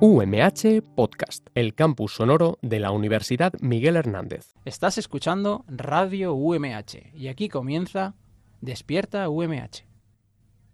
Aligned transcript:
UMH 0.00 0.82
Podcast, 0.96 1.46
el 1.54 1.74
campus 1.74 2.14
sonoro 2.14 2.58
de 2.62 2.80
la 2.80 2.90
Universidad 2.90 3.52
Miguel 3.60 3.96
Hernández. 3.96 4.54
Estás 4.64 4.98
escuchando 4.98 5.64
Radio 5.68 6.34
UMH 6.34 7.12
y 7.14 7.28
aquí 7.28 7.48
comienza 7.48 8.14
Despierta 8.60 9.28
UMH. 9.28 9.86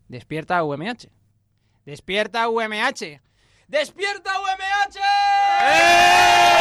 Despierta 0.08 0.64
UMH. 0.64 1.10
Despierta 1.84 2.48
UMH. 2.48 3.20
Despierta 3.68 4.40
UMH. 4.40 4.98
Hoy 5.62 6.59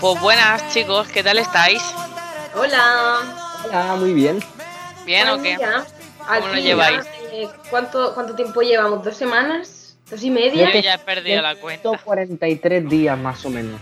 Pues 0.00 0.20
buenas 0.20 0.72
chicos, 0.72 1.08
¿qué 1.08 1.22
tal 1.22 1.38
estáis? 1.38 1.82
Hola. 2.54 3.20
Hola, 3.64 3.96
muy 3.96 4.12
bien. 4.14 4.40
¿Bien 5.04 5.28
o 5.28 5.36
qué? 5.42 5.56
día. 5.56 5.84
¿Cómo 6.26 6.48
lo 6.48 6.54
lleváis? 6.54 7.00
eh, 7.32 7.48
¿cuánto, 7.68 8.14
¿Cuánto 8.14 8.34
tiempo 8.34 8.60
llevamos? 8.62 9.04
¿Dos 9.04 9.16
semanas? 9.16 9.96
¿Dos 10.10 10.22
y 10.22 10.30
media? 10.30 10.72
Yo 10.72 10.80
ya 10.80 10.94
he 10.94 10.98
perdido 10.98 11.42
la 11.42 11.54
cuenta. 11.56 11.90
143 11.90 12.88
días 12.88 13.18
más 13.18 13.44
o 13.44 13.50
menos. 13.50 13.80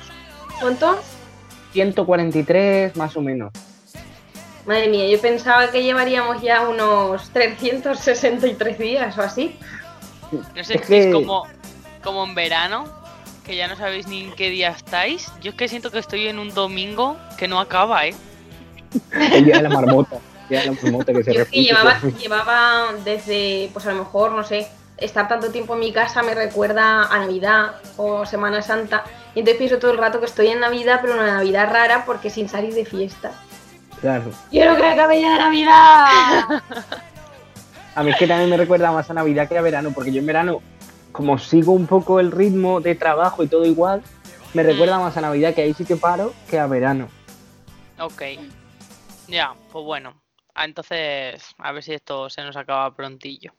¿Cuánto? 0.60 0.98
143 1.72 2.96
más 2.96 3.16
o 3.16 3.20
menos. 3.20 3.52
Madre 4.66 4.88
mía, 4.88 5.08
yo 5.08 5.18
pensaba 5.20 5.70
que 5.70 5.82
llevaríamos 5.82 6.42
ya 6.42 6.68
unos 6.68 7.30
363 7.30 8.78
días 8.78 9.16
o 9.16 9.22
así. 9.22 9.58
No 10.30 10.42
sé 10.44 10.58
Es 10.60 10.66
si 10.66 10.74
es 10.74 11.06
que- 11.06 11.12
como, 11.12 11.44
como 12.02 12.24
en 12.24 12.34
verano, 12.34 12.84
que 13.48 13.56
ya 13.56 13.66
no 13.66 13.76
sabéis 13.76 14.06
ni 14.06 14.24
en 14.24 14.32
qué 14.32 14.50
día 14.50 14.68
estáis. 14.68 15.32
Yo 15.40 15.50
es 15.52 15.56
que 15.56 15.68
siento 15.68 15.90
que 15.90 15.98
estoy 15.98 16.28
en 16.28 16.38
un 16.38 16.52
domingo 16.52 17.16
que 17.38 17.48
no 17.48 17.58
acaba, 17.58 18.06
¿eh? 18.06 18.14
El 19.10 19.46
día 19.46 19.56
de 19.56 19.62
la 19.62 19.70
marmota. 19.70 20.16
El 20.42 20.48
día 20.50 20.60
de 20.60 20.66
la 20.66 20.72
marmota 20.82 21.12
que 21.14 21.24
se 21.24 21.32
Yo 21.32 21.42
es 21.44 21.48
que 21.48 21.62
llevaba, 21.62 21.98
llevaba 22.20 22.92
desde, 23.04 23.70
pues 23.72 23.86
a 23.86 23.92
lo 23.92 24.00
mejor, 24.00 24.32
no 24.32 24.44
sé, 24.44 24.68
estar 24.98 25.28
tanto 25.28 25.50
tiempo 25.50 25.72
en 25.72 25.80
mi 25.80 25.92
casa 25.92 26.22
me 26.22 26.34
recuerda 26.34 27.04
a 27.04 27.18
Navidad 27.20 27.76
o 27.96 28.26
Semana 28.26 28.60
Santa. 28.60 29.04
Y 29.34 29.40
entonces 29.40 29.56
pienso 29.56 29.78
todo 29.78 29.92
el 29.92 29.98
rato 29.98 30.20
que 30.20 30.26
estoy 30.26 30.48
en 30.48 30.60
Navidad, 30.60 30.98
pero 31.00 31.14
una 31.14 31.38
Navidad 31.38 31.70
rara 31.72 32.04
porque 32.04 32.28
sin 32.28 32.50
salir 32.50 32.74
de 32.74 32.84
fiesta. 32.84 33.32
Claro. 34.02 34.30
¡Quiero 34.50 34.76
que 34.76 34.84
acabe 34.84 35.22
ya 35.22 35.38
Navidad! 35.38 36.62
A 37.94 38.02
mí 38.04 38.10
es 38.10 38.16
que 38.16 38.28
también 38.28 38.48
me 38.48 38.56
recuerda 38.56 38.92
más 38.92 39.10
a 39.10 39.14
Navidad 39.14 39.48
que 39.48 39.58
a 39.58 39.60
verano, 39.60 39.90
porque 39.92 40.12
yo 40.12 40.20
en 40.20 40.26
verano, 40.26 40.62
como 41.12 41.38
sigo 41.38 41.72
un 41.72 41.86
poco 41.86 42.20
el 42.20 42.30
ritmo 42.30 42.80
de 42.80 42.94
trabajo 42.94 43.42
y 43.42 43.48
todo 43.48 43.64
igual, 43.64 44.02
me 44.54 44.62
recuerda 44.62 44.98
más 44.98 45.16
a 45.16 45.20
Navidad 45.20 45.54
que 45.54 45.62
ahí 45.62 45.74
sí 45.74 45.84
que 45.84 45.96
paro 45.96 46.32
que 46.50 46.58
a 46.58 46.66
verano. 46.66 47.08
Ok. 47.98 48.22
Ya, 49.26 49.54
pues 49.72 49.84
bueno. 49.84 50.22
Ah, 50.54 50.64
Entonces, 50.64 51.42
a 51.58 51.72
ver 51.72 51.82
si 51.82 51.92
esto 51.94 52.28
se 52.30 52.42
nos 52.42 52.56
acaba 52.56 52.94
prontillo. 52.94 53.52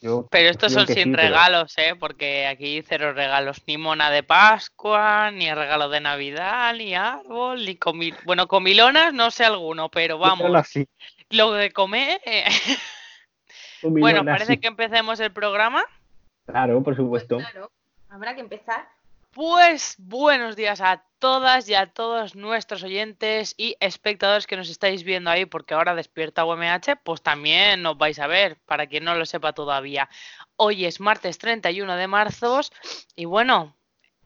Yo, 0.00 0.28
Pero 0.30 0.48
estos 0.50 0.72
son 0.72 0.86
sin 0.86 0.94
sí, 0.96 1.04
pero- 1.10 1.22
regalos, 1.24 1.76
¿eh? 1.76 1.94
Porque 1.98 2.46
aquí 2.46 2.82
cero 2.86 3.12
regalos. 3.14 3.62
Ni 3.66 3.78
mona 3.78 4.10
de 4.10 4.22
Pascua, 4.22 5.32
ni 5.32 5.52
regalo 5.52 5.88
de 5.88 6.00
Navidad, 6.00 6.72
ni 6.76 6.94
árbol, 6.94 7.64
ni 7.64 7.74
comil... 7.76 8.14
Bueno, 8.24 8.46
comilonas 8.46 9.12
no 9.12 9.32
sé 9.32 9.44
alguno, 9.44 9.88
pero 9.88 10.18
vamos. 10.18 10.54
Así. 10.54 10.86
Lo 11.30 11.50
de 11.52 11.72
comer... 11.72 12.20
eh, 12.24 12.44
Bueno, 13.82 14.24
parece 14.24 14.58
que 14.58 14.66
empecemos 14.66 15.20
el 15.20 15.32
programa. 15.32 15.84
Claro, 16.48 16.82
por 16.82 16.96
supuesto. 16.96 17.36
Claro, 17.36 17.70
habrá 18.08 18.34
que 18.34 18.40
empezar. 18.40 18.88
Pues 19.32 19.96
buenos 19.98 20.56
días 20.56 20.80
a 20.80 21.04
todas 21.18 21.68
y 21.68 21.74
a 21.74 21.86
todos 21.86 22.34
nuestros 22.34 22.82
oyentes 22.82 23.54
y 23.58 23.76
espectadores 23.80 24.46
que 24.46 24.56
nos 24.56 24.70
estáis 24.70 25.04
viendo 25.04 25.28
ahí, 25.28 25.44
porque 25.44 25.74
ahora 25.74 25.94
despierta 25.94 26.46
UMH, 26.46 26.96
pues 27.04 27.20
también 27.20 27.82
nos 27.82 27.98
vais 27.98 28.18
a 28.18 28.26
ver, 28.26 28.56
para 28.64 28.86
quien 28.86 29.04
no 29.04 29.14
lo 29.14 29.26
sepa 29.26 29.52
todavía. 29.52 30.08
Hoy 30.56 30.86
es 30.86 31.00
martes 31.00 31.36
31 31.36 31.96
de 31.96 32.06
marzo 32.06 32.60
y 33.14 33.26
bueno, 33.26 33.76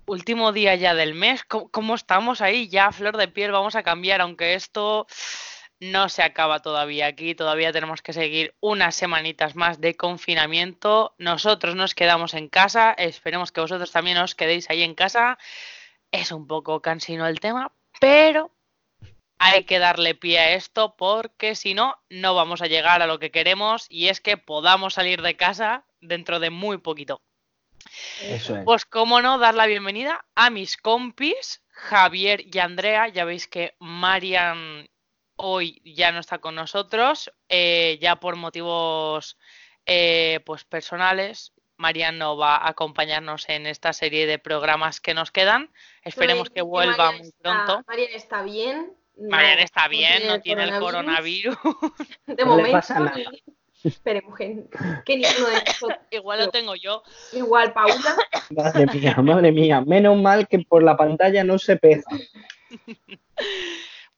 último 0.06 0.52
día 0.52 0.76
ya 0.76 0.94
del 0.94 1.14
mes. 1.14 1.42
¿Cómo, 1.42 1.70
cómo 1.70 1.96
estamos 1.96 2.40
ahí? 2.40 2.68
Ya 2.68 2.86
a 2.86 2.92
flor 2.92 3.16
de 3.16 3.26
piel 3.26 3.50
vamos 3.50 3.74
a 3.74 3.82
cambiar, 3.82 4.20
aunque 4.20 4.54
esto 4.54 5.08
no 5.82 6.08
se 6.08 6.22
acaba 6.22 6.60
todavía 6.60 7.06
aquí, 7.06 7.34
todavía 7.34 7.72
tenemos 7.72 8.02
que 8.02 8.12
seguir 8.12 8.54
unas 8.60 8.94
semanitas 8.94 9.56
más 9.56 9.80
de 9.80 9.96
confinamiento. 9.96 11.12
Nosotros 11.18 11.74
nos 11.74 11.96
quedamos 11.96 12.34
en 12.34 12.48
casa, 12.48 12.92
esperemos 12.92 13.50
que 13.50 13.62
vosotros 13.62 13.90
también 13.90 14.18
os 14.18 14.36
quedéis 14.36 14.70
ahí 14.70 14.84
en 14.84 14.94
casa. 14.94 15.38
Es 16.12 16.30
un 16.30 16.46
poco 16.46 16.80
cansino 16.80 17.26
el 17.26 17.40
tema, 17.40 17.72
pero 17.98 18.52
hay 19.40 19.64
que 19.64 19.80
darle 19.80 20.14
pie 20.14 20.38
a 20.38 20.52
esto 20.52 20.94
porque 20.96 21.56
si 21.56 21.74
no, 21.74 21.96
no 22.08 22.36
vamos 22.36 22.62
a 22.62 22.68
llegar 22.68 23.02
a 23.02 23.08
lo 23.08 23.18
que 23.18 23.32
queremos 23.32 23.86
y 23.88 24.06
es 24.06 24.20
que 24.20 24.36
podamos 24.36 24.94
salir 24.94 25.20
de 25.20 25.36
casa 25.36 25.84
dentro 26.00 26.38
de 26.38 26.50
muy 26.50 26.78
poquito. 26.78 27.22
Eso 28.22 28.56
es. 28.56 28.64
Pues 28.64 28.84
cómo 28.84 29.20
no, 29.20 29.38
dar 29.38 29.56
la 29.56 29.66
bienvenida 29.66 30.24
a 30.36 30.48
mis 30.48 30.76
compis, 30.76 31.60
Javier 31.70 32.44
y 32.54 32.60
Andrea. 32.60 33.08
Ya 33.08 33.24
veis 33.24 33.48
que 33.48 33.74
Marian 33.80 34.88
hoy 35.42 35.82
ya 35.84 36.12
no 36.12 36.20
está 36.20 36.38
con 36.38 36.54
nosotros, 36.54 37.32
eh, 37.48 37.98
ya 38.00 38.16
por 38.16 38.36
motivos 38.36 39.36
eh, 39.86 40.40
pues 40.46 40.64
personales. 40.64 41.52
Marian 41.76 42.16
no 42.18 42.36
va 42.36 42.56
a 42.56 42.68
acompañarnos 42.68 43.48
en 43.48 43.66
esta 43.66 43.92
serie 43.92 44.26
de 44.26 44.38
programas 44.38 45.00
que 45.00 45.14
nos 45.14 45.32
quedan. 45.32 45.70
Esperemos 46.04 46.48
que 46.50 46.62
vuelva 46.62 46.96
Marian 47.06 47.18
muy 47.18 47.28
está- 47.28 47.42
pronto. 47.42 47.84
Marian 47.88 48.12
está 48.14 48.42
bien. 48.42 48.92
no- 49.16 49.28
Marian 49.30 49.58
está 49.58 49.84
no 49.84 49.88
bien, 49.90 50.26
no 50.28 50.40
tiene 50.40 50.62
el 50.64 50.78
coronavirus. 50.78 51.56
De 52.26 52.34
No 52.36 52.36
le 52.36 52.44
momento. 52.44 52.72
pasa 52.72 53.00
nada. 53.00 53.14
Esperemos 53.84 54.38
que, 54.38 54.62
que 55.04 55.16
ninguno 55.16 55.48
de 55.48 55.64
nosotros. 55.66 55.98
Igual 56.12 56.38
lo 56.38 56.50
tengo 56.50 56.76
yo. 56.76 57.02
Igual, 57.32 57.72
Paula. 57.72 58.16
Madre 58.50 58.86
mía, 58.86 59.16
madre 59.20 59.50
mía. 59.50 59.80
Menos 59.80 60.16
mal 60.22 60.46
que 60.46 60.60
por 60.60 60.84
la 60.84 60.96
pantalla 60.96 61.42
no 61.42 61.58
se 61.58 61.76
pega. 61.78 62.04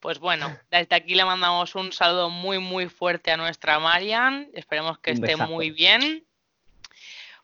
Pues 0.05 0.19
bueno, 0.19 0.55
desde 0.71 0.97
aquí 0.97 1.15
le 1.15 1.25
mandamos 1.25 1.75
un 1.75 1.91
saludo 1.91 2.29
muy 2.29 2.59
muy 2.59 2.91
fuerte 2.91 3.31
a 3.31 3.39
nuestra 3.39 3.79
Marian. 3.79 4.51
Esperemos 4.53 4.99
que 4.99 5.13
esté 5.13 5.35
muy 5.35 5.71
bien. 5.71 6.27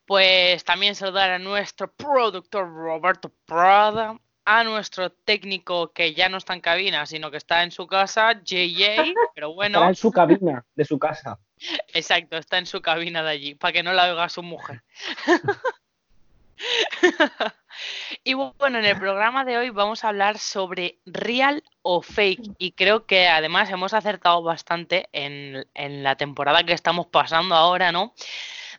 Pues 0.04 0.62
también 0.62 0.94
saludar 0.94 1.30
a 1.30 1.38
nuestro 1.38 1.90
productor 1.90 2.70
Roberto 2.70 3.32
Prada, 3.46 4.14
a 4.44 4.62
nuestro 4.62 5.10
técnico 5.10 5.90
que 5.94 6.12
ya 6.12 6.28
no 6.28 6.36
está 6.36 6.52
en 6.52 6.60
cabina, 6.60 7.06
sino 7.06 7.30
que 7.30 7.38
está 7.38 7.62
en 7.62 7.70
su 7.70 7.86
casa, 7.86 8.38
JJ, 8.44 9.14
pero 9.34 9.54
bueno, 9.54 9.78
Estará 9.78 9.88
en 9.88 9.96
su 9.96 10.12
cabina 10.12 10.62
de 10.74 10.84
su 10.84 10.98
casa. 10.98 11.38
exacto, 11.94 12.36
está 12.36 12.58
en 12.58 12.66
su 12.66 12.82
cabina 12.82 13.22
de 13.22 13.30
allí, 13.30 13.54
para 13.54 13.72
que 13.72 13.82
no 13.82 13.94
la 13.94 14.10
oiga 14.10 14.28
su 14.28 14.42
mujer. 14.42 14.82
Y 18.24 18.34
bueno, 18.34 18.78
en 18.78 18.84
el 18.84 18.98
programa 18.98 19.46
de 19.46 19.56
hoy 19.56 19.70
vamos 19.70 20.04
a 20.04 20.08
hablar 20.08 20.38
sobre 20.38 20.98
real 21.06 21.64
o 21.82 22.02
fake. 22.02 22.52
Y 22.58 22.72
creo 22.72 23.06
que 23.06 23.28
además 23.28 23.70
hemos 23.70 23.94
acertado 23.94 24.42
bastante 24.42 25.08
en, 25.12 25.66
en 25.74 26.02
la 26.02 26.16
temporada 26.16 26.64
que 26.64 26.72
estamos 26.72 27.06
pasando 27.06 27.54
ahora, 27.54 27.92
¿no? 27.92 28.14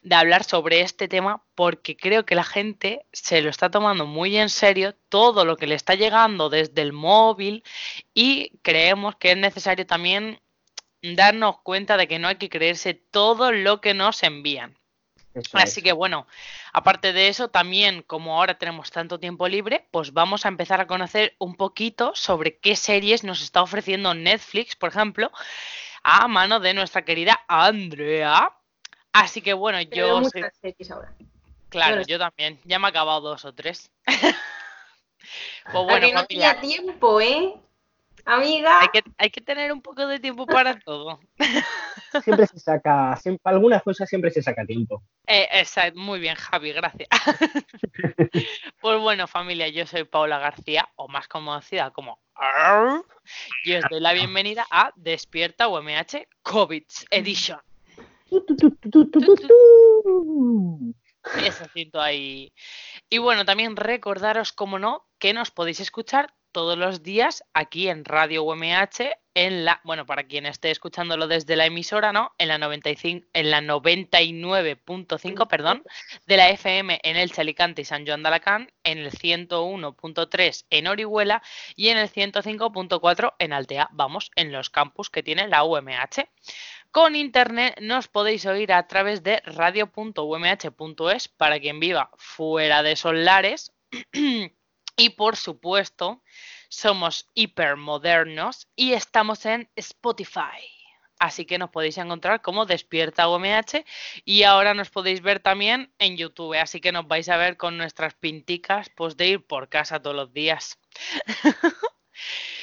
De 0.04 0.16
hablar 0.16 0.44
sobre 0.44 0.82
este 0.82 1.08
tema 1.08 1.44
porque 1.56 1.96
creo 1.96 2.26
que 2.26 2.36
la 2.36 2.44
gente 2.44 3.06
se 3.12 3.42
lo 3.42 3.50
está 3.50 3.70
tomando 3.70 4.06
muy 4.06 4.38
en 4.38 4.50
serio 4.50 4.96
todo 5.10 5.46
lo 5.46 5.58
que 5.58 5.68
le 5.68 5.76
está 5.76 5.96
llegando 5.96 6.50
desde 6.50 6.82
el 6.82 6.94
móvil 6.94 7.64
y 8.14 8.58
creemos 8.64 9.16
que 9.18 9.32
es 9.32 9.38
necesario 9.38 9.86
también 9.86 10.40
darnos 11.02 11.60
cuenta 11.62 11.98
de 11.98 12.08
que 12.08 12.20
no 12.20 12.28
hay 12.28 12.36
que 12.36 12.50
creerse 12.50 12.94
todo 12.94 13.52
lo 13.52 13.82
que 13.82 13.94
nos 13.94 14.24
envían. 14.24 14.81
Eso 15.34 15.58
Así 15.58 15.80
es. 15.80 15.84
que 15.86 15.92
bueno, 15.94 16.28
aparte 16.74 17.14
de 17.14 17.28
eso, 17.30 17.48
también 17.50 18.02
como 18.04 18.38
ahora 18.38 18.58
tenemos 18.58 18.92
tanto 18.92 19.20
tiempo 19.20 19.48
libre, 19.48 19.88
pues 19.92 20.12
vamos 20.14 20.46
a 20.46 20.50
empezar 20.50 20.82
a 20.82 20.88
conocer 20.88 21.36
un 21.40 21.56
poquito 21.56 22.12
sobre 22.16 22.58
qué 22.58 22.76
series 22.76 23.24
nos 23.24 23.42
está 23.42 23.62
ofreciendo 23.62 24.14
Netflix, 24.14 24.76
por 24.76 24.90
ejemplo, 24.90 25.32
a 26.04 26.28
mano 26.28 26.60
de 26.60 26.74
nuestra 26.74 27.04
querida 27.06 27.40
Andrea. 27.48 28.52
Así 29.14 29.42
que 29.42 29.54
bueno, 29.54 29.78
Pero 29.90 30.08
yo 30.20 30.30
soy- 30.30 30.42
muchas 30.42 30.58
series 30.62 30.92
ahora. 30.92 31.14
claro, 31.70 32.02
yo 32.02 32.20
también, 32.20 32.60
ya 32.66 32.80
me 32.80 32.88
he 32.88 32.90
acabado 32.90 33.22
dos 33.22 33.46
o 33.46 33.54
tres. 33.54 33.90
Pues 35.64 35.76
A 35.76 35.84
bueno, 35.84 36.08
que 36.08 36.14
no 36.14 36.22
familia, 36.24 36.60
tenía 36.60 36.62
tiempo, 36.62 37.22
¿eh? 37.22 37.54
Amiga. 38.26 38.82
hay 38.82 38.88
que, 38.90 39.04
hay 39.18 39.30
que 39.30 39.42
tener 39.42 39.72
un 39.72 39.82
poco 39.82 40.06
de 40.08 40.20
tiempo 40.20 40.46
para 40.46 40.80
todo. 40.80 41.20
Siempre 42.24 42.46
se 42.48 42.60
saca, 42.60 43.16
siempre, 43.16 43.42
algunas 43.46 43.82
cosas 43.84 44.10
siempre 44.10 44.32
se 44.32 44.42
saca 44.42 44.66
tiempo. 44.66 45.02
Eh, 45.28 45.48
esa- 45.54 45.92
muy 45.96 46.20
bien, 46.20 46.36
Javi, 46.36 46.74
gracias. 46.74 47.08
pues 48.82 49.00
bueno, 49.00 49.28
familia, 49.28 49.70
yo 49.70 49.86
soy 49.86 50.04
Paula 50.04 50.38
García, 50.38 50.90
o 50.98 51.08
más 51.08 51.30
conocida 51.30 51.92
como 51.92 52.20
Arr, 52.36 53.06
y 53.64 53.76
os 53.76 53.86
doy 53.90 54.02
la 54.02 54.12
bienvenida 54.12 54.66
a 54.70 54.92
Despierta 54.98 55.70
UMH 55.70 56.28
COVID 56.44 56.84
Edition. 57.12 57.60
Ese 61.46 61.70
cinto 61.70 62.02
ahí. 62.02 62.52
Y 63.10 63.20
bueno, 63.20 63.46
también 63.46 63.76
recordaros, 63.76 64.52
como 64.52 64.80
no, 64.80 65.06
que 65.20 65.34
nos 65.34 65.52
podéis 65.52 65.80
escuchar 65.80 66.34
todos 66.52 66.78
los 66.78 67.04
días 67.04 67.44
aquí 67.54 67.90
en 67.90 68.06
Radio 68.06 68.44
UMH, 68.44 69.18
en 69.34 69.66
la, 69.66 69.80
bueno, 69.84 70.06
para 70.06 70.24
quien 70.24 70.46
esté 70.46 70.72
escuchándolo 70.72 71.28
desde 71.28 71.56
la 71.56 71.66
emisora, 71.66 72.12
¿no? 72.12 72.34
En 72.38 72.50
la 72.50 72.58
95, 72.58 73.28
en 73.34 73.50
la 73.50 73.62
99.5, 73.62 75.48
perdón, 75.48 75.84
de 76.28 76.38
la 76.38 76.50
FM 76.50 77.00
en 77.04 77.18
el 77.18 77.32
Alicante 77.38 77.82
y 77.82 77.86
San 77.86 78.06
Joan 78.06 78.24
de 78.24 78.28
Alacant, 78.28 78.70
en 78.84 79.00
el 79.00 79.12
101.3 79.12 80.66
en 80.70 80.88
Orihuela 80.88 81.42
y 81.76 81.90
en 81.90 81.98
el 81.98 82.10
105.4 82.10 83.36
en 83.40 83.54
Altea. 83.54 83.90
Vamos, 83.92 84.32
en 84.36 84.52
los 84.52 84.70
campus 84.70 85.10
que 85.10 85.24
tiene 85.24 85.48
la 85.48 85.64
UMH. 85.64 86.28
Con 86.92 87.16
internet 87.16 87.80
nos 87.80 88.10
podéis 88.10 88.46
oír 88.46 88.74
a 88.74 88.86
través 88.88 89.24
de 89.24 89.42
radio.umh.es 89.46 91.28
para 91.30 91.60
quien 91.60 91.80
viva 91.80 92.12
fuera 92.18 92.84
de 92.84 92.98
solares. 92.98 93.72
y 94.98 95.10
por 95.10 95.36
supuesto, 95.36 96.22
somos 96.70 97.30
hipermodernos 97.34 98.68
y 98.76 98.94
estamos 98.94 99.46
en 99.46 99.70
Spotify. 99.76 100.82
Así 101.20 101.46
que 101.46 101.60
nos 101.60 101.70
podéis 101.70 102.00
encontrar 102.00 102.42
como 102.42 102.66
Despierta 102.66 103.30
UMH 103.30 103.86
y 104.26 104.42
ahora 104.42 104.74
nos 104.74 104.90
podéis 104.90 105.22
ver 105.22 105.40
también 105.40 105.94
en 106.00 106.18
YouTube. 106.18 106.60
Así 106.60 106.82
que 106.82 106.92
nos 106.92 107.08
vais 107.08 107.30
a 107.30 107.38
ver 107.38 107.58
con 107.58 107.78
nuestras 107.78 108.16
pinticas 108.16 108.90
pues 108.96 109.16
de 109.18 109.28
ir 109.28 109.46
por 109.46 109.70
casa 109.70 110.02
todos 110.02 110.16
los 110.16 110.34
días. 110.34 110.80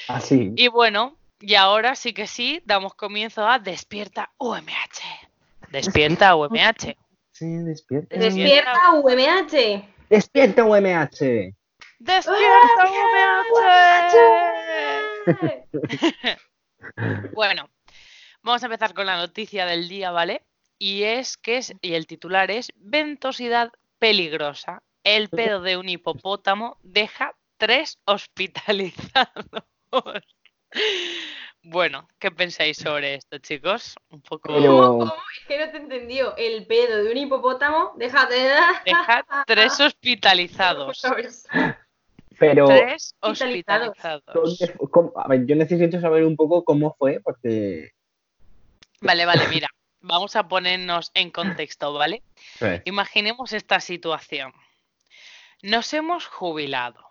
Así. 0.08 0.52
Y 0.56 0.66
bueno, 0.66 1.16
y 1.38 1.54
ahora 1.54 1.94
sí 1.94 2.12
que 2.12 2.26
sí, 2.26 2.60
damos 2.64 2.94
comienzo 2.94 3.46
a 3.46 3.60
Despierta 3.60 4.32
UMH. 4.38 5.28
Despierta 5.70 6.34
UMH. 6.34 6.96
Sí, 7.30 7.46
despierta. 7.58 8.16
Despierta 8.16 8.92
UMH. 8.94 9.84
Despierta 10.10 10.64
UMH. 10.64 11.54
Despierta 11.98 12.90
UMH. 15.26 16.38
Bueno, 17.34 17.68
vamos 18.42 18.62
a 18.62 18.66
empezar 18.66 18.94
con 18.94 19.06
la 19.06 19.16
noticia 19.16 19.66
del 19.66 19.88
día, 19.88 20.10
¿vale? 20.12 20.44
Y 20.78 21.02
es 21.02 21.36
que 21.36 21.56
es, 21.58 21.74
y 21.82 21.94
el 21.94 22.06
titular 22.06 22.50
es 22.52 22.72
Ventosidad 22.76 23.72
peligrosa. 23.98 24.82
El 25.02 25.28
pedo 25.28 25.60
de 25.60 25.76
un 25.76 25.88
hipopótamo 25.88 26.78
deja 26.82 27.34
tres 27.56 27.98
hospitalizados. 28.04 29.46
Bueno, 31.62 32.08
¿qué 32.20 32.30
pensáis 32.30 32.76
sobre 32.78 33.14
esto, 33.16 33.38
chicos? 33.38 33.96
Un 34.10 34.22
poco. 34.22 34.54
Pero- 34.54 34.70
¿Cómo, 34.76 34.98
cómo? 35.00 35.14
Es 35.40 35.46
que 35.46 35.58
no 35.58 35.70
te 35.70 35.76
entendió. 35.78 36.36
El 36.36 36.66
pedo 36.66 37.02
de 37.02 37.10
un 37.10 37.16
hipopótamo, 37.18 37.92
déjate 37.96 38.34
de 38.34 38.54
Deja 38.86 39.44
tres 39.46 39.78
hospitalizados. 39.80 41.02
Pero, 42.38 42.66
Tres 42.66 43.14
Hospitalizados. 43.20 44.22
¿dónde 44.32 44.74
cómo- 44.90 45.12
a 45.16 45.26
ver, 45.28 45.44
yo 45.46 45.56
necesito 45.56 46.00
saber 46.00 46.24
un 46.24 46.36
poco 46.36 46.64
cómo 46.64 46.94
fue, 46.98 47.20
porque. 47.20 47.90
Vale, 49.00 49.26
vale, 49.26 49.48
mira. 49.48 49.68
Vamos 50.00 50.36
a 50.36 50.46
ponernos 50.46 51.10
en 51.14 51.30
contexto, 51.30 51.92
¿vale? 51.92 52.22
Imaginemos 52.84 53.52
esta 53.52 53.80
situación. 53.80 54.52
Nos 55.62 55.92
hemos 55.92 56.26
jubilado. 56.26 57.04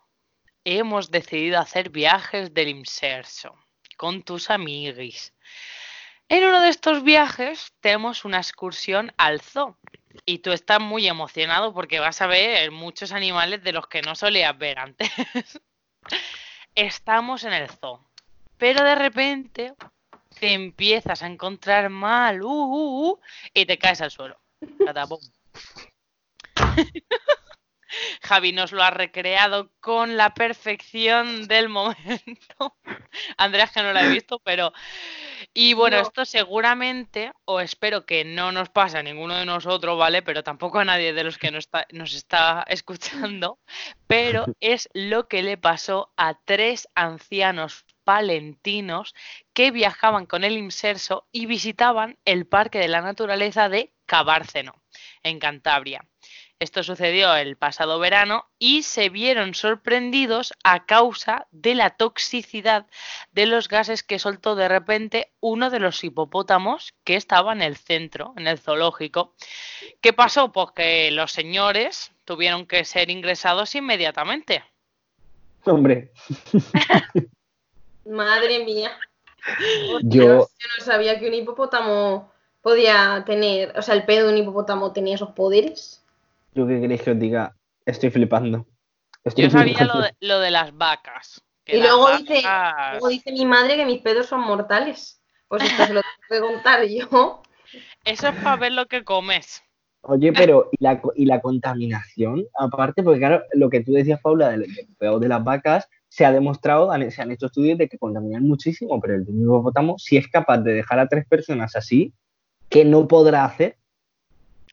Hemos 0.64 1.12
decidido 1.12 1.60
hacer 1.60 1.90
viajes 1.90 2.54
del 2.54 2.70
inserso 2.70 3.54
con 3.98 4.24
tus 4.24 4.50
amiguis. 4.50 5.34
En 6.30 6.44
uno 6.44 6.60
de 6.62 6.70
estos 6.70 7.04
viajes 7.04 7.74
tenemos 7.80 8.26
una 8.26 8.38
excursión 8.38 9.14
al 9.18 9.40
zoo. 9.42 9.78
Y 10.26 10.40
tú 10.40 10.52
estás 10.52 10.82
muy 10.82 11.08
emocionado 11.08 11.74
porque 11.74 12.00
vas 12.00 12.22
a 12.22 12.28
ver 12.28 12.72
muchos 12.72 13.14
animales 13.14 13.64
de 13.64 13.72
los 13.72 13.88
que 13.88 14.02
no 14.02 14.14
solías 14.16 14.58
ver 14.58 14.80
antes. 14.80 15.10
Estamos 16.76 17.46
en 17.46 17.54
el 17.54 17.70
zoo. 17.70 18.06
Pero 18.58 18.84
de 18.84 18.96
repente 18.96 19.74
te 20.40 20.54
empiezas 20.54 21.24
a 21.24 21.28
encontrar 21.28 21.90
mal 21.90 22.42
uh, 22.42 22.48
uh, 22.48 23.12
uh, 23.12 23.20
y 23.54 23.66
te 23.66 23.78
caes 23.78 24.02
al 24.02 24.12
suelo. 24.12 24.38
Javi 28.22 28.52
nos 28.52 28.74
lo 28.74 28.84
ha 28.84 28.92
recreado 28.92 29.72
con 29.80 30.18
la 30.18 30.34
perfección 30.34 31.48
del 31.48 31.70
momento. 31.70 32.76
Andrea 33.38 33.68
que 33.68 33.82
no 33.82 33.94
lo 33.94 34.00
he 34.00 34.10
visto, 34.10 34.40
pero... 34.40 34.74
Y 35.59 35.74
bueno, 35.74 35.98
No. 35.98 36.04
esto 36.04 36.24
seguramente, 36.24 37.31
o 37.45 37.59
espero 37.59 38.06
que 38.06 38.24
no 38.24 38.51
nos 38.51 38.69
pase 38.69 39.00
a 39.00 39.01
ninguno 39.01 39.33
de 39.33 39.44
nosotros, 39.44 39.98
¿vale? 39.98 40.21
Pero 40.21 40.44
tampoco 40.44 40.77
a 40.77 40.86
nadie 40.86 41.13
de 41.13 41.24
los 41.24 41.39
que 41.39 41.50
nos 41.50 41.63
está, 41.65 41.88
nos 41.92 42.13
está 42.13 42.63
escuchando, 43.33 43.57
pero 44.06 44.45
es 44.59 44.88
lo 44.94 45.27
que 45.27 45.42
le 45.42 45.57
pasó 45.57 46.13
a 46.15 46.36
tres 46.45 46.88
ancianos 46.94 47.86
palentinos 48.04 49.15
que 49.54 49.71
viajaban 49.71 50.27
con 50.27 50.44
el 50.44 50.59
inserso 50.59 51.27
y 51.31 51.48
visitaban 51.48 52.19
el 52.24 52.45
Parque 52.45 52.77
de 52.77 52.89
la 52.89 53.01
Naturaleza 53.01 53.68
de 53.68 53.92
Cabárceno, 54.06 54.75
en 55.24 55.39
Cantabria. 55.39 56.06
Esto 56.59 56.81
sucedió 56.81 57.36
el 57.36 57.56
pasado 57.56 58.00
verano 58.00 58.45
y 58.57 58.81
se 58.81 59.09
vieron 59.09 59.54
sorprendidos 59.54 60.54
a 60.63 60.88
causa 60.88 61.45
de 61.51 61.75
la 61.75 61.92
toxicidad 61.92 62.88
de 63.31 63.45
los 63.45 63.68
gases 63.68 64.01
que 64.01 64.18
soltó 64.18 64.56
de 64.56 64.68
repente 64.68 65.31
uno 65.39 65.69
de 65.69 65.80
los 65.80 66.04
hipopótamos 66.04 66.95
que 67.04 67.15
estaba 67.15 67.54
en 67.54 67.62
el 67.62 67.77
centro, 67.77 68.33
en 68.38 68.48
el 68.48 68.57
zoológico. 68.57 69.36
¿Qué 70.01 70.13
pasó? 70.13 70.51
Pues 70.51 70.71
que 70.75 71.12
los 71.12 71.31
señores 71.31 72.12
tuvieron 72.25 72.65
que 72.65 72.86
ser 72.86 73.12
ingresados 73.12 73.75
inmediatamente. 73.75 74.63
hombre, 75.65 76.12
Madre 78.06 78.63
mía. 78.65 78.98
Yo- 79.59 80.00
Dios, 80.01 80.50
yo 80.57 80.68
no 80.80 80.83
sabía 80.86 81.19
que 81.19 81.27
un 81.27 81.36
hipopótamo 81.36 82.31
podía 82.62 83.21
tener, 83.27 83.77
o 83.77 83.81
sea, 83.83 83.94
el 83.94 84.06
pedo 84.06 84.25
de 84.27 84.33
un 84.33 84.39
hipopótamo 84.39 84.92
tenía 84.92 85.13
esos 85.13 85.31
poderes. 85.33 86.04
¿Yo 86.57 86.68
qué 86.68 86.81
queréis 86.81 87.04
que 87.04 87.12
os 87.12 87.19
diga? 87.19 87.56
Estoy 87.86 88.09
flipando. 88.09 88.65
Estoy 89.24 89.45
Yo 89.45 89.50
sabía 89.51 89.74
flipando. 89.75 89.94
lo 89.94 90.01
de, 90.01 90.15
lo 90.21 90.39
de 90.39 90.51
las 90.51 90.75
vacas. 90.75 91.42
que 91.63 91.75
Y 91.75 91.80
las 91.80 91.89
luego 91.89 92.18
dice, 92.18 92.42
vacas- 92.44 92.92
luego 92.94 93.07
dice 93.09 93.31
mi 93.31 93.45
madre 93.45 93.75
que 93.75 93.86
mis 93.86 94.01
pedos 94.01 94.25
son 94.25 94.42
mortales. 94.42 95.21
Pues 95.48 95.63
esto 95.63 95.86
se 95.86 95.94
lo 95.94 96.01
tengo 96.01 96.48
que 96.48 96.54
contar 96.56 96.83
yo. 96.86 97.42
Eso 98.04 98.28
es 98.30 98.35
para 98.44 98.56
ver 98.57 98.71
lo 98.73 98.87
que 98.87 99.04
comes. 99.04 99.61
Oye, 100.02 100.31
pero 100.33 100.69
¿y 100.71 100.81
la, 100.83 101.02
y 101.16 101.26
la 101.26 101.42
contaminación? 101.42 102.45
Aparte, 102.57 103.04
porque 103.04 103.19
claro, 103.19 103.44
lo 103.54 103.69
que 103.69 103.81
tú 103.83 103.92
decías, 103.94 104.21
Paula, 104.21 104.49
del, 104.49 104.66
peor 104.97 105.19
de 105.19 105.28
las 105.28 105.44
vacas, 105.44 105.87
se 106.07 106.26
ha 106.26 106.31
demostrado, 106.31 106.92
han- 106.92 107.11
se 107.11 107.21
han 107.21 107.31
hecho 107.31 107.47
estudios 107.47 107.78
de 107.78 107.90
que 107.90 107.97
contaminan 107.97 108.44
muchísimo, 108.44 108.99
pero 109.02 109.16
el 109.16 109.26
hipopótamo, 109.28 109.97
si 109.97 110.16
es 110.18 110.28
capaz 110.30 110.59
de 110.59 110.73
dejar 110.73 110.99
a 110.99 111.07
tres 111.09 111.26
personas 111.28 111.76
así, 111.76 112.14
¿qué 112.69 112.85
no 112.85 113.07
podrá 113.07 113.44
hacer? 113.44 113.78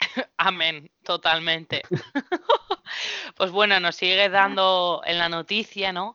Amén, 0.37 0.89
totalmente. 1.05 1.83
Pues 3.37 3.51
bueno, 3.51 3.81
nos 3.81 3.97
sigue 3.97 4.29
dando 4.29 5.03
en 5.05 5.19
la 5.19 5.29
noticia, 5.29 5.93
¿no? 5.93 6.15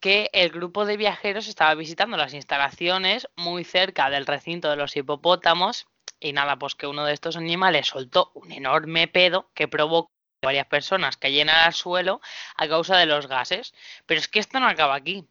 Que 0.00 0.30
el 0.32 0.50
grupo 0.50 0.84
de 0.84 0.96
viajeros 0.96 1.48
estaba 1.48 1.74
visitando 1.74 2.16
las 2.16 2.34
instalaciones 2.34 3.28
muy 3.36 3.64
cerca 3.64 4.10
del 4.10 4.26
recinto 4.26 4.70
de 4.70 4.76
los 4.76 4.96
hipopótamos 4.96 5.88
y 6.20 6.32
nada, 6.32 6.58
pues 6.58 6.74
que 6.74 6.86
uno 6.86 7.04
de 7.04 7.14
estos 7.14 7.36
animales 7.36 7.88
soltó 7.88 8.32
un 8.34 8.52
enorme 8.52 9.08
pedo 9.08 9.50
que 9.54 9.68
provocó 9.68 10.10
que 10.40 10.46
varias 10.46 10.66
personas 10.66 11.16
cayeran 11.16 11.56
al 11.56 11.74
suelo 11.74 12.20
a 12.56 12.68
causa 12.68 12.96
de 12.96 13.06
los 13.06 13.26
gases. 13.26 13.74
Pero 14.06 14.20
es 14.20 14.28
que 14.28 14.40
esto 14.40 14.60
no 14.60 14.68
acaba 14.68 14.94
aquí. 14.94 15.28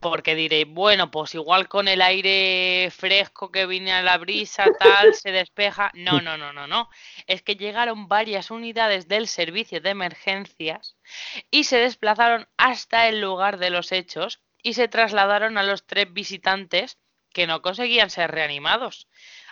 Porque 0.00 0.34
diré, 0.34 0.64
bueno, 0.64 1.10
pues 1.10 1.34
igual 1.34 1.68
con 1.68 1.88
el 1.88 2.02
aire 2.02 2.90
fresco 2.90 3.50
que 3.50 3.66
viene 3.66 3.92
a 3.92 4.02
la 4.02 4.18
brisa, 4.18 4.66
tal, 4.78 5.14
se 5.14 5.32
despeja. 5.32 5.90
No, 5.94 6.20
no, 6.20 6.36
no, 6.36 6.52
no, 6.52 6.66
no. 6.66 6.90
Es 7.26 7.42
que 7.42 7.56
llegaron 7.56 8.06
varias 8.06 8.50
unidades 8.50 9.08
del 9.08 9.26
servicio 9.26 9.80
de 9.80 9.90
emergencias 9.90 10.96
y 11.50 11.64
se 11.64 11.78
desplazaron 11.78 12.46
hasta 12.56 13.08
el 13.08 13.20
lugar 13.20 13.58
de 13.58 13.70
los 13.70 13.90
hechos 13.90 14.40
y 14.62 14.74
se 14.74 14.88
trasladaron 14.88 15.58
a 15.58 15.62
los 15.62 15.86
tres 15.86 16.12
visitantes 16.12 16.98
que 17.32 17.46
no 17.46 17.62
conseguían 17.62 18.10
ser 18.10 18.30
reanimados. 18.30 19.08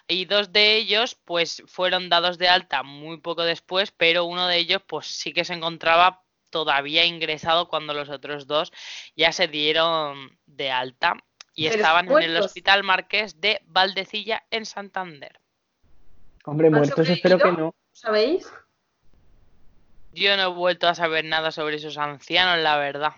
Y 0.06 0.26
dos 0.26 0.52
de 0.52 0.76
ellos, 0.76 1.14
pues, 1.24 1.62
fueron 1.66 2.08
dados 2.10 2.36
de 2.36 2.48
alta 2.48 2.82
muy 2.82 3.18
poco 3.18 3.44
después, 3.44 3.90
pero 3.90 4.24
uno 4.24 4.48
de 4.48 4.58
ellos, 4.58 4.82
pues, 4.86 5.06
sí 5.06 5.32
que 5.32 5.44
se 5.44 5.54
encontraba 5.54 6.23
todavía 6.54 7.04
ingresado 7.04 7.68
cuando 7.68 7.94
los 7.94 8.08
otros 8.10 8.46
dos 8.46 8.70
ya 9.16 9.32
se 9.32 9.48
dieron 9.48 10.38
de 10.46 10.70
alta 10.70 11.16
y 11.52 11.64
Pero 11.64 11.74
estaban 11.74 12.08
en 12.08 12.22
el. 12.22 12.36
Hospital 12.36 12.84
Marqués 12.84 13.40
de 13.40 13.60
Valdecilla 13.66 14.44
en 14.52 14.64
Santander. 14.64 15.40
Hombre, 16.44 16.68
¿Han 16.68 16.74
muertos 16.74 17.08
espero 17.08 17.38
que 17.38 17.50
no. 17.50 17.74
¿Sabéis? 17.90 18.48
Yo 20.12 20.36
no 20.36 20.42
he 20.44 20.54
vuelto 20.54 20.86
a 20.86 20.94
saber 20.94 21.24
nada 21.24 21.50
sobre 21.50 21.76
esos 21.76 21.98
ancianos, 21.98 22.62
la 22.62 22.76
verdad. 22.76 23.14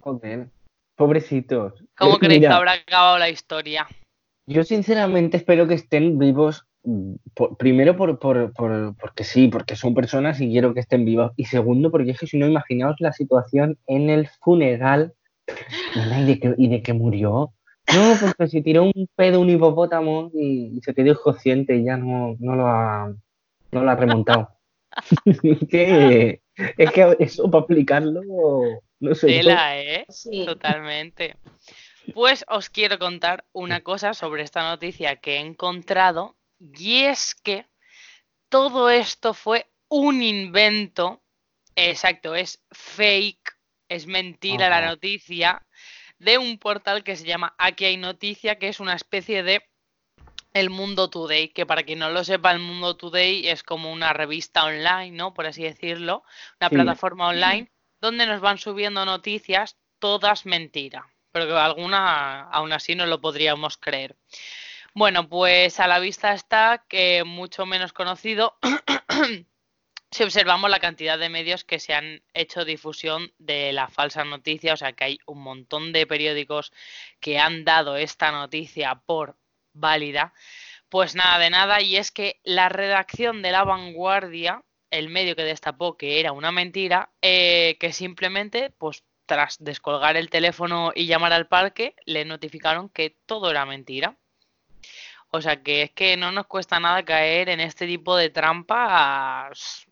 Joder, 0.00 0.48
pobrecitos. 0.94 1.74
¿Cómo 1.98 2.18
creéis 2.18 2.40
que 2.40 2.46
habrá 2.46 2.72
acabado 2.72 3.18
la 3.18 3.28
historia? 3.28 3.86
Yo 4.46 4.64
sinceramente 4.64 5.36
espero 5.36 5.68
que 5.68 5.74
estén 5.74 6.18
vivos 6.18 6.66
por- 7.34 7.56
primero 7.56 7.96
por, 7.96 8.18
por- 8.18 8.52
por- 8.52 8.94
porque 8.96 9.24
sí, 9.24 9.48
porque 9.48 9.76
son 9.76 9.94
personas 9.94 10.40
y 10.40 10.50
quiero 10.50 10.74
que 10.74 10.80
estén 10.80 11.04
vivas. 11.04 11.32
Y 11.36 11.46
segundo, 11.46 11.90
porque 11.90 12.10
es 12.12 12.20
que 12.20 12.26
si 12.26 12.38
no, 12.38 12.46
imaginaos 12.46 12.96
la 12.98 13.12
situación 13.12 13.78
en 13.86 14.10
el 14.10 14.28
funeral 14.28 15.14
¿y 15.94 16.24
de 16.24 16.40
que, 16.40 16.54
y 16.56 16.68
de 16.68 16.82
que 16.82 16.92
murió? 16.92 17.52
No, 17.94 18.14
porque 18.20 18.48
se 18.48 18.62
tiró 18.62 18.84
un 18.84 19.08
pedo 19.14 19.40
un 19.40 19.50
hipopótamo 19.50 20.30
y, 20.34 20.76
y 20.76 20.80
se 20.80 20.94
quedó 20.94 21.10
inconsciente 21.12 21.76
y 21.76 21.84
ya 21.84 21.96
no, 21.96 22.36
no 22.38 22.54
lo 22.56 22.66
ha, 22.66 23.14
no 23.72 23.82
lo 23.84 23.90
ha 23.90 23.96
remontado. 23.96 24.50
que, 25.70 26.40
es 26.78 26.90
que 26.92 27.16
eso 27.18 27.50
para 27.50 27.64
aplicarlo, 27.64 28.22
no 29.00 29.14
sé. 29.14 29.26
Tela, 29.26 29.78
¿eh? 29.80 30.06
Sí. 30.08 30.44
Totalmente. 30.46 31.36
Pues 32.14 32.44
os 32.48 32.68
quiero 32.70 32.98
contar 32.98 33.44
una 33.52 33.80
cosa 33.80 34.14
sobre 34.14 34.42
esta 34.42 34.68
noticia 34.68 35.16
que 35.16 35.36
he 35.36 35.40
encontrado 35.40 36.36
y 36.72 37.04
es 37.04 37.34
que 37.34 37.66
todo 38.48 38.88
esto 38.90 39.34
fue 39.34 39.66
un 39.88 40.22
invento, 40.22 41.22
exacto, 41.76 42.34
es 42.34 42.64
fake, 42.70 43.56
es 43.88 44.06
mentira 44.06 44.70
la 44.70 44.86
noticia 44.86 45.62
de 46.18 46.38
un 46.38 46.58
portal 46.58 47.04
que 47.04 47.16
se 47.16 47.24
llama 47.24 47.54
Aquí 47.58 47.84
hay 47.84 47.96
noticia, 47.96 48.58
que 48.58 48.68
es 48.68 48.80
una 48.80 48.94
especie 48.94 49.42
de 49.42 49.68
El 50.52 50.70
Mundo 50.70 51.10
Today, 51.10 51.48
que 51.48 51.66
para 51.66 51.82
quien 51.82 51.98
no 51.98 52.10
lo 52.10 52.24
sepa, 52.24 52.52
El 52.52 52.60
Mundo 52.60 52.96
Today 52.96 53.48
es 53.48 53.62
como 53.62 53.92
una 53.92 54.12
revista 54.12 54.64
online, 54.64 55.10
¿no? 55.10 55.34
Por 55.34 55.46
así 55.46 55.62
decirlo, 55.62 56.22
una 56.60 56.70
Sí. 56.70 56.74
plataforma 56.76 57.28
online 57.28 57.70
donde 58.00 58.26
nos 58.26 58.40
van 58.40 58.58
subiendo 58.58 59.04
noticias, 59.04 59.76
todas 59.98 60.46
mentira, 60.46 61.06
pero 61.32 61.46
que 61.46 61.52
alguna 61.52 62.42
aún 62.50 62.72
así 62.72 62.94
no 62.94 63.06
lo 63.06 63.20
podríamos 63.20 63.76
creer. 63.76 64.16
Bueno, 64.96 65.28
pues 65.28 65.80
a 65.80 65.88
la 65.88 65.98
vista 65.98 66.34
está 66.34 66.84
que 66.88 67.24
mucho 67.24 67.66
menos 67.66 67.92
conocido 67.92 68.56
si 70.12 70.22
observamos 70.22 70.70
la 70.70 70.78
cantidad 70.78 71.18
de 71.18 71.28
medios 71.28 71.64
que 71.64 71.80
se 71.80 71.94
han 71.94 72.22
hecho 72.32 72.64
difusión 72.64 73.32
de 73.38 73.72
la 73.72 73.88
falsa 73.88 74.24
noticia, 74.24 74.72
o 74.74 74.76
sea 74.76 74.92
que 74.92 75.04
hay 75.04 75.18
un 75.26 75.42
montón 75.42 75.92
de 75.92 76.06
periódicos 76.06 76.72
que 77.20 77.40
han 77.40 77.64
dado 77.64 77.96
esta 77.96 78.30
noticia 78.30 78.94
por 79.06 79.36
válida, 79.72 80.32
pues 80.88 81.16
nada 81.16 81.38
de 81.40 81.50
nada, 81.50 81.80
y 81.82 81.96
es 81.96 82.12
que 82.12 82.40
la 82.44 82.68
redacción 82.68 83.42
de 83.42 83.50
La 83.50 83.64
Vanguardia, 83.64 84.62
el 84.90 85.08
medio 85.08 85.34
que 85.34 85.42
destapó 85.42 85.96
que 85.96 86.20
era 86.20 86.30
una 86.30 86.52
mentira, 86.52 87.10
eh, 87.20 87.76
que 87.80 87.92
simplemente, 87.92 88.70
pues 88.70 89.04
tras 89.26 89.56
descolgar 89.58 90.16
el 90.16 90.30
teléfono 90.30 90.92
y 90.94 91.06
llamar 91.06 91.32
al 91.32 91.48
parque, 91.48 91.96
le 92.06 92.24
notificaron 92.24 92.90
que 92.90 93.16
todo 93.26 93.50
era 93.50 93.66
mentira. 93.66 94.16
O 95.34 95.40
sea 95.40 95.64
que 95.64 95.82
es 95.82 95.90
que 95.90 96.16
no 96.16 96.30
nos 96.30 96.46
cuesta 96.46 96.78
nada 96.78 97.04
caer 97.04 97.48
en 97.48 97.58
este 97.58 97.88
tipo 97.88 98.16
de 98.16 98.30
trampas 98.30 99.84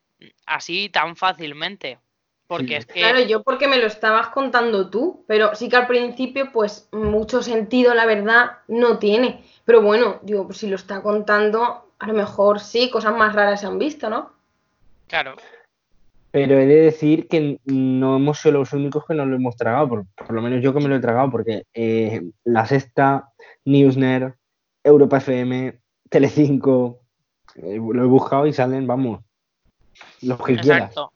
así 0.47 0.89
tan 0.89 1.17
fácilmente. 1.17 1.99
Porque 2.47 2.69
Sí. 2.69 2.75
es 2.75 2.87
que 2.87 3.01
Claro, 3.01 3.21
yo 3.23 3.43
porque 3.43 3.67
me 3.67 3.79
lo 3.79 3.89
estabas 3.89 4.29
contando 4.29 4.89
tú, 4.89 5.25
pero 5.27 5.57
sí 5.57 5.69
que 5.69 5.75
al 5.75 5.89
principio, 5.89 6.53
pues 6.53 6.89
mucho 6.93 7.43
sentido, 7.43 7.93
la 7.93 8.07
verdad, 8.07 8.59
no 8.69 9.01
tiene. 9.01 9.43
Pero 9.65 9.83
bueno, 9.83 10.21
digo, 10.23 10.47
pues 10.47 10.59
si 10.59 10.69
lo 10.69 10.77
está 10.77 11.03
contando, 11.03 11.91
a 11.99 12.07
lo 12.07 12.15
mejor 12.15 12.61
sí, 12.61 12.89
cosas 12.89 13.17
más 13.17 13.35
raras 13.35 13.63
se 13.63 13.67
han 13.67 13.81
visto, 13.81 14.09
¿no? 14.09 14.31
Claro, 15.09 15.35
Pero 16.31 16.57
he 16.57 16.67
de 16.67 16.83
decir 16.83 17.27
que 17.27 17.59
no 17.65 18.17
hemos 18.17 18.39
sido 18.39 18.61
los 18.61 18.73
únicos 18.73 19.05
que 19.07 19.15
nos 19.15 19.27
lo 19.27 19.35
hemos 19.35 19.57
tragado, 19.57 19.89
por, 19.89 20.07
por 20.15 20.33
lo 20.33 20.41
menos 20.41 20.63
yo 20.63 20.73
que 20.73 20.79
me 20.79 20.89
lo 20.89 20.95
he 20.95 21.01
tragado, 21.01 21.33
porque 21.33 21.65
eh, 21.75 22.23
La 22.45 22.65
Sexta, 22.65 23.33
Newsner, 23.65 24.37
Europa 24.85 25.19
FM, 25.19 25.79
Telecinco, 26.09 27.01
eh, 27.57 27.77
lo 27.77 28.03
he 28.03 28.07
buscado 28.07 28.47
y 28.47 28.53
salen, 28.53 28.87
vamos, 28.87 29.21
los 30.23 30.39
que 30.45 30.57
quieras. 30.57 30.91
exacto. 30.91 31.13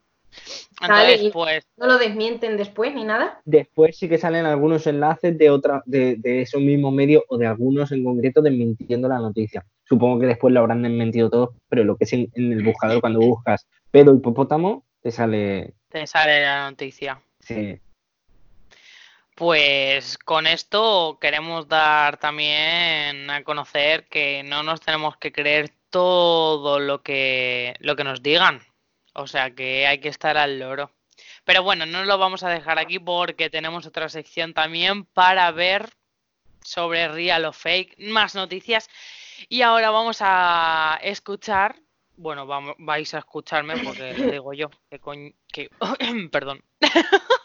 Entonces, 0.82 1.23
y- 1.23 1.30
pues, 1.30 1.64
No 1.78 1.87
lo 1.87 1.99
desmienten 1.99 2.56
después 2.56 2.94
ni 2.94 3.04
nada. 3.04 3.40
Después 3.44 3.96
sí 3.96 4.08
que 4.08 4.18
salen 4.18 4.44
algunos 4.44 4.87
enlaces 4.87 5.37
de 5.38 5.49
otra, 5.50 5.82
de, 5.87 6.16
de 6.16 6.42
esos 6.42 6.61
mismos 6.61 6.92
medios 6.92 7.23
o 7.28 7.38
de 7.38 7.46
algunos 7.46 7.90
en 7.92 8.04
concreto 8.04 8.42
desmintiendo 8.42 9.08
la 9.08 9.18
noticia. 9.18 9.64
Supongo 9.85 10.20
que 10.20 10.26
después 10.26 10.52
lo 10.52 10.61
habrán 10.61 10.82
desmentido 10.82 11.30
todos, 11.30 11.50
pero 11.68 11.85
lo 11.85 11.96
que 11.96 12.04
es 12.04 12.12
en, 12.12 12.28
en 12.35 12.52
el 12.52 12.62
buscador 12.62 13.00
cuando 13.00 13.20
buscas 13.20 13.66
pedo 13.90 14.14
hipopótamo, 14.14 14.85
te 15.00 15.11
sale. 15.11 15.75
te 15.88 16.06
sale 16.06 16.42
la 16.42 16.70
noticia. 16.70 17.20
sí. 17.40 17.78
Pues 19.37 20.16
con 20.16 20.47
esto 20.47 21.19
queremos 21.21 21.69
dar 21.69 22.16
también 22.16 23.28
a 23.28 23.45
conocer 23.45 24.07
que 24.09 24.43
no 24.43 24.62
nos 24.62 24.81
tenemos 24.81 25.19
que 25.19 25.31
creer 25.31 25.71
todo 25.90 26.81
lo 26.81 27.02
que, 27.02 27.76
lo 27.81 27.97
que 27.97 28.05
nos 28.05 28.23
digan. 28.23 28.62
O 29.12 29.26
sea 29.26 29.55
que 29.55 29.87
hay 29.87 30.00
que 30.00 30.09
estar 30.09 30.38
al 30.38 30.59
loro. 30.59 30.90
Pero 31.45 31.62
bueno, 31.62 31.85
no 31.85 32.07
lo 32.07 32.16
vamos 32.16 32.45
a 32.45 32.49
dejar 32.49 32.78
aquí 32.78 32.99
porque 32.99 33.50
tenemos 33.50 33.85
otra 33.85 34.09
sección 34.09 34.55
también 34.55 35.05
para 35.05 35.50
ver 35.50 35.90
sobre 36.62 37.07
real 37.09 37.45
o 37.45 37.52
fake, 37.52 37.99
más 37.99 38.35
noticias. 38.35 38.88
Y 39.50 39.61
ahora 39.61 39.90
vamos 39.90 40.19
a 40.21 40.99
escuchar, 41.02 41.76
bueno, 42.16 42.46
vamos, 42.46 42.75
vais 42.78 43.12
a 43.14 43.18
escucharme 43.18 43.75
porque 43.85 44.14
lo 44.14 44.26
digo 44.30 44.52
yo, 44.52 44.70
que 44.90 45.00
coñ- 45.00 45.35
que, 45.52 45.70
perdón. 46.30 46.62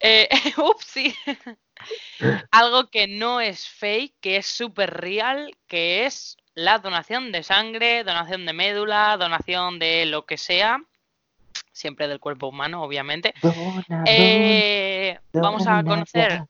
Eh, 0.00 0.28
upsi. 0.58 1.12
Algo 2.52 2.88
que 2.88 3.08
no 3.08 3.40
es 3.40 3.68
fake, 3.68 4.14
que 4.20 4.36
es 4.36 4.46
súper 4.46 4.94
real, 4.94 5.56
que 5.66 6.06
es 6.06 6.36
la 6.54 6.78
donación 6.78 7.32
de 7.32 7.42
sangre, 7.42 8.04
donación 8.04 8.46
de 8.46 8.52
médula, 8.52 9.16
donación 9.16 9.80
de 9.80 10.06
lo 10.06 10.24
que 10.24 10.36
sea, 10.36 10.78
siempre 11.72 12.06
del 12.06 12.20
cuerpo 12.20 12.46
humano, 12.46 12.82
obviamente. 12.82 13.34
Dona, 13.42 14.04
Eh, 14.06 15.18
vamos 15.32 15.66
a 15.66 15.82
conocer. 15.82 16.42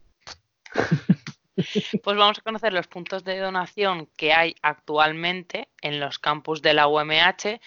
Pues 2.02 2.16
vamos 2.16 2.38
a 2.38 2.42
conocer 2.42 2.72
los 2.72 2.86
puntos 2.86 3.24
de 3.24 3.38
donación 3.38 4.06
que 4.16 4.32
hay 4.32 4.54
actualmente 4.62 5.68
en 5.82 6.00
los 6.00 6.18
campus 6.18 6.62
de 6.62 6.74
la 6.74 6.86
UMH 6.86 7.60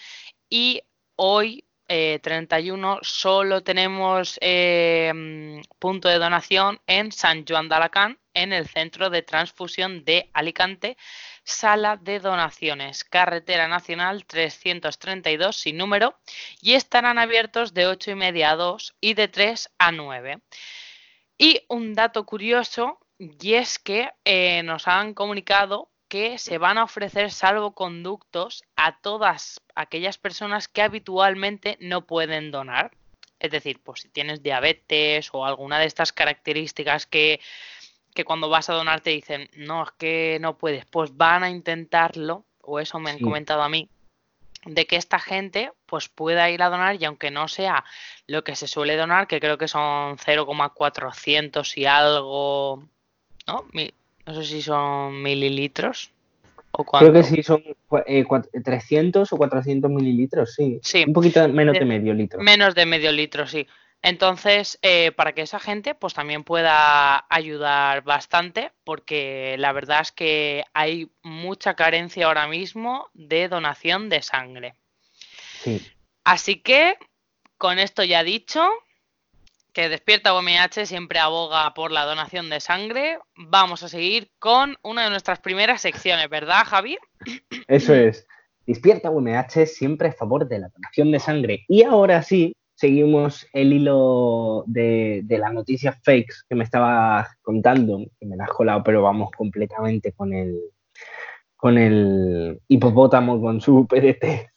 y 0.48 0.82
hoy, 1.16 1.64
eh, 1.88 2.18
31, 2.22 3.00
solo 3.02 3.62
tenemos 3.62 4.38
eh, 4.40 5.12
punto 5.78 6.08
de 6.08 6.18
donación 6.18 6.80
en 6.86 7.12
San 7.12 7.44
Joan 7.46 7.68
de 7.68 7.74
Alacant, 7.74 8.18
en 8.34 8.52
el 8.52 8.66
Centro 8.66 9.10
de 9.10 9.22
Transfusión 9.22 10.04
de 10.04 10.30
Alicante, 10.32 10.96
Sala 11.44 11.98
de 11.98 12.18
Donaciones, 12.18 13.04
Carretera 13.04 13.68
Nacional 13.68 14.24
332 14.24 15.56
sin 15.56 15.76
número, 15.76 16.16
y 16.62 16.74
estarán 16.74 17.18
abiertos 17.18 17.74
de 17.74 17.86
8 17.86 18.12
y 18.12 18.14
media 18.14 18.52
a 18.52 18.56
2 18.56 18.96
y 19.00 19.14
de 19.14 19.28
3 19.28 19.70
a 19.78 19.92
9. 19.92 20.40
Y 21.36 21.64
un 21.68 21.92
dato 21.94 22.24
curioso, 22.24 23.01
y 23.40 23.54
es 23.54 23.78
que 23.78 24.10
eh, 24.24 24.62
nos 24.64 24.88
han 24.88 25.14
comunicado 25.14 25.90
que 26.08 26.38
se 26.38 26.58
van 26.58 26.76
a 26.76 26.84
ofrecer 26.84 27.30
salvoconductos 27.30 28.64
a 28.76 28.98
todas 29.00 29.60
aquellas 29.74 30.18
personas 30.18 30.66
que 30.68 30.82
habitualmente 30.82 31.78
no 31.80 32.04
pueden 32.06 32.50
donar. 32.50 32.90
Es 33.38 33.50
decir, 33.50 33.80
pues 33.82 34.00
si 34.02 34.08
tienes 34.08 34.42
diabetes 34.42 35.30
o 35.32 35.44
alguna 35.46 35.78
de 35.78 35.86
estas 35.86 36.12
características 36.12 37.06
que, 37.06 37.40
que 38.14 38.24
cuando 38.24 38.48
vas 38.48 38.68
a 38.68 38.74
donar 38.74 39.00
te 39.00 39.10
dicen, 39.10 39.48
no, 39.56 39.84
es 39.84 39.90
que 39.92 40.38
no 40.40 40.58
puedes, 40.58 40.84
pues 40.86 41.16
van 41.16 41.44
a 41.44 41.50
intentarlo, 41.50 42.44
o 42.60 42.80
eso 42.80 42.98
me 42.98 43.10
han 43.10 43.18
Sí. 43.18 43.24
comentado 43.24 43.62
a 43.62 43.68
mí, 43.68 43.88
de 44.64 44.86
que 44.86 44.96
esta 44.96 45.18
gente 45.18 45.72
pues 45.86 46.08
pueda 46.08 46.50
ir 46.50 46.62
a 46.62 46.70
donar 46.70 47.00
y 47.00 47.04
aunque 47.04 47.30
no 47.30 47.48
sea 47.48 47.84
lo 48.26 48.44
que 48.44 48.54
se 48.56 48.66
suele 48.68 48.96
donar, 48.96 49.26
que 49.26 49.40
creo 49.40 49.58
que 49.58 49.68
son 49.68 50.18
0,400 50.18 51.76
y 51.78 51.86
algo, 51.86 52.84
¿no? 53.46 53.66
Mi- 53.72 53.92
no 54.26 54.34
sé 54.34 54.44
si 54.44 54.62
son 54.62 55.22
mililitros 55.22 56.12
o. 56.70 56.84
Creo 56.84 57.12
que 57.12 57.22
sí, 57.24 57.42
son 57.42 57.62
eh, 58.06 58.24
cuat- 58.24 58.48
300 58.64 59.32
o 59.32 59.36
400 59.36 59.90
mililitros, 59.90 60.54
sí. 60.54 60.78
Sí. 60.82 61.04
Un 61.06 61.12
poquito 61.12 61.46
menos 61.48 61.74
De- 61.74 61.80
de 61.80 61.84
medio 61.86 62.14
litro. 62.14 62.40
Menos 62.40 62.74
de 62.74 62.86
medio 62.86 63.12
litro, 63.12 63.46
sí. 63.46 63.66
Entonces, 64.04 64.78
eh, 64.82 65.12
para 65.12 65.32
que 65.32 65.42
esa 65.42 65.60
gente 65.60 65.94
pues 65.94 66.12
también 66.14 66.42
pueda 66.42 67.24
ayudar 67.28 68.02
bastante, 68.02 68.72
porque 68.84 69.54
la 69.58 69.72
verdad 69.72 70.00
es 70.00 70.10
que 70.10 70.64
hay 70.74 71.08
mucha 71.22 71.74
carencia 71.74 72.26
ahora 72.26 72.48
mismo 72.48 73.08
de 73.14 73.48
donación 73.48 74.08
de 74.08 74.22
sangre. 74.22 74.74
Sí. 75.62 75.80
Así 76.24 76.56
que, 76.56 76.96
con 77.58 77.78
esto 77.78 78.02
ya 78.02 78.24
dicho, 78.24 78.68
que 79.72 79.88
Despierta 79.88 80.34
UMH 80.34 80.86
siempre 80.86 81.18
aboga 81.18 81.72
por 81.74 81.92
la 81.92 82.04
donación 82.04 82.50
de 82.50 82.60
sangre, 82.60 83.18
vamos 83.36 83.82
a 83.82 83.88
seguir 83.88 84.30
con 84.38 84.76
una 84.82 85.04
de 85.04 85.10
nuestras 85.10 85.40
primeras 85.40 85.80
secciones, 85.80 86.28
¿verdad, 86.28 86.64
Javi? 86.66 86.98
Eso 87.68 87.94
es. 87.94 88.26
Despierta 88.66 89.10
UMH 89.10 89.66
siempre 89.66 90.08
a 90.08 90.12
favor 90.12 90.46
de 90.46 90.58
la 90.60 90.68
donación 90.68 91.10
de 91.10 91.18
sangre. 91.18 91.64
Y 91.68 91.82
ahora 91.82 92.22
sí, 92.22 92.54
seguimos 92.74 93.46
el 93.52 93.72
hilo 93.72 94.64
de, 94.66 95.22
de 95.24 95.38
las 95.38 95.52
noticias 95.52 95.96
fakes 96.02 96.34
que 96.48 96.54
me 96.54 96.64
estabas 96.64 97.28
contando, 97.42 98.04
que 98.18 98.26
me 98.26 98.36
las 98.36 98.48
has 98.48 98.56
colado, 98.56 98.82
pero 98.84 99.02
vamos 99.02 99.30
completamente 99.30 100.12
con 100.12 100.32
el, 100.32 100.58
con 101.56 101.78
el 101.78 102.60
hipopótamo 102.68 103.40
con 103.40 103.60
su 103.60 103.86
PDT. 103.88 104.50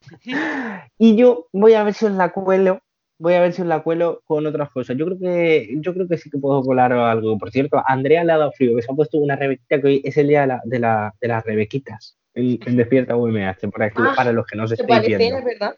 Y 0.98 1.16
yo 1.16 1.48
voy 1.52 1.74
a 1.74 1.82
ver 1.82 1.94
si 1.94 2.04
os 2.04 2.12
la 2.12 2.32
cuelo, 2.32 2.80
voy 3.22 3.34
a 3.34 3.40
ver 3.40 3.52
si 3.52 3.62
os 3.62 3.68
la 3.68 3.82
cuelo 3.84 4.20
con 4.26 4.44
otras 4.46 4.70
cosas. 4.70 4.96
Yo 4.96 5.06
creo 5.06 5.18
que, 5.18 5.76
yo 5.80 5.94
creo 5.94 6.08
que 6.08 6.18
sí 6.18 6.28
que 6.28 6.38
puedo 6.38 6.60
colar 6.62 6.92
algo. 6.92 7.38
Por 7.38 7.50
cierto, 7.52 7.80
Andrea 7.86 8.24
le 8.24 8.32
ha 8.32 8.38
dado 8.38 8.52
frío, 8.52 8.74
que 8.74 8.82
se 8.82 8.90
ha 8.90 8.94
puesto 8.96 9.18
una 9.18 9.36
rebequita 9.36 9.80
que 9.80 9.86
hoy 9.86 10.02
es 10.04 10.16
el 10.16 10.28
día 10.28 10.40
de, 10.42 10.46
la- 10.48 10.62
de, 10.64 10.78
la- 10.80 11.14
de 11.20 11.28
las 11.28 11.44
rebequitas 11.44 12.18
en, 12.34 12.58
en 12.66 12.76
Despierta 12.76 13.14
UMH, 13.16 13.70
para, 13.70 13.92
Ah, 13.96 14.12
para 14.16 14.32
los 14.32 14.44
que 14.46 14.56
no 14.56 14.66
se 14.66 14.74
¿Te 14.76 14.82
estéis 14.82 14.98
parece, 14.98 15.16
viendo. 15.18 15.38
es 15.38 15.44
verdad? 15.44 15.76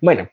Bueno, 0.00 0.28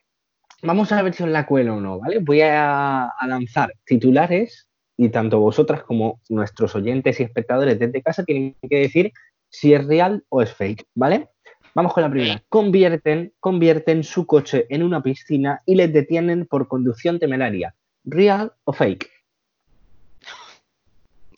vamos 0.63 0.91
a 0.91 1.01
ver 1.01 1.13
si 1.13 1.24
os 1.24 1.29
la 1.29 1.46
cuelo 1.46 1.75
o 1.75 1.82
no, 1.82 2.00
¿vale? 2.00 2.20
Voy 2.20 2.41
a, 2.41 3.08
a 3.10 3.27
lanzar 3.27 3.74
titulares 3.86 4.70
y 4.98 5.10
tanto 5.10 5.39
vosotras 5.39 5.84
como 5.84 6.22
nuestros 6.29 6.75
oyentes 6.75 7.20
y 7.20 7.24
espectadores 7.24 7.77
desde 7.79 8.01
casa 8.01 8.24
tienen 8.24 8.55
que 8.70 8.79
decir 8.79 9.12
si 9.50 9.74
es 9.74 9.86
real 9.86 10.24
o 10.29 10.41
es 10.41 10.53
fake, 10.53 10.86
¿vale? 10.96 11.27
Vamos 11.75 11.94
con 11.94 12.03
la 12.03 12.10
primera. 12.10 12.41
Convierten, 12.48 13.34
convierten 13.41 14.05
su 14.05 14.25
coche 14.25 14.65
en 14.70 14.82
una 14.82 15.03
piscina 15.03 15.62
y 15.65 15.75
les 15.75 15.91
detienen 15.91 16.46
por 16.46 16.70
conducción 16.70 17.20
temeraria. 17.20 17.75
¿Real 18.05 18.53
o 18.63 18.72
fake? 18.72 19.12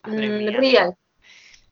Mm, 0.03 0.55
real. 0.59 0.95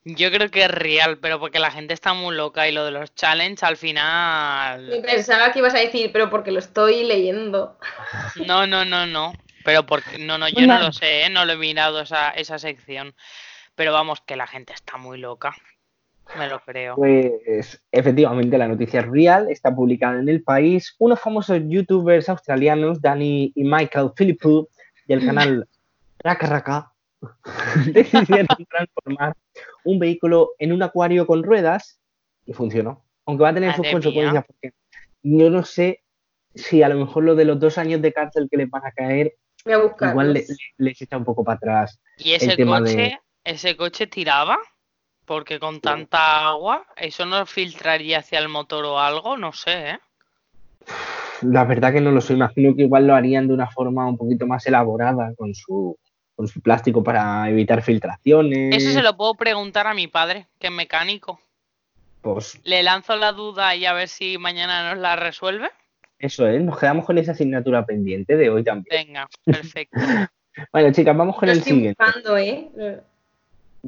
Yo 0.04 0.32
creo 0.32 0.50
que 0.50 0.64
es 0.64 0.72
real, 0.72 1.20
pero 1.20 1.40
porque 1.40 1.60
la 1.60 1.70
gente 1.70 1.94
está 1.94 2.14
muy 2.14 2.36
loca 2.36 2.68
y 2.68 2.72
lo 2.72 2.86
de 2.86 2.92
los 2.92 3.14
challenge 3.14 3.64
al 3.64 3.74
Me 3.74 3.78
final. 3.78 5.02
Pensaba 5.06 5.52
que 5.52 5.60
ibas 5.60 5.76
a 5.76 5.80
decir, 5.80 6.12
pero 6.12 6.32
porque 6.32 6.52
lo 6.52 6.60
estoy 6.60 7.04
leyendo. 7.04 7.78
No, 8.48 8.66
no, 8.66 8.84
no, 8.84 9.06
no. 9.06 9.34
Pero 9.64 9.86
porque. 9.86 10.18
No, 10.18 10.40
no, 10.40 10.50
yo 10.50 10.66
no 10.66 10.80
lo 10.80 10.92
sé, 10.92 11.24
¿eh? 11.24 11.30
no 11.30 11.46
lo 11.46 11.54
he 11.54 11.58
mirado 11.58 12.02
esa, 12.02 12.32
esa 12.32 12.58
sección. 12.58 13.16
Pero 13.76 13.94
vamos, 13.94 14.22
que 14.22 14.36
la 14.36 14.48
gente 14.48 14.74
está 14.74 14.98
muy 14.98 15.20
loca. 15.20 15.56
Me 16.38 16.48
lo 16.48 16.60
creo. 16.60 16.96
Pues 16.96 17.82
efectivamente 17.92 18.58
la 18.58 18.68
noticia 18.68 19.02
es 19.02 19.08
real, 19.08 19.48
está 19.50 19.74
publicada 19.74 20.20
en 20.20 20.28
el 20.30 20.44
país. 20.44 20.96
Unos 21.00 21.20
famosos 21.20 21.60
youtubers 21.68 22.28
australianos, 22.30 23.02
Danny 23.02 23.52
y 23.56 23.64
Michael 23.64 24.12
Philippou, 24.16 24.68
y 25.08 25.14
el 25.14 25.26
canal 25.26 25.68
Raka 26.20 26.48
Raka, 26.48 26.92
decidieron 27.94 28.48
transformar 28.70 29.36
un 29.84 30.00
vehículo 30.00 30.52
en 30.60 30.72
un 30.74 30.84
acuario 30.84 31.26
con 31.28 31.44
ruedas 31.44 32.00
y 32.46 32.54
funcionó. 32.54 33.06
Aunque 33.26 33.44
va 33.44 33.50
a 33.50 33.54
tener 33.54 33.76
sus 33.76 33.88
consecuencias, 33.90 34.46
porque 34.46 34.72
yo 35.24 35.50
no 35.50 35.64
sé 35.64 36.02
si 36.54 36.84
a 36.84 36.90
lo 36.90 36.96
mejor 36.96 37.24
lo 37.24 37.36
de 37.36 37.46
los 37.46 37.60
dos 37.60 37.78
años 37.78 38.02
de 38.02 38.14
cárcel 38.14 38.48
que 38.50 38.58
les 38.58 38.70
van 38.70 38.86
a 38.86 38.92
caer, 38.92 39.34
Voy 39.64 39.74
a 39.74 39.78
buscar. 39.80 40.12
igual 40.12 40.34
le- 40.34 40.42
le- 40.48 40.56
les 40.78 41.02
echa 41.02 41.18
un 41.18 41.26
poco 41.26 41.44
para 41.44 41.58
atrás. 41.58 42.00
¿Y 42.18 42.34
ese 42.34 42.56
tema 42.56 42.80
de- 42.82 42.92
coche, 42.94 43.20
ese 43.44 43.76
coche 43.78 44.08
tiraba? 44.08 44.58
Porque 45.26 45.60
con 45.60 45.82
tanta 45.82 46.48
agua, 46.48 46.86
¿eso 46.96 47.26
no 47.26 47.46
filtraría 47.46 48.20
hacia 48.20 48.40
el 48.40 48.48
motor 48.50 48.86
o 48.86 49.00
algo? 49.00 49.38
No 49.38 49.52
sé, 49.54 49.90
¿eh? 49.92 50.00
La 51.42 51.64
verdad 51.66 51.92
que 51.92 52.02
no 52.02 52.12
lo 52.12 52.22
sé, 52.22 52.34
imagino 52.34 52.76
que 52.76 52.84
igual 52.84 53.08
lo 53.08 53.16
harían 53.16 53.48
de 53.48 53.54
una 53.54 53.68
forma 53.70 54.08
un 54.08 54.18
poquito 54.18 54.46
más 54.48 54.66
elaborada 54.68 55.34
con 55.36 55.54
su, 55.56 55.98
con 56.36 56.48
su 56.48 56.62
plástico 56.62 57.04
para 57.04 57.50
evitar 57.50 57.82
filtraciones. 57.82 58.76
Eso 58.76 58.92
se 58.92 59.02
lo 59.02 59.18
puedo 59.18 59.34
preguntar 59.36 59.88
a 59.88 59.94
mi 59.94 60.08
padre, 60.08 60.48
que 60.60 60.68
es 60.68 60.74
mecánico. 60.74 61.40
Pues 62.22 62.60
Le 62.64 62.82
lanzo 62.84 63.16
la 63.16 63.32
duda 63.34 63.76
y 63.76 63.86
a 63.86 63.94
ver 63.94 64.08
si 64.08 64.38
mañana 64.38 64.90
nos 64.94 65.00
la 65.02 65.16
resuelve. 65.16 65.70
eso 66.20 66.48
es, 66.48 66.62
nos 66.64 66.80
quedamos 66.80 67.06
con 67.06 67.18
esa 67.18 67.34
asignatura 67.34 67.86
pendiente 67.86 68.36
de 68.38 68.50
hoy 68.50 68.64
también. 68.64 69.08
Venga, 69.08 69.28
perfecto. 69.44 70.00
Bueno, 70.72 70.90
chicas, 70.94 71.18
vamos 71.18 71.36
con 71.36 71.48
Lo 71.48 71.52
el 71.52 71.58
estoy 71.60 71.74
siguiente. 71.74 72.02
buscando, 72.02 72.38
¿eh? 72.38 72.70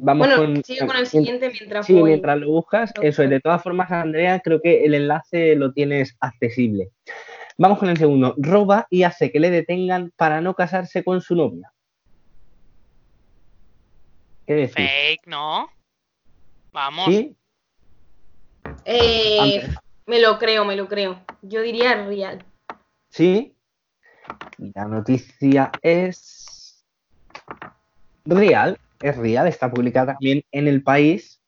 Vamos 0.00 0.28
Bueno, 0.28 0.42
con, 0.54 0.64
sigue 0.64 0.86
con 0.86 0.96
el 0.96 1.06
siguiente 1.06 1.50
mientras 1.50 1.84
Sí, 1.86 1.92
voy. 1.94 2.10
mientras 2.10 2.38
lo 2.38 2.48
buscas, 2.50 2.92
eso 3.02 3.22
es. 3.24 3.30
De 3.30 3.40
todas 3.40 3.60
formas, 3.62 3.90
Andrea, 3.90 4.38
creo 4.40 4.60
que 4.62 4.84
el 4.84 4.94
enlace 4.94 5.56
lo 5.56 5.72
tienes 5.72 6.16
accesible. 6.20 6.90
Vamos 7.56 7.78
con 7.80 7.88
el 7.88 7.96
segundo. 7.96 8.34
Roba 8.38 8.86
y 8.90 9.02
hace 9.02 9.32
que 9.32 9.40
le 9.40 9.50
detengan 9.50 10.12
para 10.16 10.40
no 10.40 10.54
casarse 10.54 11.02
con 11.02 11.20
su 11.20 11.34
novia. 11.34 11.72
¿Qué 14.46 14.54
decís? 14.54 14.74
Fake, 14.74 15.26
¿no? 15.26 15.68
Vamos. 16.72 17.06
¿Sí? 17.06 17.36
Eh, 18.84 19.68
me 20.06 20.20
lo 20.20 20.38
creo, 20.38 20.64
me 20.64 20.76
lo 20.76 20.86
creo. 20.86 21.20
Yo 21.42 21.60
diría 21.60 22.06
real. 22.06 22.44
Sí. 23.08 23.56
Y 24.58 24.70
la 24.74 24.84
noticia 24.84 25.72
es 25.82 26.84
real, 28.24 28.78
es 29.00 29.16
real, 29.16 29.46
está 29.46 29.70
publicada 29.70 30.14
también 30.14 30.42
en 30.52 30.68
el 30.68 30.82
país. 30.82 31.40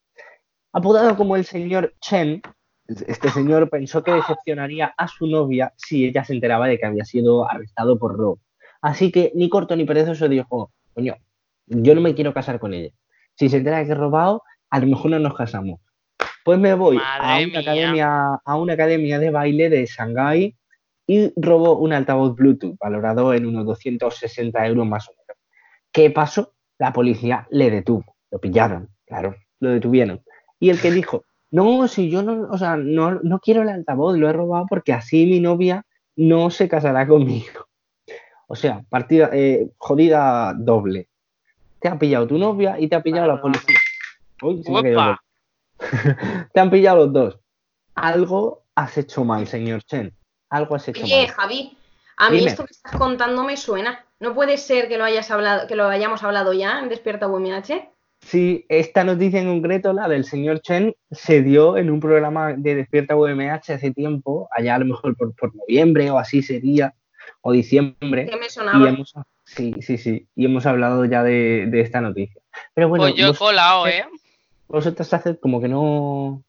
Apodado 0.72 1.16
como 1.16 1.36
el 1.36 1.44
señor 1.44 1.94
Chen, 2.00 2.42
este 2.86 3.30
señor 3.30 3.70
pensó 3.70 4.02
que 4.02 4.12
decepcionaría 4.12 4.94
a 4.96 5.08
su 5.08 5.26
novia 5.26 5.72
si 5.76 6.06
ella 6.06 6.24
se 6.24 6.34
enteraba 6.34 6.66
de 6.66 6.78
que 6.78 6.86
había 6.86 7.04
sido 7.04 7.48
arrestado 7.48 7.98
por 7.98 8.16
robo. 8.16 8.40
Así 8.82 9.12
que 9.12 9.32
ni 9.34 9.48
corto 9.48 9.76
ni 9.76 9.84
perezoso 9.84 10.28
dijo, 10.28 10.72
coño, 10.94 11.16
yo 11.66 11.94
no 11.94 12.00
me 12.00 12.14
quiero 12.14 12.32
casar 12.32 12.58
con 12.58 12.74
ella. 12.74 12.90
Si 13.34 13.48
se 13.48 13.58
entera 13.58 13.78
de 13.78 13.86
que 13.86 13.92
he 13.92 13.94
robado, 13.94 14.42
a 14.70 14.78
lo 14.80 14.86
mejor 14.86 15.10
no 15.10 15.18
nos 15.18 15.36
casamos. 15.36 15.80
Pues 16.44 16.58
me 16.58 16.74
voy 16.74 16.96
a 16.96 17.38
una, 17.46 17.60
academia, 17.60 18.40
a 18.44 18.56
una 18.56 18.72
academia 18.72 19.18
de 19.18 19.30
baile 19.30 19.68
de 19.68 19.86
Shanghái 19.86 20.56
y 21.06 21.32
robó 21.36 21.78
un 21.78 21.92
altavoz 21.92 22.34
Bluetooth 22.34 22.76
valorado 22.78 23.34
en 23.34 23.46
unos 23.46 23.66
260 23.66 24.66
euros 24.66 24.86
más 24.86 25.08
o 25.08 25.12
menos. 25.12 25.36
¿Qué 25.92 26.10
pasó? 26.10 26.54
La 26.80 26.94
policía 26.94 27.46
le 27.50 27.70
detuvo, 27.70 28.16
lo 28.30 28.38
pillaron, 28.38 28.88
claro, 29.04 29.36
lo 29.60 29.70
detuvieron. 29.70 30.22
Y 30.58 30.70
el 30.70 30.80
que 30.80 30.90
dijo, 30.90 31.24
no, 31.50 31.86
si 31.88 32.10
yo 32.10 32.22
no, 32.22 32.48
o 32.50 32.56
sea, 32.56 32.76
no, 32.78 33.20
no 33.22 33.38
quiero 33.38 33.60
el 33.60 33.68
altavoz, 33.68 34.16
lo 34.16 34.30
he 34.30 34.32
robado 34.32 34.64
porque 34.66 34.94
así 34.94 35.26
mi 35.26 35.40
novia 35.40 35.84
no 36.16 36.50
se 36.50 36.70
casará 36.70 37.06
conmigo. 37.06 37.66
O 38.46 38.56
sea, 38.56 38.82
partida, 38.88 39.28
eh, 39.32 39.68
jodida 39.76 40.54
doble. 40.56 41.08
Te 41.80 41.88
ha 41.88 41.98
pillado 41.98 42.26
tu 42.26 42.38
novia 42.38 42.80
y 42.80 42.88
te 42.88 42.96
ha 42.96 43.02
pillado 43.02 43.26
la 43.26 43.34
Vale, 43.34 43.42
policía. 43.42 43.78
Uy, 44.42 44.62
se 44.62 44.72
me 44.72 45.16
te 46.52 46.60
han 46.60 46.70
pillado 46.70 47.04
los 47.04 47.12
dos. 47.12 47.40
Algo 47.94 48.64
has 48.74 48.96
hecho 48.96 49.24
mal, 49.24 49.46
señor 49.46 49.82
Chen. 49.84 50.14
Algo 50.48 50.76
has 50.76 50.88
hecho 50.88 51.04
Oye, 51.04 51.26
mal. 51.26 51.34
Javi, 51.34 51.78
a 52.20 52.30
mí 52.30 52.38
Dime. 52.38 52.50
esto 52.50 52.64
que 52.66 52.72
estás 52.72 52.92
contando 52.96 53.44
me 53.44 53.56
suena. 53.56 54.04
¿No 54.20 54.34
puede 54.34 54.58
ser 54.58 54.88
que 54.88 54.98
lo 54.98 55.04
hayas 55.04 55.30
hablado, 55.30 55.66
que 55.66 55.74
lo 55.74 55.86
hayamos 55.88 56.22
hablado 56.22 56.52
ya 56.52 56.78
en 56.78 56.90
Despierta 56.90 57.26
UMH? 57.26 57.88
Sí, 58.20 58.66
esta 58.68 59.02
noticia 59.04 59.40
en 59.40 59.48
concreto, 59.48 59.94
la 59.94 60.06
del 60.06 60.26
señor 60.26 60.60
Chen, 60.60 60.94
se 61.10 61.40
dio 61.42 61.78
en 61.78 61.88
un 61.90 61.98
programa 62.00 62.52
de 62.52 62.74
Despierta 62.74 63.16
UMH 63.16 63.72
hace 63.72 63.90
tiempo, 63.92 64.48
allá 64.52 64.74
a 64.74 64.78
lo 64.80 64.84
mejor 64.84 65.16
por, 65.16 65.34
por 65.34 65.56
noviembre 65.56 66.10
o 66.10 66.18
así 66.18 66.42
sería, 66.42 66.94
o 67.40 67.52
diciembre. 67.52 68.26
Que 68.26 68.36
me 68.36 68.46
Y 68.46 68.50
sonaba. 68.50 68.90
hemos, 68.90 69.14
sí, 69.44 69.74
sí, 69.80 69.96
sí, 69.96 70.28
y 70.36 70.44
hemos 70.44 70.66
hablado 70.66 71.06
ya 71.06 71.22
de, 71.22 71.64
de 71.68 71.80
esta 71.80 72.02
noticia. 72.02 72.42
Pero 72.74 72.90
bueno, 72.90 73.04
pues 73.06 73.14
yo 73.14 73.30
he 73.30 73.34
colado, 73.34 73.86
¿eh? 73.86 74.04
vosotros 74.68 75.12
haced 75.14 75.38
como 75.40 75.60
que 75.62 75.68
no... 75.68 76.42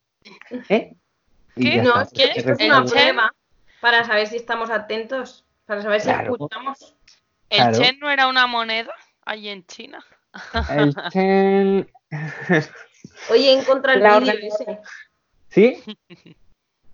¿Eh? 0.68 0.94
¿Qué? 1.56 1.82
No, 1.82 2.02
está, 2.02 2.02
es 2.02 2.12
que 2.12 2.38
esto 2.38 2.52
es 2.52 2.66
una 2.66 2.84
prueba 2.84 3.34
para 3.80 4.04
saber 4.04 4.26
si 4.26 4.36
estamos 4.36 4.68
atentos, 4.70 5.46
para 5.66 5.82
saber 5.82 6.00
si 6.00 6.08
Claro. 6.08 6.32
escuchamos. 6.32 6.94
¿El 7.50 7.56
Claro. 7.58 7.78
Chen 7.78 7.98
no 8.00 8.10
era 8.10 8.28
una 8.28 8.46
moneda 8.46 8.92
allí 9.24 9.48
en 9.48 9.64
China? 9.66 10.04
el 10.70 10.94
Chen... 11.12 11.90
Oye, 13.30 13.52
encontra 13.52 13.94
el 13.94 14.00
vídeo 14.02 14.48
ese. 14.48 14.78
¿Sí? 15.48 15.82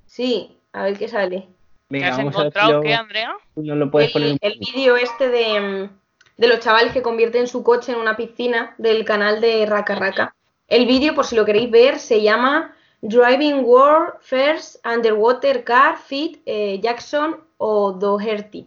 Sí, 0.07 0.59
a 0.73 0.83
ver 0.85 0.99
qué 0.99 1.09
sale. 1.09 1.41
¿Qué 1.41 1.49
Venga, 1.91 2.09
has 2.09 2.19
vamos 2.19 2.37
a 2.37 2.43
ver 2.45 2.53
si 2.53 2.59
encontrado 2.59 2.73
lo- 2.73 2.83
qué, 2.83 2.95
Andrea? 2.95 3.37
nos 3.57 3.77
lo 3.77 3.91
puedes 3.91 4.11
poner 4.13 4.29
El, 4.29 4.33
un 4.35 4.39
el 4.43 4.59
vídeo 4.59 4.97
este 4.97 5.29
de, 5.29 5.61
mm, 5.61 5.99
de 6.37 6.49
los 6.49 6.61
chavales 6.61 6.93
que 6.93 7.03
convierten 7.03 7.47
su 7.49 7.63
coche 7.63 7.93
en 7.93 7.99
una 7.99 8.17
piscina 8.17 8.75
del 8.79 9.05
canal 9.05 9.41
de 9.41 9.65
Raka 9.67 9.95
Raka. 9.95 10.35
El 10.67 10.87
vídeo, 10.87 11.15
por 11.15 11.25
si 11.25 11.35
lo 11.35 11.45
queréis 11.45 11.71
ver, 11.71 11.99
se 11.99 12.21
llama 12.23 12.77
Driving 13.01 13.65
World 13.65 14.15
First 14.21 14.85
Underwater 14.87 15.65
Car 15.65 15.97
Fit 15.99 16.43
eh, 16.47 16.79
Jackson 16.83 17.41
o 17.59 17.93
Doherty. 17.93 18.67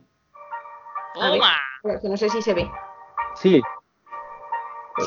A 1.20 1.32
ver. 1.32 1.40
¡Toma! 1.40 2.00
Que 2.00 2.08
no 2.08 2.16
sé 2.16 2.30
si 2.30 2.42
se 2.42 2.54
ve. 2.54 2.70
Sí, 3.36 3.62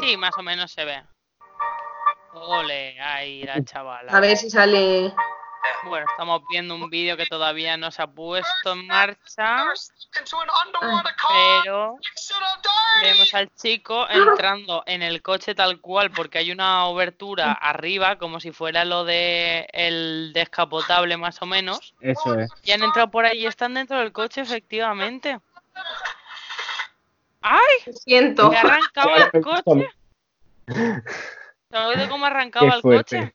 Sí, 0.00 0.16
más 0.16 0.36
o 0.38 0.42
menos 0.42 0.72
se 0.72 0.84
ve. 0.84 1.02
Ole, 2.32 3.00
ahí 3.00 3.44
la 3.44 3.62
chavala. 3.64 4.12
A 4.12 4.20
ver 4.20 4.36
si 4.36 4.50
sale. 4.50 5.14
Bueno, 5.84 6.06
estamos 6.10 6.42
viendo 6.48 6.74
un 6.74 6.88
vídeo 6.88 7.16
que 7.16 7.26
todavía 7.26 7.76
no 7.76 7.90
se 7.90 8.02
ha 8.02 8.06
puesto 8.06 8.72
en 8.72 8.86
marcha, 8.86 9.64
pero 11.62 11.98
vemos 13.02 13.34
al 13.34 13.50
chico 13.54 14.06
entrando 14.08 14.82
en 14.86 15.02
el 15.02 15.22
coche 15.22 15.54
tal 15.54 15.80
cual 15.80 16.10
porque 16.10 16.38
hay 16.38 16.52
una 16.52 16.86
obertura 16.86 17.52
arriba 17.52 18.16
como 18.18 18.40
si 18.40 18.52
fuera 18.52 18.84
lo 18.84 19.04
de 19.04 19.68
el 19.72 20.32
descapotable 20.32 21.16
más 21.16 21.40
o 21.42 21.46
menos 21.46 21.94
Eso 22.00 22.38
es. 22.38 22.50
y 22.62 22.72
han 22.72 22.82
entrado 22.82 23.10
por 23.10 23.24
ahí 23.24 23.40
y 23.40 23.46
están 23.46 23.74
dentro 23.74 23.98
del 23.98 24.12
coche 24.12 24.40
efectivamente. 24.40 25.38
¡Ay! 27.42 27.58
Lo 27.86 27.92
siento. 27.92 28.50
Me 28.50 28.56
ha 28.56 28.60
arrancado 28.60 29.10
el 29.16 29.42
coche. 29.42 29.90
¿Sabes 31.70 31.98
de 31.98 32.08
cómo 32.08 32.24
arrancaba 32.24 32.74
el 32.74 32.80
coche? 32.80 33.34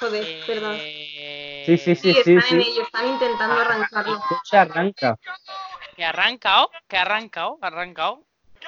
Joder, 0.00 0.46
perdón. 0.46 0.76
Sí, 0.76 1.78
sí, 1.78 1.78
Sí, 1.78 1.96
sí, 1.96 1.96
sí, 1.96 2.18
están 2.36 2.58
en 2.58 2.62
sí. 2.64 2.70
ello, 2.70 2.82
están 2.82 3.06
intentando 3.08 3.60
arrancarlo. 3.60 4.20
Se 4.44 4.56
arranca. 4.56 5.16
Que 5.96 6.04
ha 6.04 6.10
arrancado, 6.10 6.70
que 6.86 6.96
ha 6.96 7.02
arrancado, 7.02 7.58
ha 7.62 7.66
arrancado. 7.68 8.22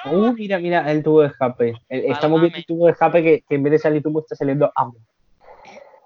Uh, 0.05 0.31
mira, 0.33 0.57
mira, 0.59 0.89
el 0.91 1.03
tubo 1.03 1.21
de 1.21 1.27
escape. 1.27 1.73
El- 1.89 2.11
estamos 2.11 2.39
viendo 2.41 2.57
el 2.57 2.65
tubo 2.65 2.85
de 2.87 2.93
escape 2.93 3.21
que, 3.23 3.43
que 3.47 3.55
en 3.55 3.63
vez 3.63 3.71
de 3.71 3.79
salir 3.79 4.01
humo 4.05 4.19
está 4.21 4.35
saliendo 4.35 4.71
agua. 4.75 4.99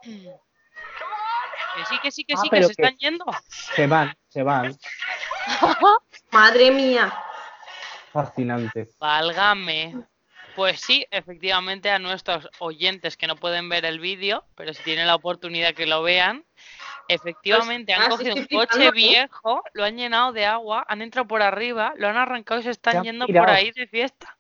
Que 0.02 1.86
sí, 1.90 2.00
que 2.02 2.12
sí, 2.12 2.24
que 2.24 2.34
Ah, 2.34 2.42
sí, 2.42 2.50
que 2.50 2.64
se 2.64 2.76
que- 2.76 2.82
están 2.84 2.98
yendo. 2.98 3.26
Se 3.48 3.88
van, 3.88 4.14
se 4.30 4.44
van. 4.44 4.78
Madre 6.32 6.72
mía. 6.72 7.14
Fascinante. 8.12 8.90
Válgame. 9.00 9.96
Pues 10.56 10.80
sí, 10.82 11.06
efectivamente 11.12 11.90
a 11.90 12.00
nuestros 12.00 12.50
oyentes 12.60 13.18
que 13.18 13.28
no 13.28 13.36
pueden 13.36 13.70
ver 13.70 13.86
el 13.86 14.00
vídeo, 14.00 14.44
pero 14.56 14.74
si 14.74 14.84
tienen 14.84 15.08
la 15.08 15.16
oportunidad 15.16 15.74
que 15.74 15.86
lo 15.86 16.04
vean, 16.04 16.44
efectivamente 17.08 17.94
han 17.94 18.04
ah, 18.04 18.06
sí, 18.06 18.10
cogido 18.12 18.36
un 18.36 18.46
coche 18.46 18.86
¿eh? 18.86 18.92
viejo, 18.92 19.64
lo 19.74 19.84
han 19.84 19.98
llenado 19.98 20.32
de 20.32 20.46
agua, 20.46 20.86
han 20.88 21.02
entrado 21.02 21.28
por 21.28 21.42
arriba, 21.42 21.94
lo 21.98 22.08
han 22.08 22.18
arrancado 22.18 22.60
y 22.60 22.64
se 22.64 22.72
están 22.72 23.04
yendo 23.04 23.26
pirado. 23.26 23.48
por 23.48 23.56
ahí 23.56 23.72
de 23.72 23.88
fiesta. 23.88 24.38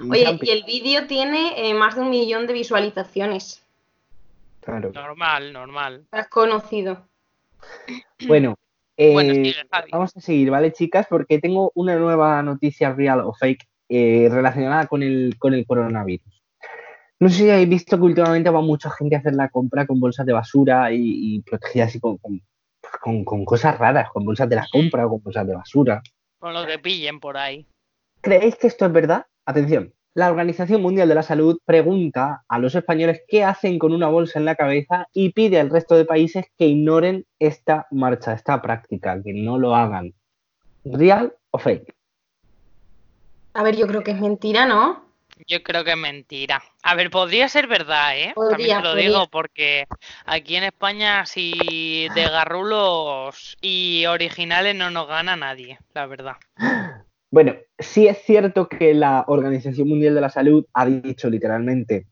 Oye, 0.00 0.38
y 0.42 0.50
el 0.50 0.64
vídeo 0.64 1.06
tiene 1.06 1.54
eh, 1.56 1.74
más 1.74 1.94
de 1.94 2.02
un 2.02 2.10
millón 2.10 2.46
de 2.46 2.52
visualizaciones. 2.52 3.62
Claro. 4.60 4.92
Normal, 4.92 5.52
normal. 5.52 6.06
Has 6.10 6.28
conocido. 6.28 7.06
Bueno, 8.26 8.56
eh, 8.96 9.12
Bueno, 9.12 9.34
sigue, 9.34 9.54
Javi. 9.70 9.90
vamos 9.90 10.16
a 10.16 10.20
seguir, 10.20 10.50
¿vale, 10.50 10.72
chicas? 10.72 11.06
Porque 11.08 11.38
tengo 11.38 11.72
una 11.74 11.96
nueva 11.96 12.42
noticia 12.42 12.92
real 12.92 13.20
o 13.20 13.32
fake 13.32 13.66
eh, 13.88 14.28
relacionada 14.30 14.86
con 14.86 15.02
el, 15.02 15.36
con 15.38 15.54
el 15.54 15.66
coronavirus. 15.66 16.42
No 17.18 17.28
sé 17.28 17.36
si 17.36 17.50
habéis 17.50 17.68
visto 17.68 17.96
que 17.96 18.02
últimamente 18.04 18.50
va 18.50 18.60
mucha 18.60 18.90
gente 18.90 19.16
a 19.16 19.20
hacer 19.20 19.34
la 19.34 19.48
compra 19.48 19.86
con 19.86 19.98
bolsas 20.00 20.26
de 20.26 20.32
basura 20.34 20.92
y, 20.92 20.98
y 21.36 21.40
protegidas 21.42 21.96
con, 22.00 22.18
con, 22.18 22.40
con- 23.02 23.24
con 23.24 23.44
cosas 23.44 23.78
raras, 23.78 24.10
con 24.10 24.24
bolsas 24.24 24.48
de 24.48 24.56
la 24.56 24.66
compra 24.70 25.06
o 25.06 25.10
con 25.10 25.22
bolsas 25.22 25.46
de 25.46 25.54
basura. 25.54 26.02
Con 26.38 26.52
lo 26.52 26.66
que 26.66 26.78
pillen 26.78 27.18
por 27.18 27.36
ahí. 27.38 27.66
¿Creéis 28.20 28.56
que 28.56 28.66
esto 28.66 28.84
es 28.86 28.92
verdad? 28.92 29.26
Atención. 29.46 29.92
La 30.14 30.30
Organización 30.30 30.80
Mundial 30.82 31.08
de 31.08 31.14
la 31.14 31.22
Salud 31.22 31.58
pregunta 31.64 32.42
a 32.48 32.58
los 32.58 32.74
españoles 32.74 33.22
qué 33.28 33.44
hacen 33.44 33.78
con 33.78 33.92
una 33.92 34.08
bolsa 34.08 34.38
en 34.38 34.44
la 34.46 34.54
cabeza 34.54 35.08
y 35.12 35.32
pide 35.32 35.60
al 35.60 35.70
resto 35.70 35.94
de 35.94 36.04
países 36.06 36.46
que 36.58 36.66
ignoren 36.66 37.24
esta 37.38 37.86
marcha, 37.90 38.32
esta 38.32 38.60
práctica, 38.62 39.22
que 39.22 39.32
no 39.34 39.58
lo 39.58 39.74
hagan. 39.74 40.12
¿Real 40.84 41.34
o 41.50 41.58
fake? 41.58 41.94
A 43.56 43.62
ver, 43.62 43.74
yo 43.74 43.86
creo 43.86 44.02
que 44.02 44.10
es 44.10 44.20
mentira, 44.20 44.66
¿no? 44.66 45.02
Yo 45.46 45.62
creo 45.62 45.82
que 45.82 45.92
es 45.92 45.96
mentira. 45.96 46.62
A 46.82 46.94
ver, 46.94 47.10
podría 47.10 47.48
ser 47.48 47.66
verdad, 47.66 48.14
¿eh? 48.14 48.34
También 48.50 48.76
te 48.76 48.82
lo 48.82 48.90
podría. 48.90 49.08
digo, 49.08 49.26
porque 49.32 49.84
aquí 50.26 50.56
en 50.56 50.64
España, 50.64 51.24
si 51.24 52.06
de 52.14 52.22
garrulos 52.24 53.56
y 53.62 54.04
originales 54.06 54.74
no 54.74 54.90
nos 54.90 55.08
gana 55.08 55.36
nadie, 55.36 55.78
la 55.94 56.06
verdad. 56.06 56.34
Bueno, 57.30 57.54
sí 57.78 58.06
es 58.06 58.18
cierto 58.18 58.68
que 58.68 58.92
la 58.92 59.24
Organización 59.26 59.88
Mundial 59.88 60.14
de 60.14 60.20
la 60.20 60.30
Salud 60.30 60.66
ha 60.74 60.86
dicho 60.86 61.28
literalmente 61.30 62.06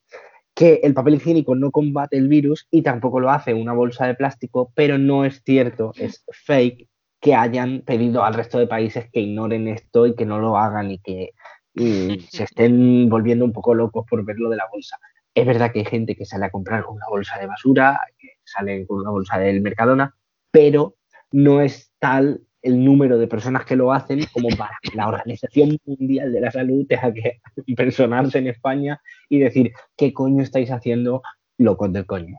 que 0.55 0.81
el 0.83 0.95
papel 0.95 1.15
higiénico 1.15 1.55
no 1.55 1.71
combate 1.71 2.17
el 2.17 2.29
virus 2.29 2.67
y 2.71 2.83
tampoco 2.83 3.21
lo 3.21 3.31
hace 3.31 3.53
una 3.53 3.75
bolsa 3.75 4.07
de 4.07 4.15
plástico, 4.15 4.73
pero 4.75 4.97
no 4.97 5.25
es 5.25 5.43
cierto, 5.45 5.93
es 5.97 6.25
fake 6.31 6.89
que 7.25 7.35
hayan 7.35 7.81
pedido 7.81 8.23
al 8.23 8.35
resto 8.35 8.59
de 8.59 8.67
países 8.67 9.09
que 9.11 9.21
ignoren 9.21 9.67
esto 9.67 10.07
y 10.07 10.15
que 10.15 10.27
no 10.27 10.39
lo 10.41 10.59
hagan 10.59 10.91
y 10.91 10.99
que 10.99 11.31
y 11.73 12.21
se 12.31 12.45
estén 12.45 13.09
volviendo 13.09 13.47
un 13.47 13.53
poco 13.55 13.73
locos 13.73 14.05
por 14.07 14.23
ver 14.27 14.37
lo 14.39 14.51
de 14.51 14.59
la 14.59 14.69
bolsa. 14.71 14.99
Es 15.35 15.47
verdad 15.47 15.73
que 15.73 15.79
hay 15.79 15.85
gente 15.87 16.17
que 16.17 16.27
sale 16.27 16.45
a 16.45 16.51
comprar 16.51 16.85
con 16.85 16.97
una 16.97 17.07
bolsa 17.09 17.39
de 17.39 17.47
basura, 17.47 17.99
que 18.19 18.29
sale 18.45 18.87
con 18.87 19.01
una 19.01 19.11
bolsa 19.11 19.39
del 19.39 19.63
Mercadona, 19.63 20.15
pero 20.51 20.97
no 21.33 21.63
es 21.63 21.93
tal 21.99 22.43
el 22.61 22.85
número 22.85 23.17
de 23.17 23.27
personas 23.27 23.65
que 23.65 23.77
lo 23.77 23.91
hacen 23.91 24.27
como 24.31 24.51
para 24.51 24.77
que 24.83 24.95
la 24.95 25.09
Organización 25.09 25.79
Mundial 25.87 26.31
de 26.31 26.41
la 26.43 26.51
Salud 26.51 26.87
tenga 26.87 27.11
que 27.15 27.41
personarse 27.75 28.37
en 28.37 28.49
España 28.49 29.01
y 29.31 29.39
decir, 29.39 29.73
¿qué 29.97 30.13
coño 30.13 30.43
estáis 30.43 30.71
haciendo, 30.71 31.23
locos 31.57 31.91
del 31.91 32.05
coño? 32.05 32.39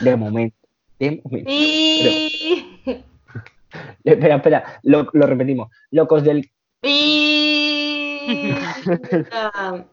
De 0.00 0.14
momento. 0.14 0.56
De 1.00 1.20
momento. 1.24 1.50
Y... 1.50 2.43
Espera, 4.04 4.36
espera, 4.36 4.80
lo, 4.82 5.08
lo 5.12 5.26
repetimos. 5.26 5.70
Locos 5.90 6.24
del... 6.24 6.50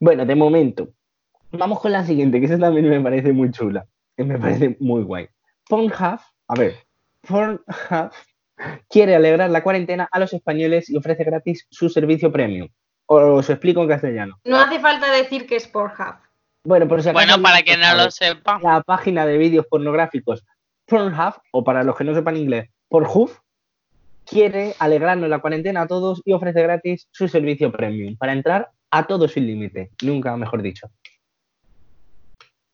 Bueno, 0.00 0.26
de 0.26 0.34
momento. 0.34 0.88
Vamos 1.52 1.80
con 1.80 1.92
la 1.92 2.04
siguiente, 2.04 2.40
que 2.40 2.46
esa 2.46 2.58
también 2.58 2.88
me 2.88 3.00
parece 3.00 3.32
muy 3.32 3.50
chula. 3.50 3.86
Que 4.16 4.24
me 4.24 4.38
parece 4.38 4.76
muy 4.80 5.02
guay. 5.02 5.28
Pornhub, 5.68 6.20
a 6.48 6.54
ver, 6.56 6.74
Pornhub 7.26 8.10
quiere 8.88 9.14
alegrar 9.14 9.50
la 9.50 9.62
cuarentena 9.62 10.08
a 10.10 10.18
los 10.18 10.32
españoles 10.32 10.90
y 10.90 10.96
ofrece 10.96 11.24
gratis 11.24 11.66
su 11.70 11.88
servicio 11.88 12.32
premium. 12.32 12.68
Os 13.06 13.48
explico 13.48 13.82
en 13.82 13.88
castellano. 13.88 14.38
No 14.44 14.58
hace 14.58 14.78
falta 14.80 15.10
decir 15.10 15.46
que 15.46 15.56
es 15.56 15.66
Pornhub. 15.66 16.16
Bueno, 16.64 16.86
por 16.86 17.02
si 17.02 17.08
acaso 17.08 17.26
Bueno, 17.26 17.42
para 17.42 17.62
quien 17.62 17.80
no 17.80 17.94
lo 17.94 18.10
sepa. 18.10 18.60
La 18.62 18.82
página 18.82 19.24
de 19.24 19.38
vídeos 19.38 19.66
pornográficos 19.66 20.44
Pornhub, 20.88 21.34
o 21.52 21.62
para 21.62 21.84
los 21.84 21.96
que 21.96 22.04
no 22.04 22.14
sepan 22.14 22.36
inglés, 22.36 22.70
Pornhub, 22.88 23.30
quiere 24.24 24.74
alegrarnos 24.78 25.28
la 25.28 25.40
cuarentena 25.40 25.82
a 25.82 25.86
todos 25.86 26.22
y 26.24 26.32
ofrece 26.32 26.62
gratis 26.62 27.08
su 27.12 27.28
servicio 27.28 27.70
premium 27.70 28.16
para 28.16 28.32
entrar 28.32 28.70
a 28.90 29.06
todos 29.06 29.32
sin 29.32 29.46
límite. 29.46 29.90
Nunca 30.02 30.36
mejor 30.36 30.62
dicho. 30.62 30.90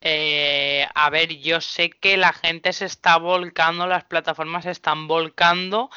Eh, 0.00 0.87
a 0.94 1.11
ver, 1.11 1.38
yo 1.38 1.61
sé 1.61 1.90
que 1.90 2.16
la 2.16 2.33
gente 2.33 2.72
se 2.72 2.85
está 2.85 3.16
volcando, 3.16 3.87
las 3.87 4.05
plataformas 4.05 4.64
se 4.64 4.70
están 4.70 5.09
volcando, 5.09 5.90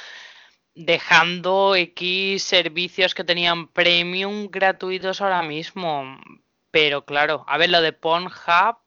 dejando 0.75 1.75
X 1.75 2.41
servicios 2.41 3.13
que 3.13 3.25
tenían 3.25 3.67
premium 3.67 4.47
gratuitos 4.49 5.21
ahora 5.21 5.43
mismo. 5.43 6.19
Pero 6.71 7.06
claro, 7.06 7.43
a 7.47 7.58
ver, 7.58 7.69
lo 7.69 7.82
de 7.82 7.93
Pornhub, 7.93 8.77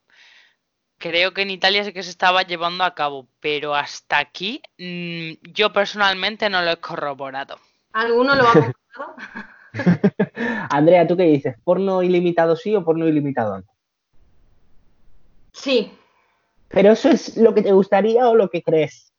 creo 1.01 1.33
que 1.33 1.41
en 1.41 1.49
Italia 1.49 1.83
sí 1.83 1.91
que 1.91 2.03
se 2.03 2.09
estaba 2.09 2.43
llevando 2.43 2.85
a 2.85 2.95
cabo, 2.95 3.27
pero 3.41 3.75
hasta 3.75 4.19
aquí 4.19 4.61
mm, 4.77 5.51
yo 5.51 5.73
personalmente 5.73 6.49
no 6.49 6.61
lo 6.61 6.71
he 6.71 6.77
corroborado. 6.77 7.57
¿Alguno 7.91 8.35
lo 8.35 8.43
ha 8.47 8.53
comprado? 8.53 9.15
Andrea, 10.69 11.05
¿tú 11.07 11.17
qué 11.17 11.23
dices? 11.23 11.55
¿Porno 11.63 12.03
ilimitado 12.03 12.55
sí 12.55 12.75
o 12.75 12.85
porno 12.85 13.07
ilimitado 13.07 13.57
no? 13.57 13.65
Sí. 15.51 15.91
¿Pero 16.69 16.91
eso 16.91 17.09
es 17.09 17.35
lo 17.35 17.53
que 17.53 17.61
te 17.61 17.73
gustaría 17.73 18.29
o 18.29 18.35
lo 18.35 18.49
que 18.49 18.63
crees? 18.63 19.11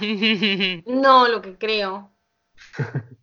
No, 0.86 1.26
lo 1.26 1.42
que 1.42 1.56
creo. 1.58 2.12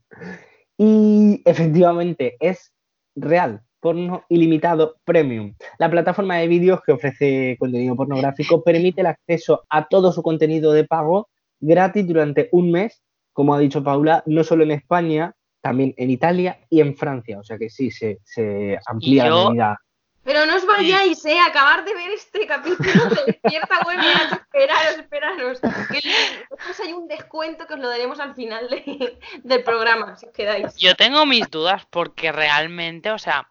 Y 0.77 1.41
efectivamente 1.45 2.35
es 2.41 2.73
real, 3.15 3.61
porno 3.85 4.23
ilimitado 4.29 4.95
premium. 5.05 5.53
La 5.77 5.91
plataforma 5.91 6.37
de 6.37 6.47
vídeos 6.47 6.81
que 6.83 6.91
ofrece 6.93 7.55
contenido 7.59 7.95
pornográfico 7.95 8.63
permite 8.63 9.01
el 9.01 9.07
acceso 9.07 9.63
a 9.69 9.87
todo 9.87 10.11
su 10.11 10.23
contenido 10.23 10.73
de 10.73 10.85
pago 10.85 11.29
gratis 11.59 12.07
durante 12.07 12.49
un 12.51 12.71
mes, 12.71 13.03
como 13.31 13.53
ha 13.53 13.59
dicho 13.59 13.83
Paula, 13.83 14.23
no 14.25 14.43
solo 14.43 14.63
en 14.63 14.71
España, 14.71 15.35
también 15.61 15.93
en 15.97 16.09
Italia 16.09 16.57
y 16.71 16.81
en 16.81 16.97
Francia. 16.97 17.37
O 17.39 17.43
sea 17.43 17.59
que 17.59 17.69
sí, 17.69 17.91
se, 17.91 18.17
se 18.23 18.79
amplía 18.87 19.27
yo- 19.27 19.43
la 19.43 19.49
medida. 19.49 19.79
Pero 20.23 20.47
no 20.47 20.55
os 20.55 20.65
vayáis, 20.65 21.23
¿eh? 21.25 21.37
Acabar 21.47 21.85
de 21.85 21.93
ver 21.93 22.09
este 22.09 22.47
capítulo 22.47 23.05
de 23.09 23.21
Despierta 23.27 23.75
UMH. 23.85 24.33
Esperaros, 24.33 24.97
esperaros. 24.97 25.59
Que 25.59 26.01
después 26.49 26.79
hay 26.83 26.93
un 26.93 27.07
descuento 27.07 27.67
que 27.67 27.75
os 27.75 27.79
lo 27.79 27.89
daremos 27.89 28.19
al 28.19 28.33
final 28.33 28.67
de- 28.67 29.19
del 29.43 29.63
programa, 29.63 30.15
si 30.17 30.25
os 30.25 30.31
quedáis. 30.33 30.75
Yo 30.77 30.95
tengo 30.95 31.27
mis 31.27 31.47
dudas 31.51 31.85
porque 31.91 32.31
realmente, 32.31 33.11
o 33.11 33.19
sea, 33.19 33.47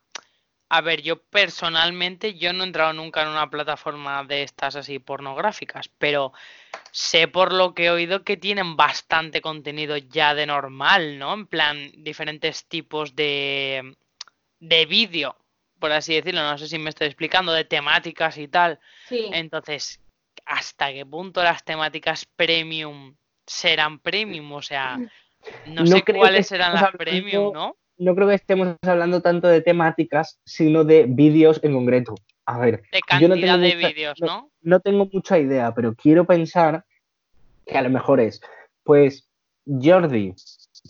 a 0.74 0.80
ver, 0.80 1.02
yo 1.02 1.22
personalmente, 1.22 2.34
yo 2.34 2.52
no 2.52 2.64
he 2.64 2.66
entrado 2.66 2.92
nunca 2.92 3.22
en 3.22 3.28
una 3.28 3.48
plataforma 3.48 4.24
de 4.24 4.42
estas 4.42 4.74
así 4.74 4.98
pornográficas, 4.98 5.88
pero 5.98 6.32
sé 6.90 7.28
por 7.28 7.52
lo 7.52 7.74
que 7.74 7.84
he 7.84 7.90
oído 7.90 8.24
que 8.24 8.36
tienen 8.36 8.76
bastante 8.76 9.40
contenido 9.40 9.96
ya 9.96 10.34
de 10.34 10.46
normal, 10.46 11.16
¿no? 11.16 11.32
En 11.32 11.46
plan, 11.46 11.92
diferentes 11.98 12.66
tipos 12.66 13.14
de, 13.14 13.94
de 14.58 14.86
vídeo, 14.86 15.36
por 15.78 15.92
así 15.92 16.16
decirlo, 16.16 16.42
no 16.42 16.58
sé 16.58 16.66
si 16.66 16.76
me 16.80 16.90
estoy 16.90 17.06
explicando, 17.06 17.52
de 17.52 17.64
temáticas 17.64 18.36
y 18.36 18.48
tal. 18.48 18.80
Sí. 19.08 19.30
Entonces, 19.32 20.00
¿hasta 20.44 20.92
qué 20.92 21.06
punto 21.06 21.40
las 21.44 21.64
temáticas 21.64 22.26
premium 22.34 23.14
serán 23.46 24.00
premium? 24.00 24.50
O 24.50 24.62
sea, 24.62 24.98
No, 25.66 25.84
No 25.84 25.86
sé 25.86 26.02
cuáles 26.02 26.50
estemos 26.50 26.80
las 26.80 26.90
premium, 26.96 27.52
¿no? 27.52 27.76
No 27.96 28.14
creo 28.14 28.28
que 28.28 28.34
estemos 28.34 28.76
hablando 28.82 29.20
tanto 29.22 29.48
de 29.48 29.60
temáticas, 29.60 30.40
sino 30.44 30.84
de 30.84 31.06
vídeos 31.08 31.60
en 31.62 31.72
concreto. 31.74 32.14
A 32.46 32.58
ver, 32.58 32.82
De 32.92 33.00
yo 33.20 33.28
no 33.28 33.34
cantidad 33.34 33.54
tengo 33.54 33.66
de 33.68 33.74
mucha- 33.76 33.88
vídeos, 33.88 34.20
no- 34.20 34.26
¿no? 34.26 34.50
no 34.62 34.80
tengo 34.80 35.08
mucha 35.12 35.38
idea, 35.38 35.72
pero 35.74 35.94
quiero 35.94 36.24
pensar 36.24 36.84
que 37.66 37.78
a 37.78 37.82
lo 37.82 37.90
mejor 37.90 38.20
es, 38.20 38.40
pues, 38.82 39.28
Jordi, 39.66 40.34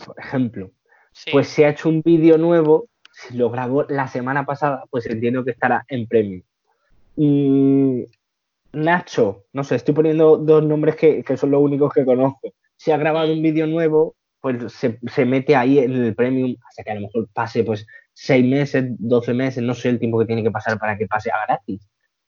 por 0.05 0.19
ejemplo, 0.19 0.71
Sí. 1.12 1.31
pues 1.31 1.49
se 1.49 1.64
ha 1.64 1.71
hecho 1.71 1.88
un 1.88 2.03
vídeo 2.03 2.38
nuevo, 2.38 2.88
si 3.12 3.37
lo 3.37 3.51
grabó 3.51 3.85
la 3.88 4.09
semana 4.09 4.45
pasada, 4.45 4.85
pues 4.90 5.07
entiendo 5.07 5.45
que 5.45 5.53
estará 5.53 5.85
en 5.88 6.07
premium. 6.09 6.43
Mm, 7.17 8.03
Nacho, 8.73 9.45
no 9.53 9.62
sé, 9.62 9.77
estoy 9.77 9.95
poniendo 9.95 10.37
dos 10.37 10.64
nombres 10.64 10.97
que, 10.97 11.23
que 11.23 11.37
son 11.37 11.53
los 11.53 11.61
únicos 11.62 11.93
que 11.93 12.05
conozco. 12.05 12.53
Si 12.77 12.90
ha 12.90 12.97
grabado 12.97 13.33
un 13.33 13.40
vídeo 13.40 13.69
nuevo, 13.69 14.17
pues 14.45 14.75
se, 14.75 14.99
se 15.07 15.25
mete 15.25 15.57
ahí 15.57 15.79
en 15.79 15.93
el 15.93 16.15
premium 16.15 16.55
hasta 16.69 16.83
que 16.83 16.91
a 16.91 16.97
lo 16.97 17.01
mejor 17.01 17.27
pase 17.33 17.65
pues 17.65 17.87
seis 18.13 18.45
meses, 18.45 18.85
12 18.99 19.33
meses, 19.33 19.63
no 19.63 19.75
sé 19.75 19.89
el 19.89 19.99
tiempo 19.99 20.19
que 20.19 20.27
tiene 20.27 20.43
que 20.43 20.51
pasar 20.51 20.79
para 20.79 20.99
que 20.99 21.07
pase 21.07 21.31
a 21.31 21.47
gratis. 21.47 21.81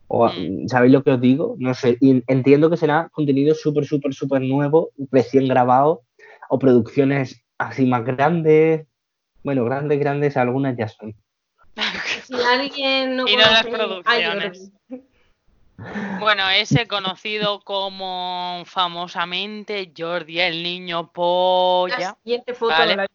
O, 0.08 0.26
Mm. 0.26 0.66
¿Sabéis 0.66 0.94
lo 0.94 1.02
que 1.02 1.10
os 1.10 1.20
digo? 1.20 1.56
No 1.58 1.74
sé, 1.74 1.98
y 2.00 2.24
entiendo 2.26 2.70
que 2.70 2.78
será 2.78 3.10
contenido 3.12 3.54
súper, 3.54 3.84
súper, 3.84 4.14
súper 4.14 4.40
nuevo, 4.40 4.92
recién 5.12 5.46
grabado, 5.46 6.04
o 6.48 6.58
producciones 6.58 7.44
así 7.58 7.84
más 7.84 8.02
grandes. 8.02 8.86
Bueno, 9.44 9.66
grandes, 9.66 10.00
grandes, 10.00 10.38
algunas 10.38 10.74
ya 10.74 10.88
son. 10.88 11.14
Si 12.26 12.34
alguien 12.34 13.14
no 13.16 13.28
Y 13.28 13.36
no 13.36 13.42
las 13.42 13.66
producciones. 13.66 14.72
Bueno, 16.20 16.48
ese 16.50 16.86
conocido 16.88 17.60
como 17.60 18.62
famosamente 18.64 19.92
Jordi 19.96 20.40
el 20.40 20.62
niño 20.62 21.12
polla. 21.12 21.98
la 21.98 22.16
siguiente 22.22 22.54
foto 22.54 22.72
Vale. 22.72 22.96
la. 22.96 23.06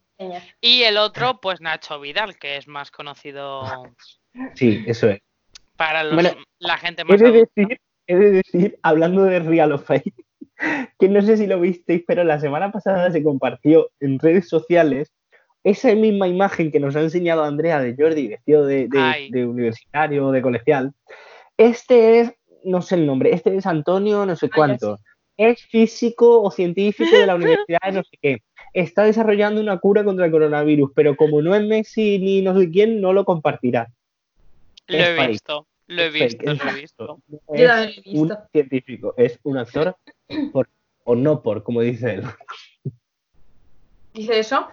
Y 0.60 0.82
el 0.84 0.98
otro, 0.98 1.40
pues 1.40 1.60
Nacho 1.60 1.98
Vidal, 1.98 2.38
que 2.38 2.56
es 2.56 2.68
más 2.68 2.90
conocido 2.92 3.64
Sí, 4.54 4.84
eso 4.86 5.08
es. 5.08 5.20
para 5.76 6.04
los- 6.04 6.14
Bueno, 6.14 6.30
la 6.60 6.78
gente 6.78 7.04
más 7.04 7.18
de, 7.20 7.26
adulta. 7.26 7.50
decir, 7.56 7.80
de 8.06 8.30
decir, 8.30 8.78
hablando 8.82 9.24
de 9.24 9.40
Real 9.40 9.72
of 9.72 9.84
Fake, 9.84 10.14
que 11.00 11.08
no 11.08 11.20
sé 11.22 11.36
si 11.36 11.46
lo 11.48 11.58
visteis, 11.60 12.04
pero 12.06 12.22
la 12.22 12.38
semana 12.38 12.70
pasada 12.70 13.10
se 13.10 13.22
compartió 13.24 13.90
en 13.98 14.20
redes 14.20 14.48
sociales 14.48 15.12
esa 15.64 15.92
misma 15.94 16.28
imagen 16.28 16.70
que 16.70 16.78
nos 16.80 16.94
ha 16.94 17.00
enseñado 17.00 17.42
Andrea 17.42 17.80
de 17.80 17.96
Jordi 17.98 18.28
vestido 18.28 18.64
de, 18.64 18.86
de- 18.88 19.28
de 19.30 19.44
universitario 19.46 20.26
o 20.26 20.30
de 20.32 20.42
colegial. 20.42 20.92
Este 21.56 22.20
es, 22.20 22.32
no 22.64 22.82
sé 22.82 22.96
el 22.96 23.06
nombre, 23.06 23.34
este 23.34 23.56
es 23.56 23.66
Antonio 23.66 24.26
no 24.26 24.36
sé 24.36 24.48
ya 24.48 24.54
cuánto. 24.54 24.98
Es 25.36 25.64
físico 25.64 26.42
o 26.42 26.50
científico 26.50 27.16
de 27.16 27.26
la 27.26 27.34
universidad 27.34 27.80
de 27.84 27.92
no 27.92 28.02
sé 28.02 28.18
qué. 28.20 28.42
Está 28.74 29.04
desarrollando 29.04 29.60
una 29.60 29.78
cura 29.78 30.04
contra 30.04 30.26
el 30.26 30.30
coronavirus, 30.30 30.92
pero 30.94 31.16
como 31.16 31.42
no 31.42 31.54
es 31.54 31.62
Messi 31.64 32.18
ni 32.18 32.42
no 32.42 32.58
sé 32.58 32.70
quién, 32.70 33.00
no 33.00 33.12
lo 33.12 33.24
compartirá. 33.24 33.90
Lo 34.86 34.98
es 34.98 35.08
he 35.08 35.16
fake. 35.16 35.28
visto, 35.30 35.66
lo 35.86 36.02
he 36.02 36.10
visto, 36.10 36.44
lo 36.44 36.52
he 36.52 36.80
visto. 36.80 37.18
Yo 37.28 37.38
es 37.54 37.68
lo 38.06 38.12
he 38.12 38.18
un 38.18 38.32
científico, 38.52 39.14
es 39.16 39.38
un 39.42 39.58
actor 39.58 39.96
por, 40.52 40.68
o 41.04 41.14
no 41.14 41.42
por, 41.42 41.62
como 41.62 41.80
dice 41.80 42.14
él. 42.14 42.24
Dice 44.14 44.38
eso. 44.38 44.68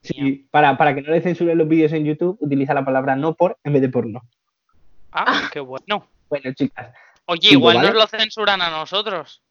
Sí, 0.00 0.48
para, 0.50 0.76
para 0.76 0.94
que 0.94 1.02
no 1.02 1.12
le 1.12 1.20
censuren 1.20 1.58
los 1.58 1.68
vídeos 1.68 1.92
en 1.92 2.04
YouTube, 2.04 2.38
utiliza 2.40 2.74
la 2.74 2.84
palabra 2.84 3.14
no 3.14 3.34
por 3.34 3.58
en 3.62 3.74
vez 3.74 3.82
de 3.82 3.88
por 3.88 4.06
no. 4.06 4.22
Ah, 5.12 5.48
qué 5.52 5.60
bueno. 5.60 6.06
Bueno, 6.28 6.52
chicas, 6.52 6.94
Oye, 7.30 7.50
igual 7.50 7.76
¿vale? 7.76 7.88
nos 7.88 7.96
lo 7.98 8.06
censuran 8.06 8.62
a 8.62 8.70
nosotros. 8.70 9.42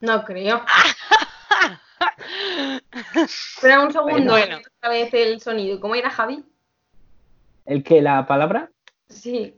No 0.00 0.24
creo. 0.24 0.64
Espera 3.14 3.80
un 3.80 3.92
segundo. 3.92 4.32
Bueno. 4.32 4.58
Otra 4.78 4.90
vez 4.90 5.12
el 5.12 5.40
sonido. 5.40 5.80
¿Cómo 5.80 5.94
era 5.94 6.10
Javi? 6.10 6.44
el 7.66 7.84
que 7.84 8.00
la 8.00 8.26
palabra 8.26 8.70
Sí, 9.10 9.54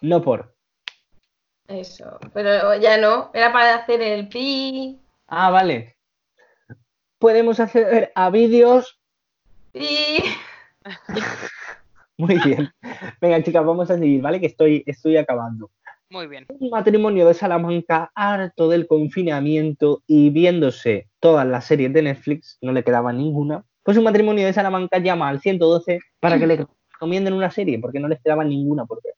no 0.00 0.22
por. 0.22 0.54
eso. 1.66 2.20
Pero 2.32 2.76
ya 2.76 2.96
no. 2.98 3.32
Era 3.34 3.52
para 3.52 3.74
hacer 3.74 4.00
el 4.02 4.28
pi. 4.28 5.00
Ah, 5.26 5.50
vale. 5.50 5.96
Podemos 7.18 7.58
acceder 7.58 8.12
a 8.14 8.30
vídeos. 8.30 9.00
pi. 9.72 10.22
Muy 12.18 12.38
bien. 12.44 12.72
Venga, 13.20 13.42
chicas, 13.42 13.64
vamos 13.64 13.90
a 13.90 13.98
seguir, 13.98 14.22
¿vale? 14.22 14.40
Que 14.40 14.46
estoy, 14.46 14.82
estoy 14.86 15.16
acabando. 15.16 15.70
Muy 16.10 16.26
bien. 16.26 16.46
Un 16.58 16.70
matrimonio 16.70 17.26
de 17.26 17.34
Salamanca 17.34 18.12
harto 18.14 18.68
del 18.68 18.86
confinamiento 18.86 20.02
y 20.06 20.30
viéndose 20.30 21.08
todas 21.20 21.46
las 21.46 21.64
series 21.64 21.92
de 21.92 22.02
Netflix, 22.02 22.58
no 22.60 22.72
le 22.72 22.84
quedaba 22.84 23.12
ninguna, 23.12 23.64
pues 23.82 23.96
un 23.96 24.04
matrimonio 24.04 24.44
de 24.44 24.52
Salamanca 24.52 24.98
llama 24.98 25.28
al 25.28 25.40
112 25.40 26.00
para 26.20 26.38
que 26.38 26.46
le 26.46 26.66
recomienden 26.92 27.32
una 27.32 27.50
serie, 27.50 27.78
porque 27.78 27.98
no 27.98 28.08
les 28.08 28.20
quedaba 28.20 28.44
ninguna 28.44 28.84
por 28.84 29.02
ver. 29.02 29.14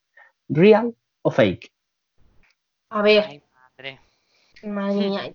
¿Real 0.49 0.95
o 1.23 1.31
fake? 1.31 1.69
A 2.91 3.03
ver, 3.03 3.25
Ay, 3.29 3.43
madre. 3.53 4.01
madre 4.63 5.09
mía. 5.09 5.35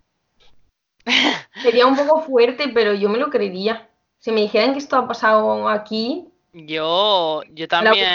Sería 1.61 1.87
un 1.87 1.97
poco 1.97 2.21
fuerte, 2.21 2.69
pero 2.73 2.93
yo 2.93 3.09
me 3.09 3.17
lo 3.17 3.29
creería. 3.29 3.89
Si 4.19 4.31
me 4.31 4.41
dijeran 4.41 4.71
que 4.71 4.79
esto 4.79 4.95
ha 4.95 5.07
pasado 5.07 5.67
aquí, 5.67 6.28
Yo, 6.53 7.43
yo 7.51 7.67
también. 7.67 8.07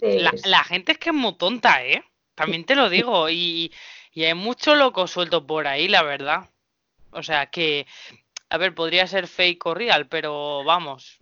La, 0.00 0.30
Dices- 0.32 0.46
la 0.46 0.64
gente 0.64 0.92
es 0.92 0.98
que 0.98 1.10
es 1.10 1.14
muy 1.16 1.34
tonta, 1.36 1.84
¿eh? 1.84 2.02
También 2.34 2.64
te 2.64 2.74
lo 2.74 2.88
digo. 2.90 3.28
Y, 3.30 3.72
y 4.12 4.24
hay 4.24 4.34
mucho 4.34 4.74
loco 4.74 5.06
suelto 5.06 5.46
por 5.46 5.66
ahí, 5.66 5.88
la 5.88 6.02
verdad. 6.02 6.48
O 7.12 7.22
sea 7.22 7.46
que, 7.46 7.86
a 8.50 8.56
ver, 8.58 8.74
podría 8.74 9.06
ser 9.06 9.26
fake 9.28 9.66
o 9.66 9.74
real, 9.74 10.06
pero 10.08 10.64
vamos. 10.64 11.20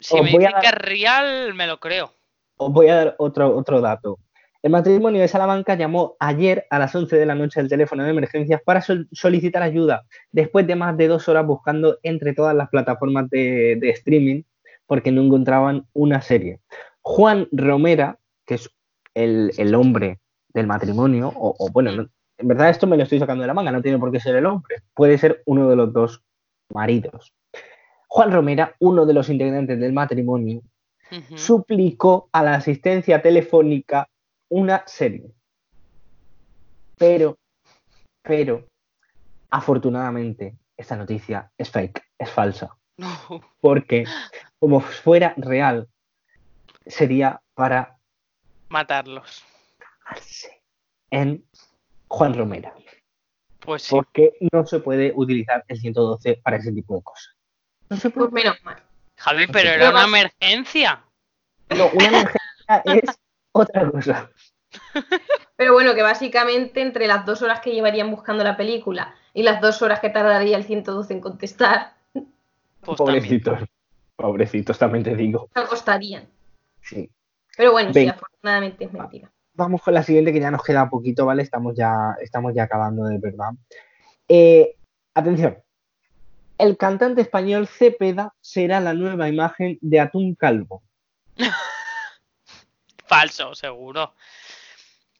Si 0.00 0.14
Os 0.16 0.22
me 0.22 0.30
dicen 0.30 0.52
que 0.60 0.66
es 0.68 0.74
real, 0.74 1.54
me 1.54 1.66
lo 1.66 1.80
creo. 1.80 2.12
Os 2.56 2.72
voy 2.72 2.88
a 2.88 2.94
dar 2.96 3.14
otro, 3.18 3.56
otro 3.56 3.80
dato. 3.80 4.18
El 4.62 4.70
matrimonio 4.70 5.20
de 5.20 5.26
Salamanca 5.26 5.74
llamó 5.74 6.14
ayer 6.20 6.66
a 6.70 6.78
las 6.78 6.94
11 6.94 7.16
de 7.16 7.26
la 7.26 7.34
noche 7.34 7.58
al 7.58 7.68
teléfono 7.68 8.04
de 8.04 8.10
emergencias 8.10 8.62
para 8.64 8.80
sol- 8.80 9.08
solicitar 9.10 9.60
ayuda, 9.64 10.04
después 10.30 10.64
de 10.68 10.76
más 10.76 10.96
de 10.96 11.08
dos 11.08 11.28
horas 11.28 11.44
buscando 11.44 11.98
entre 12.04 12.32
todas 12.32 12.54
las 12.54 12.68
plataformas 12.68 13.28
de, 13.28 13.74
de 13.80 13.90
streaming, 13.90 14.42
porque 14.86 15.12
no 15.12 15.22
encontraban 15.22 15.86
una 15.92 16.20
serie. 16.22 16.60
Juan 17.00 17.48
Romera, 17.52 18.18
que 18.46 18.54
es 18.54 18.70
el, 19.14 19.52
el 19.58 19.74
hombre 19.74 20.20
del 20.54 20.66
matrimonio, 20.66 21.28
o, 21.34 21.54
o 21.58 21.70
bueno, 21.70 21.92
no- 21.92 22.08
en 22.38 22.48
verdad 22.48 22.70
esto 22.70 22.86
me 22.86 22.96
lo 22.96 23.02
estoy 23.04 23.18
sacando 23.18 23.42
de 23.42 23.46
la 23.46 23.54
manga, 23.54 23.70
no 23.72 23.82
tiene 23.82 23.98
por 23.98 24.10
qué 24.10 24.18
ser 24.20 24.36
el 24.36 24.46
hombre, 24.46 24.76
puede 24.94 25.16
ser 25.18 25.42
uno 25.46 25.68
de 25.68 25.76
los 25.76 25.92
dos 25.92 26.22
maridos. 26.70 27.32
Juan 28.08 28.32
Romera, 28.32 28.74
uno 28.80 29.06
de 29.06 29.14
los 29.14 29.28
integrantes 29.28 29.78
del 29.78 29.92
matrimonio, 29.92 30.60
suplicó 31.36 32.28
a 32.32 32.42
la 32.42 32.54
asistencia 32.54 33.20
telefónica 33.22 34.08
una 34.48 34.82
serie. 34.86 35.30
Pero, 36.98 37.38
pero, 38.22 38.66
afortunadamente, 39.50 40.56
esta 40.76 40.96
noticia 40.96 41.50
es 41.56 41.70
fake, 41.70 42.02
es 42.18 42.30
falsa. 42.30 42.76
Porque, 43.60 44.04
como 44.58 44.80
fuera 44.80 45.34
real, 45.36 45.88
sería 46.86 47.40
para 47.54 47.96
Matarlos. 48.68 49.44
en 51.10 51.44
Juan 52.08 52.34
Romera. 52.34 52.74
Pues 53.60 53.82
sí. 53.82 53.90
Porque 53.90 54.32
no 54.52 54.66
se 54.66 54.80
puede 54.80 55.12
utilizar 55.14 55.64
el 55.68 55.78
112 55.78 56.40
para 56.42 56.56
ese 56.56 56.72
tipo 56.72 56.96
de 56.96 57.02
cosas. 57.02 57.36
No 57.88 57.96
se 57.96 58.10
puede. 58.10 58.30
pues 58.30 58.44
menos 58.44 58.64
mal. 58.64 58.82
Javi, 59.16 59.46
pero 59.46 59.70
era 59.70 59.90
una 59.90 60.04
emergencia. 60.04 61.04
No, 61.70 61.88
una 61.92 62.06
emergencia 62.06 62.40
es 62.84 63.18
otra 63.52 63.90
cosa. 63.90 64.30
Pero 65.56 65.74
bueno, 65.74 65.94
que 65.94 66.02
básicamente 66.02 66.80
entre 66.80 67.06
las 67.06 67.26
dos 67.26 67.42
horas 67.42 67.60
que 67.60 67.72
llevarían 67.72 68.10
buscando 68.10 68.42
la 68.42 68.56
película 68.56 69.14
y 69.34 69.42
las 69.42 69.60
dos 69.60 69.82
horas 69.82 70.00
que 70.00 70.10
tardaría 70.10 70.56
el 70.56 70.64
112 70.64 71.12
en 71.12 71.20
contestar, 71.20 71.94
Pues 72.84 72.98
también. 72.98 73.20
Pobrecitos. 73.22 73.68
Pobrecitos, 74.16 74.78
también 74.78 75.04
te 75.04 75.16
digo. 75.16 75.48
se 75.52 75.60
acostarían. 75.60 76.28
Sí. 76.82 77.10
Pero 77.56 77.72
bueno, 77.72 77.92
sí, 77.92 78.00
Venga. 78.00 78.12
afortunadamente 78.12 78.84
es 78.84 78.92
mentira. 78.92 79.30
Vamos 79.54 79.82
con 79.82 79.94
la 79.94 80.02
siguiente 80.02 80.32
que 80.32 80.40
ya 80.40 80.50
nos 80.50 80.62
queda 80.62 80.88
poquito, 80.88 81.26
¿vale? 81.26 81.42
Estamos 81.42 81.74
ya, 81.76 82.16
estamos 82.20 82.54
ya 82.54 82.64
acabando 82.64 83.04
de 83.04 83.18
verdad. 83.18 83.50
Eh, 84.28 84.76
atención. 85.14 85.58
El 86.58 86.76
cantante 86.76 87.20
español 87.22 87.66
Cepeda 87.66 88.34
será 88.40 88.80
la 88.80 88.94
nueva 88.94 89.28
imagen 89.28 89.78
de 89.80 90.00
Atún 90.00 90.34
Calvo. 90.34 90.82
Falso, 93.06 93.54
seguro. 93.54 94.14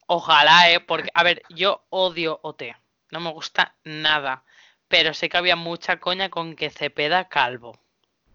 Ojalá, 0.06 0.70
¿eh? 0.70 0.80
Porque, 0.80 1.10
a 1.12 1.22
ver, 1.22 1.42
yo 1.50 1.84
odio 1.90 2.38
OT. 2.42 2.62
No 3.10 3.20
me 3.20 3.30
gusta 3.32 3.74
nada. 3.84 4.44
Pero 4.92 5.14
sé 5.14 5.30
que 5.30 5.38
había 5.38 5.56
mucha 5.56 5.98
coña 6.00 6.28
con 6.28 6.54
que 6.54 6.68
Cepeda 6.68 7.26
calvo. 7.26 7.78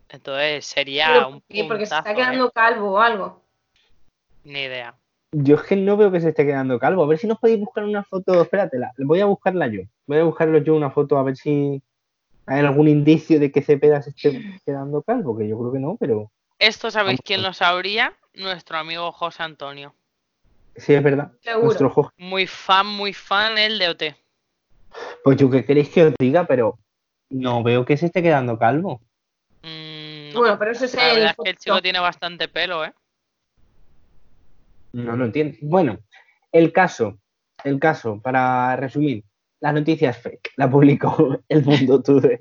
Entonces 0.09 0.65
sería 0.65 1.05
Pero, 1.07 1.27
un 1.27 1.33
¿por 1.41 1.43
qué? 1.49 1.63
Porque 1.65 1.85
se 1.85 1.93
está 1.95 1.97
puntazo, 1.97 2.09
¿eh? 2.09 2.15
quedando 2.15 2.51
calvo 2.51 2.91
o 2.93 2.97
algo. 2.99 3.43
Ni 4.43 4.61
idea. 4.61 4.95
Yo 5.33 5.53
es 5.57 5.61
que 5.61 5.75
no 5.75 5.95
veo 5.97 6.11
que 6.11 6.19
se 6.19 6.29
esté 6.29 6.47
quedando 6.47 6.79
calvo. 6.79 7.03
A 7.03 7.07
ver 7.07 7.19
si 7.19 7.27
nos 7.27 7.37
podéis 7.37 7.59
buscar 7.59 7.83
una 7.83 8.03
foto. 8.03 8.41
Espératela, 8.41 8.91
voy 8.97 9.19
a 9.19 9.25
buscarla 9.25 9.67
yo. 9.67 9.81
Voy 10.07 10.17
a 10.17 10.23
buscarlo 10.23 10.57
yo 10.57 10.73
una 10.73 10.89
foto 10.89 11.19
a 11.19 11.23
ver 11.23 11.37
si. 11.37 11.79
¿Hay 12.47 12.61
algún 12.61 12.87
indicio 12.87 13.39
de 13.39 13.51
que 13.51 13.61
Cepeda 13.61 14.01
se 14.01 14.09
esté 14.09 14.59
quedando 14.65 15.03
calvo? 15.03 15.37
Que 15.37 15.47
yo 15.47 15.59
creo 15.59 15.71
que 15.73 15.79
no, 15.79 15.95
pero 15.99 16.31
Esto 16.57 16.89
sabéis 16.89 17.19
Vamos 17.19 17.25
quién 17.27 17.43
lo 17.43 17.53
sabría, 17.53 18.13
nuestro 18.33 18.79
amigo 18.79 19.11
José 19.11 19.43
Antonio. 19.43 19.93
sí 20.75 20.95
es 20.95 21.03
verdad. 21.03 21.33
Seguro. 21.41 21.65
Nuestro 21.65 21.89
Jorge. 21.91 22.11
Muy 22.17 22.47
fan, 22.47 22.87
muy 22.87 23.13
fan 23.13 23.59
el 23.59 23.77
de 23.77 23.89
OT. 23.89 24.03
Pues 25.27 25.35
yo 25.35 25.49
qué 25.49 25.65
queréis 25.65 25.89
que 25.89 26.05
os 26.05 26.13
diga, 26.17 26.45
pero 26.47 26.79
no 27.29 27.61
veo 27.61 27.83
que 27.83 27.97
se 27.97 28.05
esté 28.05 28.23
quedando 28.23 28.57
calvo. 28.57 29.01
Mm, 29.61 30.31
no. 30.31 30.39
Bueno, 30.39 30.57
pero 30.57 30.71
eso 30.71 30.85
es 30.85 30.93
La 30.95 31.03
verdad 31.03 31.21
el 31.21 31.29
es 31.31 31.35
que 31.43 31.49
el 31.49 31.57
chico 31.57 31.81
tiene 31.81 31.99
bastante 31.99 32.47
pelo, 32.47 32.85
¿eh? 32.85 32.93
No 34.93 35.17
lo 35.17 35.25
entiendo. 35.25 35.57
Bueno, 35.63 35.99
el 36.53 36.71
caso, 36.71 37.19
el 37.65 37.77
caso, 37.77 38.21
para 38.21 38.77
resumir, 38.77 39.25
la 39.59 39.73
noticia 39.73 40.11
es 40.11 40.17
fake, 40.17 40.51
la 40.55 40.69
publicó 40.69 41.41
el 41.49 41.65
Mundo 41.65 42.01
Today. 42.01 42.37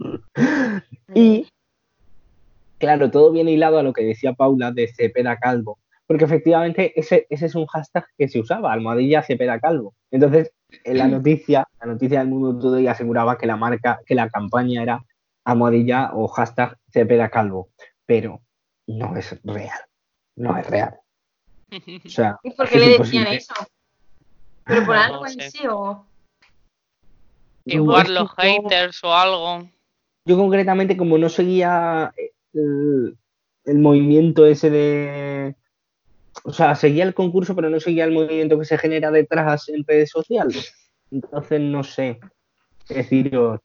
y, 1.14 1.46
claro, 2.78 3.08
todo 3.08 3.30
viene 3.30 3.52
hilado 3.52 3.78
a 3.78 3.84
lo 3.84 3.92
que 3.92 4.02
decía 4.02 4.32
Paula 4.32 4.72
de 4.72 4.88
Cepeda 4.88 5.36
Calvo, 5.36 5.78
porque 6.08 6.24
efectivamente 6.24 6.98
ese, 6.98 7.28
ese 7.30 7.46
es 7.46 7.54
un 7.54 7.66
hashtag 7.66 8.04
que 8.18 8.26
se 8.26 8.40
usaba, 8.40 8.72
almohadilla 8.72 9.22
Cepeda 9.22 9.60
Calvo. 9.60 9.94
Entonces, 10.10 10.50
en 10.84 10.98
la 10.98 11.08
noticia, 11.08 11.66
la 11.80 11.86
noticia 11.86 12.20
del 12.20 12.28
Mundo 12.28 12.58
Today 12.58 12.86
aseguraba 12.86 13.38
que 13.38 13.46
la 13.46 13.56
marca, 13.56 14.00
que 14.06 14.14
la 14.14 14.28
campaña 14.28 14.82
era 14.82 15.04
almohadilla 15.44 16.10
o 16.14 16.28
hashtag 16.28 16.78
Cepeda 16.90 17.28
Calvo, 17.28 17.70
pero 18.06 18.40
no 18.86 19.16
es 19.16 19.40
real, 19.44 19.80
no 20.36 20.56
es 20.56 20.66
real. 20.68 20.96
O 22.04 22.08
sea, 22.08 22.38
¿Y 22.42 22.50
por 22.50 22.66
es 22.66 22.72
qué 22.72 22.78
le 22.78 22.92
imposible. 22.92 23.30
decían 23.30 23.36
eso? 23.36 23.54
¿Pero 24.64 24.86
por 24.86 24.96
No 24.96 25.02
algo 25.02 25.26
en 25.26 25.40
sí 25.50 25.66
o...? 25.68 26.06
Igual 27.64 28.12
los 28.14 28.30
haters 28.36 29.04
o 29.04 29.14
algo. 29.14 29.68
Yo 30.24 30.36
concretamente, 30.36 30.96
como 30.96 31.16
no 31.16 31.28
seguía 31.28 32.12
el, 32.52 33.16
el 33.64 33.78
movimiento 33.78 34.46
ese 34.46 34.68
de... 34.70 35.54
O 36.44 36.52
sea, 36.52 36.74
seguía 36.74 37.04
el 37.04 37.14
concurso, 37.14 37.54
pero 37.54 37.70
no 37.70 37.78
seguía 37.78 38.04
el 38.04 38.12
movimiento 38.12 38.58
que 38.58 38.64
se 38.64 38.78
genera 38.78 39.10
detrás 39.10 39.68
en 39.68 39.84
redes 39.86 40.10
sociales. 40.10 40.74
Entonces, 41.10 41.60
no 41.60 41.84
sé 41.84 42.18
qué 42.86 42.94
deciros. 42.94 43.60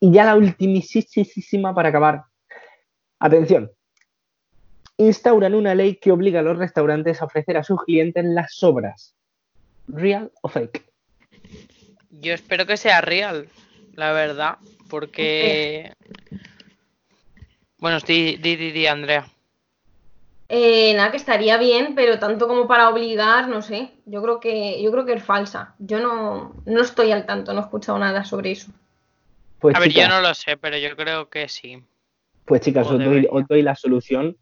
Y 0.00 0.12
ya 0.12 0.24
la 0.24 0.36
ultimísima 0.36 1.74
para 1.74 1.88
acabar. 1.88 2.24
Atención. 3.18 3.70
Instauran 4.96 5.54
una 5.54 5.74
ley 5.74 5.96
que 5.96 6.12
obliga 6.12 6.40
a 6.40 6.42
los 6.42 6.58
restaurantes 6.58 7.20
a 7.20 7.24
ofrecer 7.24 7.56
a 7.56 7.64
sus 7.64 7.82
clientes 7.82 8.24
las 8.24 8.54
sobras. 8.54 9.16
¿Real 9.88 10.30
o 10.42 10.48
fake? 10.48 10.84
Yo 12.10 12.32
espero 12.32 12.66
que 12.66 12.76
sea 12.76 13.00
real, 13.00 13.48
la 13.94 14.12
verdad, 14.12 14.58
porque... 14.88 15.92
Bueno, 17.78 17.98
di, 18.00 18.36
di, 18.36 18.56
di, 18.56 18.86
Andrea. 18.86 19.26
Eh, 20.48 20.94
nada, 20.94 21.10
que 21.10 21.16
estaría 21.16 21.56
bien, 21.56 21.94
pero 21.94 22.18
tanto 22.18 22.46
como 22.46 22.68
para 22.68 22.90
obligar, 22.90 23.48
no 23.48 23.62
sé. 23.62 23.90
Yo 24.04 24.22
creo 24.22 24.40
que, 24.40 24.82
yo 24.82 24.90
creo 24.92 25.06
que 25.06 25.14
es 25.14 25.22
falsa. 25.22 25.74
Yo 25.78 26.00
no, 26.00 26.54
no 26.66 26.82
estoy 26.82 27.12
al 27.12 27.26
tanto, 27.26 27.52
no 27.52 27.60
he 27.60 27.64
escuchado 27.64 27.98
nada 27.98 28.24
sobre 28.24 28.52
eso. 28.52 28.70
Pues, 29.58 29.74
A 29.74 29.80
ver, 29.80 29.90
yo 29.90 30.06
no 30.08 30.20
lo 30.20 30.34
sé, 30.34 30.56
pero 30.56 30.76
yo 30.76 30.94
creo 30.96 31.28
que 31.30 31.48
sí. 31.48 31.82
Pues 32.44 32.60
chicas, 32.60 32.86
doy, 32.88 33.26
os 33.30 33.46
doy 33.48 33.62
la 33.62 33.74
solución. 33.74 34.36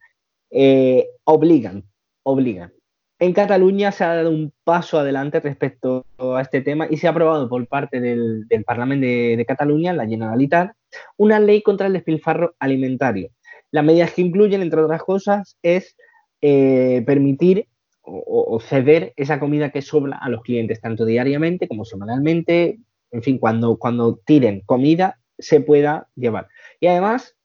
Eh, 0.51 1.07
obligan, 1.25 1.85
obligan. 2.25 2.73
En 3.21 3.33
Cataluña 3.33 3.93
se 3.93 4.03
ha 4.03 4.17
dado 4.17 4.31
un 4.31 4.53
paso 4.65 4.99
adelante 4.99 5.38
respecto 5.38 6.05
a 6.19 6.41
este 6.41 6.61
tema 6.61 6.88
y 6.91 6.97
se 6.97 7.07
ha 7.07 7.11
aprobado 7.11 7.49
por 7.49 7.65
parte 7.69 8.01
del, 8.01 8.49
del 8.49 8.65
Parlamento 8.65 9.07
de, 9.07 9.37
de 9.37 9.47
Cataluña, 9.47 9.93
la 9.93 10.09
Generalitat, 10.09 10.73
una 11.17 11.38
ley 11.38 11.62
contra 11.62 11.87
el 11.87 11.93
despilfarro 11.93 12.57
alimentario. 12.59 13.31
Las 13.73 13.85
medidas 13.85 14.13
que 14.13 14.23
incluyen, 14.23 14.63
entre 14.63 14.81
otras 14.83 15.03
cosas, 15.03 15.59
es 15.63 15.97
eh, 16.43 17.03
permitir 17.07 17.69
o, 18.03 18.23
o- 18.57 18.61
ceder 18.61 19.13
esa 19.17 19.41
comida 19.41 19.71
que 19.71 19.83
sobra 19.83 20.19
a 20.19 20.29
los 20.29 20.43
clientes, 20.43 20.81
tanto 20.81 21.05
diariamente 21.05 21.69
como 21.69 21.85
semanalmente. 21.85 22.79
En 23.11 23.23
fin, 23.23 23.39
cuando, 23.39 23.77
cuando 23.79 24.17
tiren 24.25 24.63
comida, 24.67 25.19
se 25.39 25.61
pueda 25.61 26.09
llevar. 26.17 26.49
Y 26.81 26.87
además, 26.89 27.37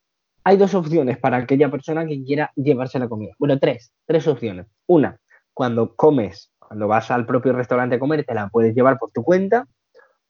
hay 0.43 0.57
dos 0.57 0.73
opciones 0.75 1.17
para 1.17 1.37
aquella 1.37 1.69
persona 1.71 2.05
que 2.07 2.23
quiera 2.23 2.51
llevarse 2.55 2.99
la 2.99 3.09
comida. 3.09 3.33
Bueno, 3.39 3.59
tres, 3.59 3.91
tres 4.05 4.27
opciones. 4.27 4.67
Una, 4.87 5.19
cuando 5.53 5.95
comes, 5.95 6.51
cuando 6.59 6.87
vas 6.87 7.11
al 7.11 7.25
propio 7.25 7.53
restaurante 7.53 7.95
a 7.95 7.99
comer, 7.99 8.25
te 8.25 8.33
la 8.33 8.49
puedes 8.49 8.73
llevar 8.75 8.97
por 8.99 9.11
tu 9.11 9.23
cuenta. 9.23 9.67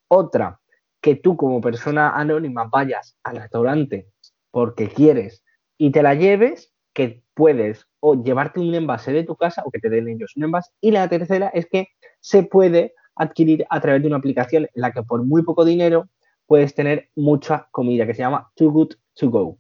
Otra, 0.10 0.60
que 1.02 1.16
tú 1.16 1.38
como 1.38 1.62
persona 1.62 2.12
anónima 2.12 2.66
vayas 2.72 3.18
al 3.24 3.38
restaurante 3.38 4.08
porque 4.52 4.90
quieres 4.90 5.44
y 5.78 5.92
te 5.92 6.04
la 6.04 6.16
lleves, 6.16 6.72
que 6.94 7.22
puedes 7.34 7.86
o 8.00 8.16
llevarte 8.22 8.60
un 8.60 8.74
envase 8.74 9.14
de 9.14 9.24
tu 9.24 9.36
casa 9.36 9.62
o 9.66 9.72
que 9.72 9.80
te 9.80 9.90
den 9.90 10.08
ellos 10.08 10.34
un 10.36 10.46
envase. 10.46 10.72
Y 10.82 10.92
la 10.92 11.08
tercera 11.08 11.50
es 11.54 11.68
que 11.68 11.90
se 12.20 12.44
puede 12.44 12.94
adquirir 13.16 13.66
a 13.70 13.80
través 13.80 14.02
de 14.02 14.08
una 14.08 14.18
aplicación 14.18 14.64
en 14.64 14.82
la 14.82 14.92
que 14.92 15.04
por 15.04 15.24
muy 15.24 15.44
poco 15.44 15.66
dinero 15.66 16.08
puedes 16.46 16.74
tener 16.74 17.10
mucha 17.16 17.68
comida 17.72 18.06
que 18.06 18.14
se 18.14 18.22
llama 18.22 18.52
Too 18.56 18.72
Good 18.72 18.94
To 19.16 19.30
Go. 19.30 19.58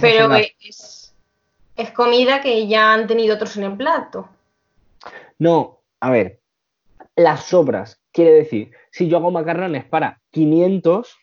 Pero 0.00 0.34
es, 0.34 1.14
es 1.76 1.90
comida 1.92 2.40
que 2.40 2.66
ya 2.66 2.92
han 2.92 3.06
tenido 3.06 3.34
otros 3.34 3.56
en 3.56 3.64
el 3.64 3.76
plato. 3.76 4.28
No, 5.38 5.80
a 6.00 6.10
ver, 6.10 6.40
las 7.16 7.44
sobras, 7.44 8.00
quiere 8.12 8.32
decir, 8.32 8.72
si 8.90 9.08
yo 9.08 9.18
hago 9.18 9.30
macarrones 9.30 9.84
para 9.84 10.20
500 10.30 11.16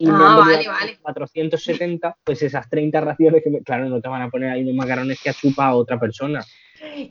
y 0.00 0.08
Ah, 0.08 0.36
vale, 0.38 0.66
vale. 0.66 0.98
470, 1.02 2.16
pues 2.24 2.40
esas 2.40 2.70
30 2.70 3.02
raciones 3.02 3.44
que 3.44 3.50
me... 3.50 3.60
Claro, 3.60 3.86
no 3.86 4.00
te 4.00 4.08
van 4.08 4.22
a 4.22 4.30
poner 4.30 4.48
ahí 4.48 4.62
unos 4.62 4.74
macarrones 4.74 5.20
que 5.20 5.30
chupa 5.34 5.66
a 5.66 5.74
otra 5.74 6.00
persona. 6.00 6.42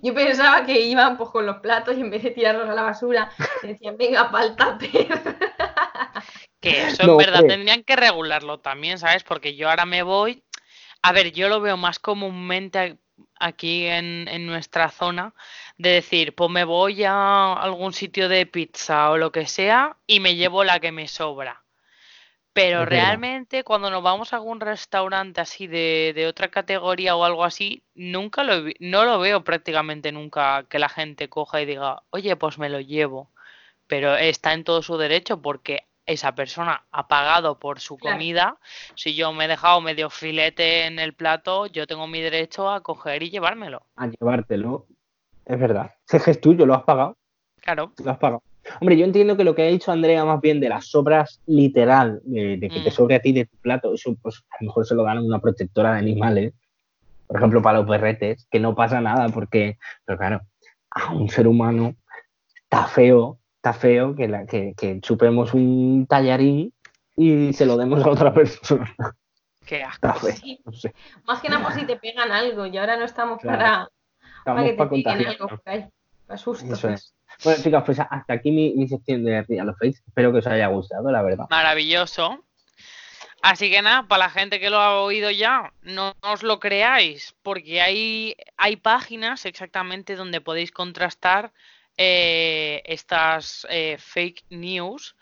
Yo 0.02 0.12
pensaba 0.15 0.65
que 0.65 0.82
iban 0.82 1.15
pues 1.15 1.30
con 1.30 1.45
los 1.45 1.58
platos 1.58 1.95
y 1.95 2.02
en 2.02 2.10
vez 2.10 2.23
de 2.23 2.32
tirarlos 2.32 2.67
a 2.67 2.73
la 2.73 2.82
basura, 2.82 3.30
decían, 3.62 3.95
venga, 3.95 4.32
tupper. 4.58 5.08
Que 6.60 6.88
eso 6.88 7.06
No, 7.06 7.12
en 7.12 7.17
verdad 7.19 7.43
tendrían 7.47 7.84
que 7.84 7.95
regularlo 7.95 8.60
también, 8.60 8.97
¿sabes? 8.97 9.23
Porque 9.23 9.56
yo 9.56 9.69
ahora 9.69 9.86
me 9.86 10.02
voy. 10.02 10.43
A 11.04 11.13
ver, 11.13 11.32
yo 11.32 11.47
lo 11.47 11.62
veo 11.62 11.78
más 11.78 11.99
comúnmente 11.99 12.97
aquí 13.39 13.86
en, 13.86 14.28
en 14.28 14.47
nuestra 14.47 14.89
zona 14.89 15.36
de 15.78 15.91
decir, 15.91 16.34
pues 16.34 16.49
me 16.49 16.63
voy 16.63 17.04
a 17.04 17.54
algún 17.54 17.93
sitio 17.93 18.28
de 18.28 18.47
pizza 18.47 19.12
o 19.12 19.17
lo 19.17 19.32
que 19.32 19.45
sea 19.45 19.95
y 20.08 20.19
me 20.19 20.36
llevo 20.36 20.63
la 20.63 20.80
que 20.80 20.91
me 20.91 21.08
sobra. 21.08 21.63
Pero 22.61 22.85
realmente 22.85 23.63
cuando 23.63 23.89
nos 23.89 24.03
vamos 24.03 24.33
a 24.33 24.35
algún 24.35 24.59
restaurante 24.59 25.39
así 25.39 25.65
de, 25.65 26.11
de 26.13 26.27
otra 26.27 26.49
categoría 26.49 27.15
o 27.15 27.23
algo 27.23 27.45
así, 27.45 27.83
nunca 27.95 28.43
lo 28.43 28.69
no 28.81 29.05
lo 29.05 29.17
veo 29.19 29.45
prácticamente 29.45 30.11
nunca 30.11 30.65
que 30.67 30.77
la 30.77 30.89
gente 30.89 31.29
coja 31.29 31.61
y 31.61 31.65
diga, 31.65 32.03
oye, 32.09 32.35
pues 32.35 32.57
me 32.57 32.67
lo 32.67 32.81
llevo. 32.81 33.29
Pero 33.87 34.17
está 34.17 34.51
en 34.53 34.65
todo 34.65 34.81
su 34.81 34.97
derecho 34.97 35.41
porque 35.41 35.85
esa 36.05 36.35
persona 36.35 36.83
ha 36.91 37.07
pagado 37.07 37.59
por 37.59 37.79
su 37.79 37.95
Claro. 37.95 38.15
comida. 38.17 38.57
Si 38.95 39.15
yo 39.15 39.31
me 39.31 39.45
he 39.45 39.47
dejado 39.47 39.79
medio 39.79 40.09
filete 40.09 40.85
en 40.85 40.99
el 40.99 41.13
plato, 41.13 41.65
yo 41.67 41.87
tengo 41.87 42.07
mi 42.07 42.19
derecho 42.19 42.69
a 42.69 42.81
coger 42.81 43.23
y 43.23 43.29
llevármelo. 43.29 43.83
A 43.95 44.07
llevártelo. 44.07 44.85
Es 45.45 45.57
verdad. 45.57 45.95
Ese 46.11 46.31
es 46.31 46.41
tuyo, 46.41 46.65
lo 46.65 46.73
has 46.73 46.83
pagado. 46.83 47.15
Claro. 47.61 47.93
Lo 48.03 48.11
has 48.11 48.17
pagado. 48.17 48.43
Hombre, 48.79 48.97
yo 48.97 49.05
entiendo 49.05 49.36
que 49.38 49.43
lo 49.43 49.55
que 49.55 49.63
ha 49.63 49.67
dicho 49.67 49.91
Andrea 49.91 50.23
más 50.25 50.41
bien 50.41 50.60
de 50.60 50.69
las 50.69 50.86
sobras 50.88 51.41
literal, 51.45 52.21
de, 52.23 52.58
de 52.58 52.69
que 52.69 52.79
te 52.82 52.89
Mm. 52.89 52.93
sobre 52.93 53.15
a 53.15 53.21
ti 53.21 53.32
de 53.32 53.45
tu 53.45 53.58
plato, 53.58 53.93
eso 53.93 54.15
pues 54.21 54.43
a 54.51 54.58
lo 54.62 54.67
mejor 54.67 54.86
se 54.86 54.95
lo 54.95 55.03
dan 55.03 55.17
a 55.17 55.21
una 55.21 55.39
protectora 55.39 55.93
de 55.93 55.99
animales, 55.99 56.53
por 57.27 57.38
ejemplo 57.38 57.62
para 57.62 57.79
los 57.79 57.88
perretes, 57.89 58.47
que 58.51 58.60
no 58.60 58.75
pasa 58.75 59.01
nada 59.01 59.29
porque, 59.29 59.77
pero 60.05 60.17
claro, 60.17 60.41
a 60.91 61.13
un 61.13 61.29
ser 61.29 61.47
humano 61.47 61.95
está 62.63 62.86
feo, 62.88 63.39
está 63.58 63.73
feo 63.73 64.15
que, 64.15 64.27
la, 64.27 64.45
que, 64.45 64.73
que 64.77 64.99
chupemos 65.01 65.53
un 65.53 66.05
tallarín 66.08 66.73
y 67.15 67.53
se 67.53 67.65
lo 67.65 67.75
demos 67.77 68.03
a 68.05 68.10
otra 68.10 68.34
persona. 68.34 68.95
Qué 69.65 69.84
asco. 69.84 70.12
Feo, 70.13 70.32
Sí. 70.36 70.60
no 70.65 70.71
sé. 70.71 70.93
Más 71.27 71.41
que 71.41 71.49
nada 71.49 71.63
por 71.63 71.73
si 71.73 71.86
te 71.86 71.95
pegan 71.97 72.32
algo 72.32 72.65
y 72.65 72.77
ahora 72.77 72.97
no 72.97 73.05
estamos 73.05 73.39
Claro. 73.39 73.58
para, 73.58 73.89
para 74.45 74.62
Estamos 74.62 74.63
que 74.63 74.69
te 74.71 74.77
para 74.77 74.89
peguen 75.17 75.27
algo. 75.27 75.62
Para 76.25 76.37
susto. 76.37 76.73
Eso 76.73 76.89
es. 76.89 77.13
Bueno, 77.44 77.63
chicas, 77.63 77.83
pues 77.85 78.00
hasta 78.00 78.33
aquí 78.33 78.52
mi, 78.52 78.87
sección 78.87 79.23
de 79.23 79.44
Real 79.44 79.69
of 79.69 79.77
Face. 79.77 80.02
Espero 80.06 80.31
que 80.31 80.40
os 80.40 80.48
haya 80.48 80.67
gustado, 80.67 81.10
la 81.12 81.21
verdad. 81.21 81.46
Maravilloso. 81.50 82.44
Así 83.42 83.71
que 83.71 83.81
nada, 83.81 84.04
para 84.08 84.25
la 84.25 84.29
gente 84.29 84.60
que 84.60 84.69
lo 84.69 84.79
ha 84.79 85.02
oído 85.02 85.31
ya, 85.31 85.73
no 85.81 86.13
os 86.21 86.44
lo 86.44 86.60
creáis, 86.60 87.35
porque 87.42 87.81
hay, 87.81 88.35
hay 88.58 88.75
páginas 88.75 89.46
exactamente 89.46 90.17
donde 90.17 90.42
podéis 90.42 90.71
contrastar 90.71 91.54
eh, 91.98 92.81
estas 92.85 93.65
eh, 93.69 93.98
fake 93.98 94.46
news. 94.50 95.15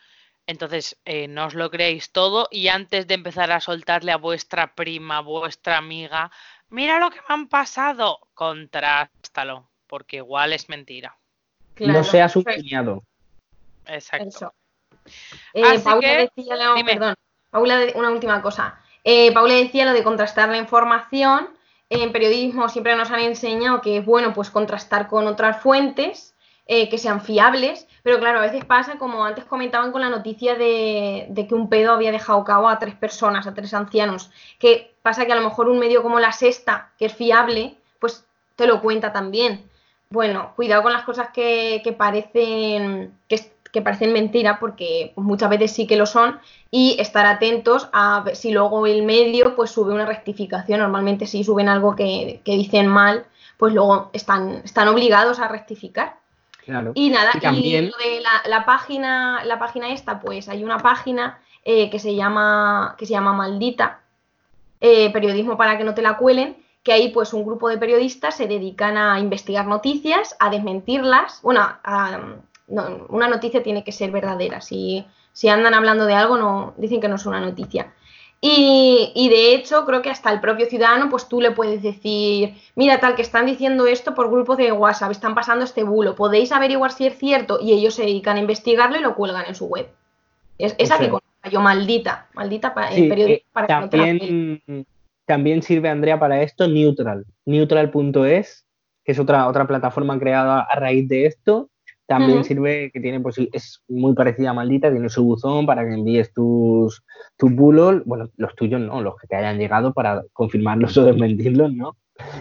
Entonces, 0.47 0.97
eh, 1.05 1.27
no 1.27 1.45
os 1.45 1.53
lo 1.53 1.69
creéis 1.69 2.11
todo 2.11 2.47
y 2.49 2.69
antes 2.69 3.05
de 3.05 3.13
empezar 3.13 3.51
a 3.51 3.59
soltarle 3.59 4.11
a 4.11 4.17
vuestra 4.17 4.73
prima, 4.73 5.19
vuestra 5.19 5.77
amiga, 5.77 6.31
mira 6.69 6.99
lo 6.99 7.11
que 7.11 7.19
me 7.19 7.35
han 7.35 7.47
pasado, 7.49 8.19
contrástalo, 8.33 9.69
porque 9.85 10.17
igual 10.17 10.53
es 10.53 10.69
mentira. 10.69 11.17
Claro, 11.77 11.99
no 11.99 12.03
seas 12.03 12.35
un 12.35 12.43
pues, 12.43 12.57
cuñado. 12.57 13.03
Exacto. 13.85 14.27
eso. 14.27 14.53
Eh, 15.53 15.63
Así 15.63 15.83
Paula 15.83 16.01
que, 16.01 16.29
decía, 16.35 16.55
perdón, 16.85 17.15
Paula, 17.49 17.77
de- 17.77 17.93
una 17.95 18.09
última 18.09 18.41
cosa. 18.41 18.79
Eh, 19.03 19.31
Paula 19.31 19.53
decía 19.53 19.85
lo 19.85 19.93
de 19.93 20.03
contrastar 20.03 20.49
la 20.49 20.57
información. 20.57 21.49
En 21.89 22.11
periodismo 22.11 22.67
siempre 22.67 22.95
nos 22.97 23.11
han 23.11 23.21
enseñado 23.21 23.79
que 23.81 23.97
es 23.97 24.05
bueno 24.05 24.33
pues 24.33 24.49
contrastar 24.49 25.07
con 25.07 25.25
otras 25.27 25.61
fuentes 25.61 26.35
eh, 26.65 26.89
que 26.89 26.97
sean 26.97 27.21
fiables, 27.21 27.87
pero 28.03 28.19
claro, 28.19 28.39
a 28.39 28.41
veces 28.41 28.65
pasa 28.65 28.97
como 28.97 29.23
antes 29.23 29.45
comentaban 29.45 29.93
con 29.93 30.01
la 30.01 30.09
noticia 30.09 30.55
de, 30.55 31.27
de 31.29 31.47
que 31.47 31.55
un 31.55 31.69
pedo 31.69 31.93
había 31.93 32.11
dejado 32.11 32.43
cabo 32.43 32.67
a 32.67 32.77
tres 32.77 32.93
personas, 32.95 33.47
a 33.47 33.53
tres 33.53 33.73
ancianos, 33.73 34.31
que 34.59 34.93
pasa 35.01 35.25
que 35.25 35.31
a 35.31 35.37
lo 35.37 35.43
mejor 35.47 35.69
un 35.69 35.79
medio 35.79 36.03
como 36.03 36.19
La 36.19 36.33
Sexta, 36.33 36.91
que 36.99 37.05
es 37.05 37.13
fiable, 37.13 37.77
pues 37.99 38.25
te 38.57 38.67
lo 38.67 38.81
cuenta 38.81 39.13
también. 39.13 39.63
Bueno, 40.09 40.53
cuidado 40.55 40.83
con 40.83 40.93
las 40.93 41.03
cosas 41.03 41.29
que, 41.33 41.81
que 41.83 41.93
parecen 41.93 43.13
que, 43.27 43.51
que 43.71 43.81
parecen 43.81 44.13
mentira, 44.13 44.59
porque 44.59 45.11
pues, 45.15 45.25
muchas 45.25 45.49
veces 45.49 45.71
sí 45.71 45.85
que 45.85 45.97
lo 45.97 46.05
son, 46.05 46.39
y 46.71 46.95
estar 46.99 47.25
atentos 47.25 47.89
a 47.93 48.21
ver 48.21 48.35
si 48.35 48.51
luego 48.51 48.87
el 48.87 49.03
medio 49.03 49.55
pues 49.55 49.71
sube 49.71 49.93
una 49.93 50.05
rectificación. 50.05 50.79
Normalmente 50.79 51.27
si 51.27 51.43
suben 51.43 51.69
algo 51.69 51.95
que, 51.95 52.41
que 52.43 52.53
dicen 52.53 52.87
mal, 52.87 53.25
pues 53.57 53.73
luego 53.73 54.09
están, 54.13 54.61
están 54.63 54.87
obligados 54.87 55.39
a 55.39 55.47
rectificar. 55.47 56.15
Claro. 56.63 56.91
Y 56.95 57.09
nada, 57.09 57.31
Y 57.53 57.75
y, 57.75 57.81
lo 57.81 57.97
de 57.97 58.21
la, 58.21 58.49
la 58.49 58.65
página, 58.65 59.43
la 59.45 59.57
página 59.57 59.89
esta, 59.89 60.19
pues 60.19 60.49
hay 60.49 60.65
una 60.65 60.79
página 60.79 61.39
eh, 61.63 61.89
que 61.89 61.99
se 61.99 62.13
llama, 62.13 62.95
que 62.97 63.05
se 63.05 63.13
llama 63.13 63.33
Maldita, 63.33 64.01
eh, 64.81 65.11
periodismo 65.11 65.57
para 65.57 65.77
que 65.77 65.83
no 65.83 65.93
te 65.93 66.01
la 66.01 66.17
cuelen, 66.17 66.57
que 66.87 66.93
ahí 66.93 67.09
pues 67.09 67.33
un 67.33 67.43
grupo 67.43 67.67
de 67.67 67.77
periodistas 67.77 68.37
se 68.37 68.47
dedican 68.47 68.95
a 68.95 69.19
investigar 69.19 69.67
noticias, 69.67 70.37
a 70.39 70.49
desmentirlas. 70.49 71.41
Bueno, 71.43 71.59
a- 71.83 72.19
no, 72.69 73.05
una 73.09 73.27
noticia 73.27 73.61
tiene 73.61 73.83
que 73.83 73.91
ser 73.91 74.09
verdadera. 74.09 74.61
Si, 74.61 75.05
si 75.33 75.49
andan 75.49 75.73
hablando 75.73 76.05
de 76.05 76.13
algo, 76.13 76.37
no, 76.37 76.73
dicen 76.77 77.01
que 77.01 77.09
no 77.09 77.15
es 77.17 77.25
una 77.25 77.41
noticia. 77.41 77.93
Y, 78.39 79.11
y 79.15 79.27
de 79.27 79.53
hecho, 79.53 79.85
creo 79.85 80.01
que 80.01 80.09
hasta 80.11 80.31
el 80.31 80.39
propio 80.39 80.67
ciudadano, 80.67 81.09
pues 81.09 81.27
tú 81.27 81.41
le 81.41 81.51
puedes 81.51 81.81
decir, 81.83 82.55
mira, 82.75 83.01
tal 83.01 83.15
que 83.15 83.21
están 83.21 83.45
diciendo 83.47 83.85
esto 83.85 84.15
por 84.15 84.29
grupos 84.31 84.55
de 84.55 84.71
WhatsApp, 84.71 85.11
están 85.11 85.35
pasando 85.35 85.65
este 85.65 85.83
bulo, 85.83 86.15
podéis 86.15 86.53
averiguar 86.53 86.91
si 86.93 87.05
es 87.07 87.17
cierto, 87.17 87.59
y 87.61 87.73
ellos 87.73 87.95
se 87.95 88.03
dedican 88.03 88.37
a 88.37 88.39
investigarlo 88.39 88.95
y 88.97 89.01
lo 89.01 89.13
cuelgan 89.15 89.45
en 89.47 89.55
su 89.55 89.65
web. 89.65 89.89
Es, 90.57 90.73
esa 90.77 90.95
O 90.95 90.97
sea- 90.97 91.05
que 91.05 91.09
conozco 91.11 91.49
yo, 91.51 91.59
maldita, 91.61 92.27
maldita 92.33 92.73
pa- 92.73 92.91
Sí, 92.91 93.03
el 93.03 93.09
periodismo 93.09 93.43
eh, 93.43 93.51
para 93.51 93.67
que 93.67 93.73
no 93.73 93.89
te 93.89 93.97
la 93.97 94.03
cuelen. 94.03 94.85
También, 95.27 95.61
sirve, 95.61 95.89
Andrea, 95.89 96.19
para 96.19 96.41
esto 96.41 96.67
Neutral. 96.67 97.25
Neutral.es, 97.45 98.65
que 99.03 99.11
es 99.11 99.19
otra, 99.19 99.47
otra 99.47 99.67
plataforma 99.67 100.17
creada 100.17 100.61
a 100.61 100.79
raíz 100.79 101.07
de 101.07 101.25
esto. 101.27 101.69
También 102.07 102.45
sirve, 102.45 102.89
que 102.93 103.01
tiene, 103.01 103.19
pues 103.19 103.35
es 103.51 103.83
muy 103.89 104.13
parecida 104.13 104.51
a 104.51 104.53
Maldita, 104.53 104.89
tiene 104.89 105.09
su 105.09 105.25
buzón 105.25 105.65
para 105.65 105.85
que 105.85 105.93
envíes 105.93 106.31
tus, 106.31 107.03
tus 107.35 107.51
bulos, 107.53 108.03
bueno, 108.05 108.29
los 108.37 108.55
tuyos 108.55 108.79
no, 108.79 109.01
los 109.01 109.17
que 109.17 109.27
te 109.27 109.35
hayan 109.35 109.57
llegado 109.59 109.93
para 109.93 110.23
confirmarlos 110.31 110.97
o 110.97 111.03
desmentirlos, 111.03 111.73
¿no? 111.73 111.97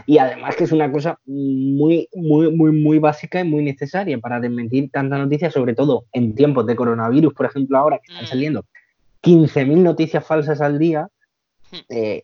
Y 0.06 0.18
además 0.18 0.54
que 0.54 0.64
es 0.64 0.72
una 0.72 0.90
cosa 0.92 1.18
muy, 1.26 2.08
muy, 2.14 2.54
muy, 2.54 2.70
muy 2.70 2.98
básica 3.00 3.40
y 3.40 3.44
muy 3.44 3.64
necesaria 3.64 4.16
para 4.18 4.38
desmentir 4.38 4.88
tanta 4.92 5.18
noticia, 5.18 5.50
sobre 5.50 5.74
todo 5.74 6.04
en 6.12 6.36
tiempos 6.36 6.64
de 6.66 6.76
coronavirus, 6.76 7.34
por 7.34 7.46
ejemplo, 7.46 7.76
ahora 7.76 7.98
que 7.98 8.12
están 8.12 8.24
Mm. 8.24 8.28
saliendo 8.28 8.64
15.000 9.20 9.82
noticias 9.82 10.24
falsas 10.24 10.60
al 10.60 10.78
día, 10.78 11.08
Hmm. 11.72 11.76
eh, 11.88 12.22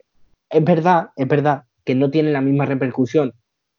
es 0.53 0.65
verdad, 0.65 1.11
es 1.17 1.27
verdad 1.27 1.65
que 1.85 1.95
no 1.95 2.11
tiene 2.11 2.31
la 2.31 2.41
misma 2.41 2.67
repercusión 2.67 3.35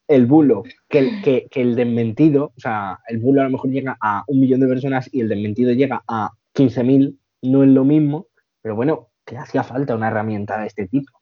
el 0.08 0.26
bulo 0.26 0.64
que 0.88 0.98
el, 0.98 1.22
que, 1.22 1.48
que 1.50 1.60
el 1.62 1.76
desmentido. 1.76 2.52
O 2.56 2.60
sea, 2.60 3.00
el 3.08 3.18
bulo 3.18 3.40
a 3.40 3.44
lo 3.44 3.50
mejor 3.50 3.70
llega 3.70 3.96
a 4.00 4.24
un 4.26 4.40
millón 4.40 4.60
de 4.60 4.68
personas 4.68 5.08
y 5.12 5.20
el 5.20 5.28
desmentido 5.28 5.72
llega 5.72 6.02
a 6.06 6.30
15.000, 6.54 7.16
no 7.42 7.62
es 7.62 7.70
lo 7.70 7.84
mismo, 7.84 8.26
pero 8.60 8.76
bueno, 8.76 9.10
que 9.24 9.36
hacía 9.36 9.64
falta 9.64 9.94
una 9.94 10.08
herramienta 10.08 10.58
de 10.58 10.66
este 10.66 10.86
tipo. 10.86 11.18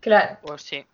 Claro. 0.00 0.38
Pues 0.42 0.62
sí. 0.62 0.84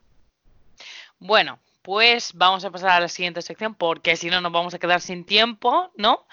Bueno, 1.19 1.59
pues 1.83 2.33
vamos 2.35 2.65
a 2.65 2.71
pasar 2.71 2.91
a 2.91 3.01
la 3.01 3.09
siguiente 3.09 3.43
sección 3.43 3.75
porque 3.75 4.17
si 4.17 4.31
no 4.31 4.41
nos 4.41 4.53
vamos 4.53 4.75
a 4.75 4.79
quedar 4.79 5.01
sin 5.01 5.25
tiempo, 5.25 5.93
¿no? 5.97 6.27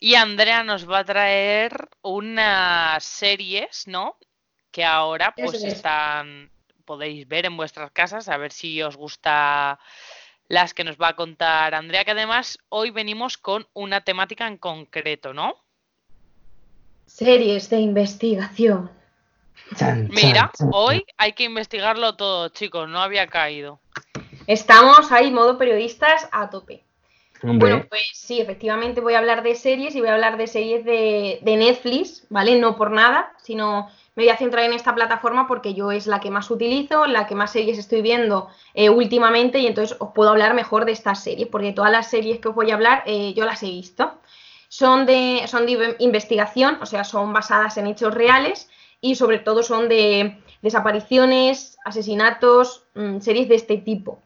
Y 0.00 0.16
Andrea 0.16 0.64
nos 0.64 0.90
va 0.90 1.00
a 1.00 1.04
traer 1.04 1.88
unas 2.02 3.04
series, 3.04 3.86
¿no? 3.86 4.16
Que 4.70 4.84
ahora 4.84 5.32
pues 5.36 5.54
es. 5.54 5.64
están, 5.64 6.50
podéis 6.84 7.26
ver 7.26 7.46
en 7.46 7.56
vuestras 7.56 7.90
casas, 7.90 8.28
a 8.28 8.36
ver 8.36 8.52
si 8.52 8.82
os 8.82 8.96
gusta 8.96 9.78
las 10.48 10.74
que 10.74 10.84
nos 10.84 10.96
va 10.96 11.08
a 11.08 11.16
contar 11.16 11.74
Andrea, 11.74 12.04
que 12.04 12.10
además 12.10 12.58
hoy 12.68 12.90
venimos 12.90 13.38
con 13.38 13.66
una 13.72 14.02
temática 14.02 14.46
en 14.46 14.58
concreto, 14.58 15.32
¿no? 15.32 15.56
Series 17.06 17.70
de 17.70 17.78
investigación. 17.78 18.90
Chan, 19.76 20.08
Mira, 20.12 20.40
chan, 20.40 20.50
chan. 20.58 20.70
hoy 20.72 21.04
hay 21.16 21.32
que 21.32 21.44
investigarlo 21.44 22.16
todo, 22.16 22.48
chicos, 22.48 22.88
no 22.88 23.00
había 23.00 23.26
caído. 23.26 23.80
Estamos 24.46 25.10
ahí, 25.12 25.30
modo 25.30 25.56
periodistas, 25.56 26.28
a 26.32 26.50
tope. 26.50 26.84
Hombre, 27.42 27.72
Bueno, 27.72 27.86
pues 27.88 28.02
sí, 28.14 28.40
efectivamente 28.40 29.00
voy 29.00 29.14
a 29.14 29.18
hablar 29.18 29.42
de 29.42 29.54
series 29.54 29.94
y 29.94 30.00
voy 30.00 30.08
a 30.08 30.14
hablar 30.14 30.36
de 30.38 30.46
series 30.46 30.84
de, 30.84 31.40
de 31.42 31.56
Netflix, 31.56 32.26
¿vale? 32.30 32.58
No 32.58 32.76
por 32.76 32.90
nada, 32.90 33.32
sino 33.42 33.90
me 34.16 34.24
voy 34.24 34.30
a 34.30 34.36
centrar 34.36 34.64
en 34.64 34.72
esta 34.72 34.94
plataforma 34.94 35.48
porque 35.48 35.74
yo 35.74 35.90
es 35.90 36.06
la 36.06 36.20
que 36.20 36.30
más 36.30 36.50
utilizo, 36.50 37.06
la 37.06 37.26
que 37.26 37.34
más 37.34 37.52
series 37.52 37.78
estoy 37.78 38.00
viendo 38.00 38.48
eh, 38.72 38.88
últimamente 38.88 39.58
y 39.58 39.66
entonces 39.66 39.96
os 39.98 40.10
puedo 40.14 40.30
hablar 40.30 40.54
mejor 40.54 40.84
de 40.84 40.92
estas 40.92 41.22
series, 41.22 41.48
porque 41.48 41.72
todas 41.72 41.90
las 41.90 42.10
series 42.10 42.38
que 42.38 42.48
os 42.48 42.54
voy 42.54 42.70
a 42.70 42.74
hablar 42.74 43.02
eh, 43.06 43.34
yo 43.34 43.44
las 43.44 43.62
he 43.62 43.66
visto. 43.66 44.12
Son 44.68 45.06
de, 45.06 45.42
son 45.46 45.66
de 45.66 45.96
investigación, 45.98 46.78
o 46.80 46.86
sea, 46.86 47.04
son 47.04 47.32
basadas 47.32 47.76
en 47.76 47.86
hechos 47.86 48.14
reales 48.14 48.70
y 49.00 49.16
sobre 49.16 49.38
todo 49.38 49.62
son 49.62 49.88
de 49.88 50.38
desapariciones, 50.62 51.76
asesinatos, 51.84 52.84
mm, 52.94 53.20
series 53.20 53.48
de 53.48 53.54
este 53.56 53.78
tipo. 53.78 54.22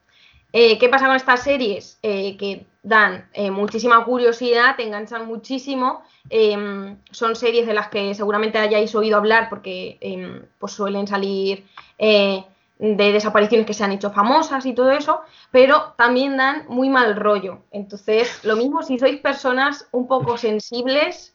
Eh, 0.53 0.79
¿Qué 0.79 0.89
pasa 0.89 1.07
con 1.07 1.17
estas 1.17 1.43
series? 1.43 1.99
Que 2.01 2.65
dan 2.89 3.29
eh, 3.33 3.51
muchísima 3.51 4.05
curiosidad, 4.05 4.77
te 4.77 4.85
enganchan 4.85 5.27
muchísimo. 5.27 6.03
eh, 6.31 6.97
son 7.11 7.37
series 7.37 7.67
de 7.67 7.75
las 7.75 7.89
que 7.89 8.15
seguramente 8.15 8.59
hayáis 8.59 8.95
oído 8.95 9.17
hablar 9.17 9.49
porque 9.49 9.99
eh, 10.01 10.43
pues 10.59 10.73
suelen 10.73 11.07
salir 11.07 11.65
de 11.99 13.13
desapariciones 13.13 13.67
que 13.67 13.75
se 13.75 13.83
han 13.83 13.93
hecho 13.93 14.13
famosas 14.13 14.65
y 14.65 14.73
todo 14.73 14.93
eso, 14.93 15.23
pero 15.51 15.95
también 15.97 16.37
dan 16.37 16.65
muy 16.69 16.89
mal 16.89 17.17
rollo. 17.17 17.63
Entonces, 17.73 18.45
lo 18.45 18.57
mismo 18.57 18.83
si 18.83 18.99
sois 18.99 19.21
personas 19.21 19.89
un 19.91 20.07
poco 20.07 20.39
sensibles, 20.39 21.35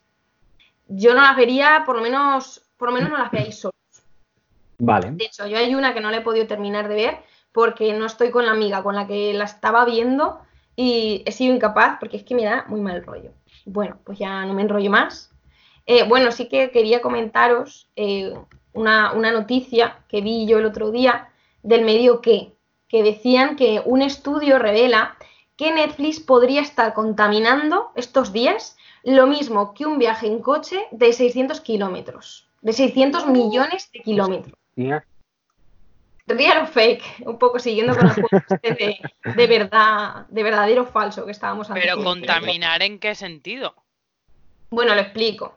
yo 0.88 1.14
no 1.14 1.22
las 1.22 1.36
vería, 1.36 1.84
por 1.86 1.97
lo 1.97 2.01
menos, 2.01 2.64
por 2.78 2.89
lo 2.89 2.95
menos 2.95 3.10
no 3.10 3.18
las 3.18 3.32
veáis 3.32 3.60
solos. 3.60 3.76
vale. 4.78 5.12
De 5.12 5.26
hecho, 5.26 5.45
yo 5.47 5.58
hay 5.58 5.76
una 5.76 5.93
que 5.93 6.01
no 6.01 6.12
la 6.12 6.18
he 6.18 6.22
podido 6.22 6.47
terminar 6.47 6.88
de 6.88 6.95
ver 6.95 7.18
porque 7.51 7.93
no 7.93 8.06
estoy 8.06 8.32
con 8.32 8.45
la 8.45 8.51
amiga 8.51 8.82
con 8.82 8.95
la 8.95 9.06
que 9.06 9.34
la 9.34 9.43
estaba 9.43 9.86
viendo 9.86 10.39
y 10.76 11.24
he 11.26 11.32
sido 11.32 11.53
incapaz 11.53 11.97
porque 11.99 12.17
es 12.17 12.24
que 12.24 12.36
me 12.36 12.45
da 12.45 12.65
muy 12.67 12.82
mal 12.82 13.03
rollo. 13.03 13.32
Bueno, 13.65 13.97
pues 14.03 14.19
ya 14.19 14.45
no 14.45 14.53
me 14.53 14.61
enrollo 14.61 14.89
más. 14.89 15.32
Eh, 15.86 16.03
bueno, 16.07 16.32
sí 16.32 16.47
que 16.47 16.71
quería 16.71 17.01
comentaros 17.01 17.89
eh, 17.95 18.34
una, 18.74 19.13
una 19.13 19.32
noticia 19.32 19.99
que 20.07 20.21
vi 20.21 20.47
yo 20.47 20.59
el 20.59 20.65
otro 20.65 20.91
día 20.91 21.30
del 21.61 21.84
medio 21.84 22.21
que, 22.21 22.53
que 22.88 23.03
decían 23.03 23.55
que 23.55 23.82
un 23.86 24.01
estudio 24.01 24.59
revela 24.59 25.17
que 25.57 25.71
Netflix 25.71 26.19
podría 26.19 26.61
estar 26.61 26.93
contaminando 26.93 27.91
estos 27.95 28.34
días 28.34 28.78
lo 29.03 29.28
mismo 29.28 29.74
que 29.74 29.86
un 29.86 29.99
viaje 29.99 30.28
en 30.28 30.39
coche 30.39 30.80
de 30.91 31.11
600 31.13 31.61
kilómetros, 31.61 32.47
de 32.61 32.74
600 32.74 33.28
millones 33.28 33.91
de 33.91 33.99
kilómetros. 33.99 34.53
Real 36.26 36.63
o 36.63 36.67
fake, 36.67 37.03
un 37.26 37.38
poco 37.38 37.59
siguiendo 37.59 37.95
con 37.95 38.07
el 38.07 38.13
juego 38.13 38.45
este 38.49 38.74
de, 38.74 38.99
de 39.36 39.47
verdad, 39.47 40.26
de 40.30 40.43
verdadero 40.43 40.84
o 40.84 40.86
falso 40.86 41.26
que 41.26 41.32
estábamos 41.32 41.69
antes. 41.69 41.84
Pero 41.84 42.03
contaminar 42.03 42.82
en 42.82 42.99
qué 42.99 43.13
sentido? 43.13 43.76
Bueno, 44.69 44.95
lo 44.95 45.01
explico. 45.01 45.55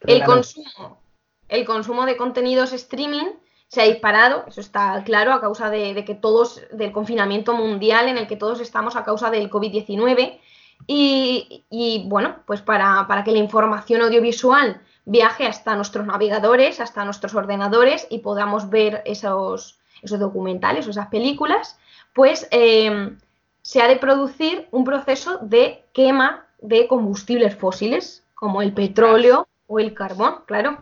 El 0.00 0.22
consumo, 0.24 1.00
el 1.48 1.64
consumo 1.64 2.06
de 2.06 2.16
contenidos 2.16 2.72
streaming 2.72 3.26
se 3.66 3.82
ha 3.82 3.84
disparado, 3.84 4.44
eso 4.46 4.60
está 4.60 5.02
claro, 5.04 5.32
a 5.32 5.40
causa 5.40 5.70
de, 5.70 5.92
de 5.92 6.04
que 6.04 6.14
todos, 6.14 6.62
del 6.72 6.92
confinamiento 6.92 7.54
mundial 7.54 8.08
en 8.08 8.16
el 8.16 8.26
que 8.26 8.36
todos 8.36 8.60
estamos 8.60 8.96
a 8.96 9.04
causa 9.04 9.30
del 9.30 9.50
COVID-19. 9.50 10.38
Y, 10.86 11.64
y, 11.68 12.04
bueno, 12.06 12.36
pues 12.46 12.62
para, 12.62 13.06
para 13.08 13.24
que 13.24 13.32
la 13.32 13.38
información 13.38 14.00
audiovisual 14.02 14.80
viaje 15.08 15.46
hasta 15.46 15.74
nuestros 15.74 16.06
navegadores, 16.06 16.80
hasta 16.80 17.04
nuestros 17.04 17.34
ordenadores 17.34 18.06
y 18.10 18.18
podamos 18.18 18.68
ver 18.68 19.02
esos, 19.06 19.78
esos 20.02 20.20
documentales 20.20 20.86
o 20.86 20.90
esas 20.90 21.08
películas, 21.08 21.78
pues 22.14 22.46
eh, 22.50 23.16
se 23.62 23.80
ha 23.80 23.88
de 23.88 23.96
producir 23.96 24.68
un 24.70 24.84
proceso 24.84 25.38
de 25.38 25.84
quema 25.94 26.46
de 26.60 26.86
combustibles 26.86 27.56
fósiles, 27.56 28.22
como 28.34 28.60
el 28.60 28.74
petróleo 28.74 29.48
o 29.66 29.80
el 29.80 29.94
carbón, 29.94 30.42
claro. 30.46 30.78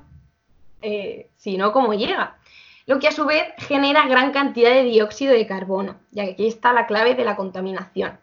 Eh, 0.83 1.31
si 1.37 1.57
no, 1.57 1.73
¿cómo 1.73 1.95
llega? 1.95 2.37
Lo 2.87 2.99
que 2.99 3.09
a 3.09 3.13
su 3.13 3.27
vez 3.27 3.45
genera 3.59 4.09
gran 4.09 4.33
cantidad 4.33 4.71
de 4.71 4.83
dióxido 4.83 5.35
de 5.35 5.47
carbono, 5.47 5.97
ya 6.11 6.25
que 6.25 6.33
aquí 6.33 6.47
está 6.49 6.73
la 6.73 6.87
clave 6.87 7.15
de 7.15 7.25
la 7.25 7.37
contaminación. 7.37 8.19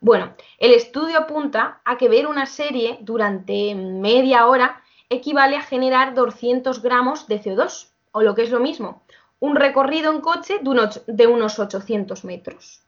Bueno, 0.00 0.34
el 0.58 0.72
estudio 0.72 1.18
apunta 1.18 1.80
a 1.84 1.96
que 1.96 2.08
ver 2.08 2.26
una 2.26 2.46
serie 2.46 2.98
durante 3.00 3.74
media 3.74 4.46
hora 4.46 4.82
equivale 5.14 5.56
a 5.56 5.62
generar 5.62 6.14
200 6.14 6.82
gramos 6.82 7.26
de 7.26 7.40
CO2, 7.40 7.88
o 8.12 8.22
lo 8.22 8.34
que 8.34 8.42
es 8.42 8.50
lo 8.50 8.60
mismo, 8.60 9.02
un 9.40 9.56
recorrido 9.56 10.12
en 10.12 10.20
coche 10.20 10.58
de 10.62 10.70
unos, 10.70 11.02
de 11.06 11.26
unos 11.26 11.58
800 11.58 12.24
metros. 12.24 12.80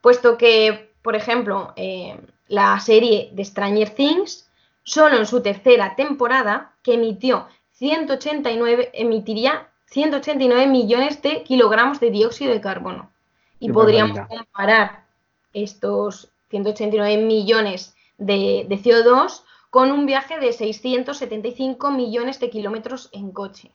Puesto 0.00 0.38
que, 0.38 0.92
por 1.02 1.16
ejemplo, 1.16 1.72
eh, 1.76 2.18
la 2.48 2.78
serie 2.80 3.30
de 3.32 3.44
Stranger 3.44 3.90
Things, 3.90 4.50
solo 4.84 5.16
en 5.16 5.26
su 5.26 5.42
tercera 5.42 5.94
temporada, 5.96 6.72
que 6.82 6.94
emitió 6.94 7.46
189, 7.72 8.90
emitiría 8.94 9.68
189 9.86 10.66
millones 10.66 11.20
de 11.22 11.42
kilogramos 11.42 12.00
de 12.00 12.10
dióxido 12.10 12.52
de 12.52 12.60
carbono. 12.60 13.10
Y 13.58 13.66
Qué 13.66 13.72
podríamos 13.72 14.16
barbaridad. 14.16 14.44
comparar 14.44 15.04
estos 15.52 16.30
189 16.50 17.22
millones 17.22 17.94
de, 18.18 18.66
de 18.68 18.76
CO2 18.76 19.42
con 19.72 19.90
un 19.90 20.04
viaje 20.04 20.38
de 20.38 20.52
675 20.52 21.90
millones 21.92 22.38
de 22.40 22.50
kilómetros 22.50 23.08
en 23.14 23.32
coche. 23.32 23.70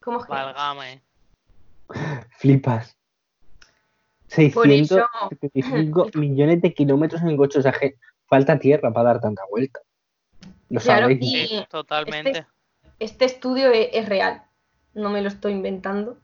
¿Cómo 0.00 0.20
es 0.20 0.24
que? 0.26 0.30
Válgame. 0.30 1.02
Flipas. 2.38 2.96
Por 4.54 4.70
eso- 4.70 5.04
675 5.32 6.10
millones 6.14 6.62
de 6.62 6.72
kilómetros 6.72 7.22
en 7.22 7.36
coche. 7.36 7.58
O 7.58 7.62
sea, 7.62 7.72
que 7.72 7.96
falta 8.28 8.56
tierra 8.60 8.92
para 8.92 9.08
dar 9.14 9.20
tanta 9.20 9.42
vuelta. 9.50 9.80
Lo 10.68 10.80
Claro, 10.80 11.02
sabéis. 11.02 11.18
y- 11.22 11.46
Sí, 11.48 11.64
totalmente. 11.68 12.46
Este 13.00 13.24
estudio 13.24 13.72
e- 13.72 13.90
es, 13.98 14.08
real, 14.08 14.44
no 14.94 15.10
me 15.10 15.22
lo 15.22 15.28
estoy 15.28 15.54
inventando. 15.54 16.18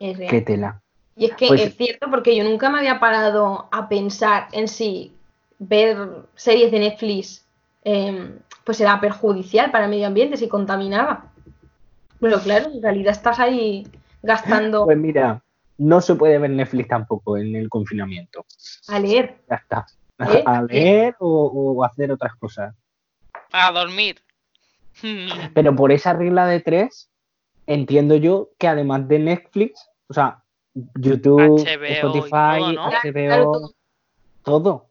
Es 0.00 0.18
real. 0.18 0.30
Qué 0.32 0.40
tela. 0.40 0.82
Y 1.14 1.26
es 1.26 1.36
que 1.36 1.46
Pues- 1.46 1.60
es 1.62 1.76
cierto 1.76 2.10
porque 2.10 2.34
yo 2.34 2.42
nunca 2.42 2.70
me 2.70 2.78
había 2.78 2.98
parado 2.98 3.68
a 3.70 3.88
pensar 3.88 4.48
en 4.50 4.66
si 4.66 5.12
ver 5.60 6.26
series 6.34 6.72
de 6.72 6.80
Netflix 6.80 7.41
eh, 7.84 8.38
pues 8.64 8.80
era 8.80 9.00
perjudicial 9.00 9.70
para 9.70 9.84
el 9.84 9.90
medio 9.90 10.06
ambiente, 10.06 10.36
si 10.36 10.48
contaminaba. 10.48 11.32
Pero 12.20 12.38
claro, 12.40 12.70
en 12.72 12.82
realidad 12.82 13.12
estás 13.12 13.38
ahí 13.40 13.86
gastando 14.22 14.84
Pues 14.84 14.96
mira, 14.98 15.42
no 15.78 16.00
se 16.00 16.14
puede 16.14 16.38
ver 16.38 16.50
Netflix 16.50 16.88
tampoco 16.88 17.36
en 17.36 17.56
el 17.56 17.68
confinamiento. 17.68 18.44
a 18.88 18.98
leer. 19.00 19.42
Ya 19.50 19.56
está. 19.56 19.86
¿Eh? 20.18 20.42
A 20.46 20.62
leer 20.62 21.16
o, 21.18 21.74
o 21.78 21.84
hacer 21.84 22.12
otras 22.12 22.34
cosas. 22.36 22.74
A 23.52 23.72
dormir. 23.72 24.22
Pero 25.54 25.74
por 25.74 25.90
esa 25.90 26.12
regla 26.12 26.46
de 26.46 26.60
tres, 26.60 27.10
entiendo 27.66 28.14
yo 28.16 28.50
que 28.58 28.68
además 28.68 29.08
de 29.08 29.18
Netflix, 29.18 29.88
o 30.08 30.14
sea, 30.14 30.44
YouTube, 30.94 31.64
HBO 31.64 31.84
Spotify, 31.86 32.58
todo, 32.58 32.72
¿no? 32.72 32.86
HBO, 32.90 33.12
Claro, 33.12 33.44
todo. 33.44 33.72
todo. 34.42 34.86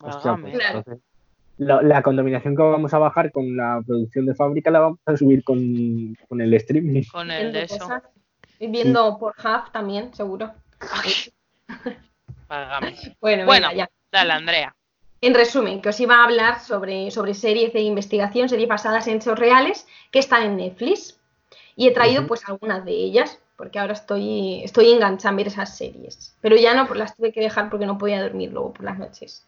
Hostia, 0.00 0.32
Válgame. 0.32 0.50
pues, 0.52 0.64
entonces, 0.66 1.04
la, 1.58 1.82
la 1.82 2.02
contaminación 2.02 2.56
que 2.56 2.62
vamos 2.62 2.92
a 2.94 2.98
bajar 2.98 3.30
con 3.32 3.56
la 3.56 3.82
producción 3.86 4.26
de 4.26 4.34
fábrica 4.34 4.70
la 4.70 4.80
vamos 4.80 4.98
a 5.06 5.16
subir 5.16 5.44
con, 5.44 6.16
con 6.28 6.40
el 6.40 6.52
streaming. 6.54 7.02
Con 7.10 7.30
el 7.30 7.52
viendo 7.52 7.58
de 7.58 7.64
eso. 7.64 7.88
Y 8.58 8.68
viendo 8.68 9.18
por 9.18 9.34
Hub 9.38 9.72
también, 9.72 10.14
seguro. 10.14 10.52
Bueno, 13.20 13.46
Bueno, 13.46 13.46
venga, 13.46 13.72
ya. 13.72 13.90
dale, 14.12 14.32
Andrea. 14.32 14.74
En 15.20 15.34
resumen, 15.34 15.80
que 15.80 15.88
os 15.88 16.00
iba 16.00 16.16
a 16.16 16.24
hablar 16.24 16.60
sobre, 16.60 17.10
sobre 17.10 17.34
series 17.34 17.72
de 17.72 17.80
investigación, 17.80 18.48
series 18.48 18.68
basadas 18.68 19.06
en 19.06 19.16
hechos 19.16 19.38
reales 19.38 19.86
que 20.10 20.18
están 20.18 20.42
en 20.42 20.56
Netflix. 20.56 21.18
Y 21.76 21.88
he 21.88 21.92
traído 21.92 22.26
pues 22.26 22.48
algunas 22.48 22.84
de 22.84 22.92
ellas, 22.92 23.40
porque 23.56 23.78
ahora 23.78 23.94
estoy, 23.94 24.62
estoy 24.62 24.92
enganchada 24.92 25.30
en 25.30 25.36
ver 25.36 25.46
esas 25.48 25.76
series. 25.76 26.36
Pero 26.40 26.56
ya 26.56 26.74
no, 26.74 26.86
pues 26.86 26.98
las 26.98 27.16
tuve 27.16 27.32
que 27.32 27.40
dejar 27.40 27.70
porque 27.70 27.86
no 27.86 27.98
podía 27.98 28.22
dormir 28.22 28.52
luego 28.52 28.72
por 28.74 28.84
las 28.84 28.98
noches. 28.98 29.46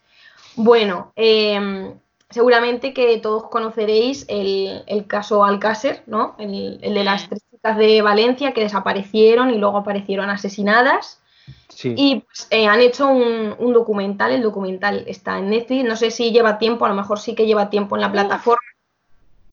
Bueno, 0.57 1.13
em, 1.17 1.95
seguramente 2.31 2.93
que 2.93 3.19
todos 3.19 3.45
conoceréis 3.49 4.25
el, 4.29 4.83
el 4.87 5.07
caso 5.07 5.45
Alcácer, 5.45 6.03
¿no? 6.07 6.35
El, 6.39 6.79
el 6.83 6.95
de 6.95 7.05
las 7.05 7.29
tres 7.29 7.43
chicas 7.51 7.77
de 7.77 8.03
Valencia 8.03 8.53
que 8.53 8.63
desaparecieron 8.63 9.51
y 9.51 9.59
luego 9.59 9.77
aparecieron 9.79 10.31
asesinadas. 10.31 11.21
Sí. 11.69 11.95
Y 11.97 12.21
pues, 12.21 12.49
eh, 12.51 12.67
han 12.67 12.81
hecho 12.81 13.07
un, 13.09 13.55
un 13.59 13.73
documental, 13.73 14.33
el 14.33 14.43
documental 14.43 15.05
está 15.07 15.39
en 15.39 15.51
Netflix, 15.51 15.85
no 15.85 15.95
sé 15.95 16.11
si 16.11 16.33
lleva 16.33 16.59
tiempo, 16.59 16.87
a 16.87 16.89
lo 16.89 16.95
mejor 16.95 17.19
sí 17.21 17.35
que 17.35 17.47
lleva 17.47 17.69
tiempo 17.71 17.97
en 17.97 18.01
la 18.01 18.07
Uf. 18.09 18.13
plataforma. 18.15 18.63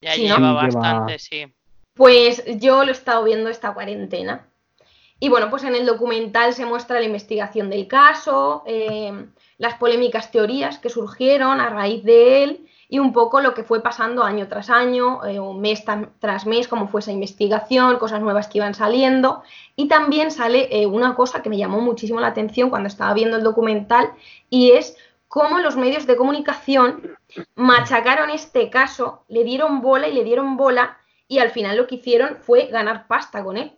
Ya 0.00 0.14
Sí, 0.14 0.26
¿no? 0.26 0.36
lleva 0.38 0.48
Sí, 0.48 0.66
lleva- 0.66 0.80
bastante, 0.80 1.18
sí. 1.18 1.46
Pues 1.94 2.42
yo 2.58 2.82
lo 2.82 2.88
he 2.90 2.92
estado 2.92 3.22
viendo 3.24 3.50
esta 3.50 3.72
cuarentena. 3.74 4.46
Y 5.20 5.28
bueno, 5.28 5.48
pues 5.50 5.62
en 5.64 5.76
el 5.76 5.86
documental 5.86 6.52
se 6.54 6.66
muestra 6.66 6.98
la 6.98 7.06
investigación 7.06 7.70
del 7.70 7.86
caso, 7.86 8.64
eh, 8.66 9.12
las 9.58 9.74
polémicas 9.74 10.30
teorías 10.30 10.78
que 10.78 10.90
surgieron 10.90 11.60
a 11.60 11.68
raíz 11.68 12.04
de 12.04 12.42
él 12.42 12.66
y 12.88 12.98
un 12.98 13.12
poco 13.12 13.40
lo 13.40 13.54
que 13.54 13.64
fue 13.64 13.82
pasando 13.82 14.22
año 14.22 14.46
tras 14.48 14.70
año, 14.70 15.24
eh, 15.24 15.40
mes 15.56 15.84
tras 16.20 16.46
mes, 16.46 16.68
cómo 16.68 16.88
fue 16.88 17.00
esa 17.00 17.12
investigación, 17.12 17.98
cosas 17.98 18.20
nuevas 18.20 18.48
que 18.48 18.58
iban 18.58 18.74
saliendo. 18.74 19.42
Y 19.74 19.88
también 19.88 20.30
sale 20.30 20.68
eh, 20.70 20.86
una 20.86 21.14
cosa 21.14 21.42
que 21.42 21.50
me 21.50 21.58
llamó 21.58 21.80
muchísimo 21.80 22.20
la 22.20 22.28
atención 22.28 22.70
cuando 22.70 22.88
estaba 22.88 23.14
viendo 23.14 23.36
el 23.36 23.42
documental 23.42 24.12
y 24.50 24.72
es 24.72 24.96
cómo 25.28 25.58
los 25.58 25.76
medios 25.76 26.06
de 26.06 26.16
comunicación 26.16 27.16
machacaron 27.56 28.30
este 28.30 28.70
caso, 28.70 29.24
le 29.28 29.42
dieron 29.42 29.80
bola 29.80 30.06
y 30.06 30.14
le 30.14 30.22
dieron 30.22 30.56
bola 30.56 30.98
y 31.26 31.38
al 31.38 31.50
final 31.50 31.76
lo 31.76 31.86
que 31.86 31.96
hicieron 31.96 32.38
fue 32.42 32.66
ganar 32.66 33.06
pasta 33.06 33.42
con 33.42 33.56
él. 33.56 33.72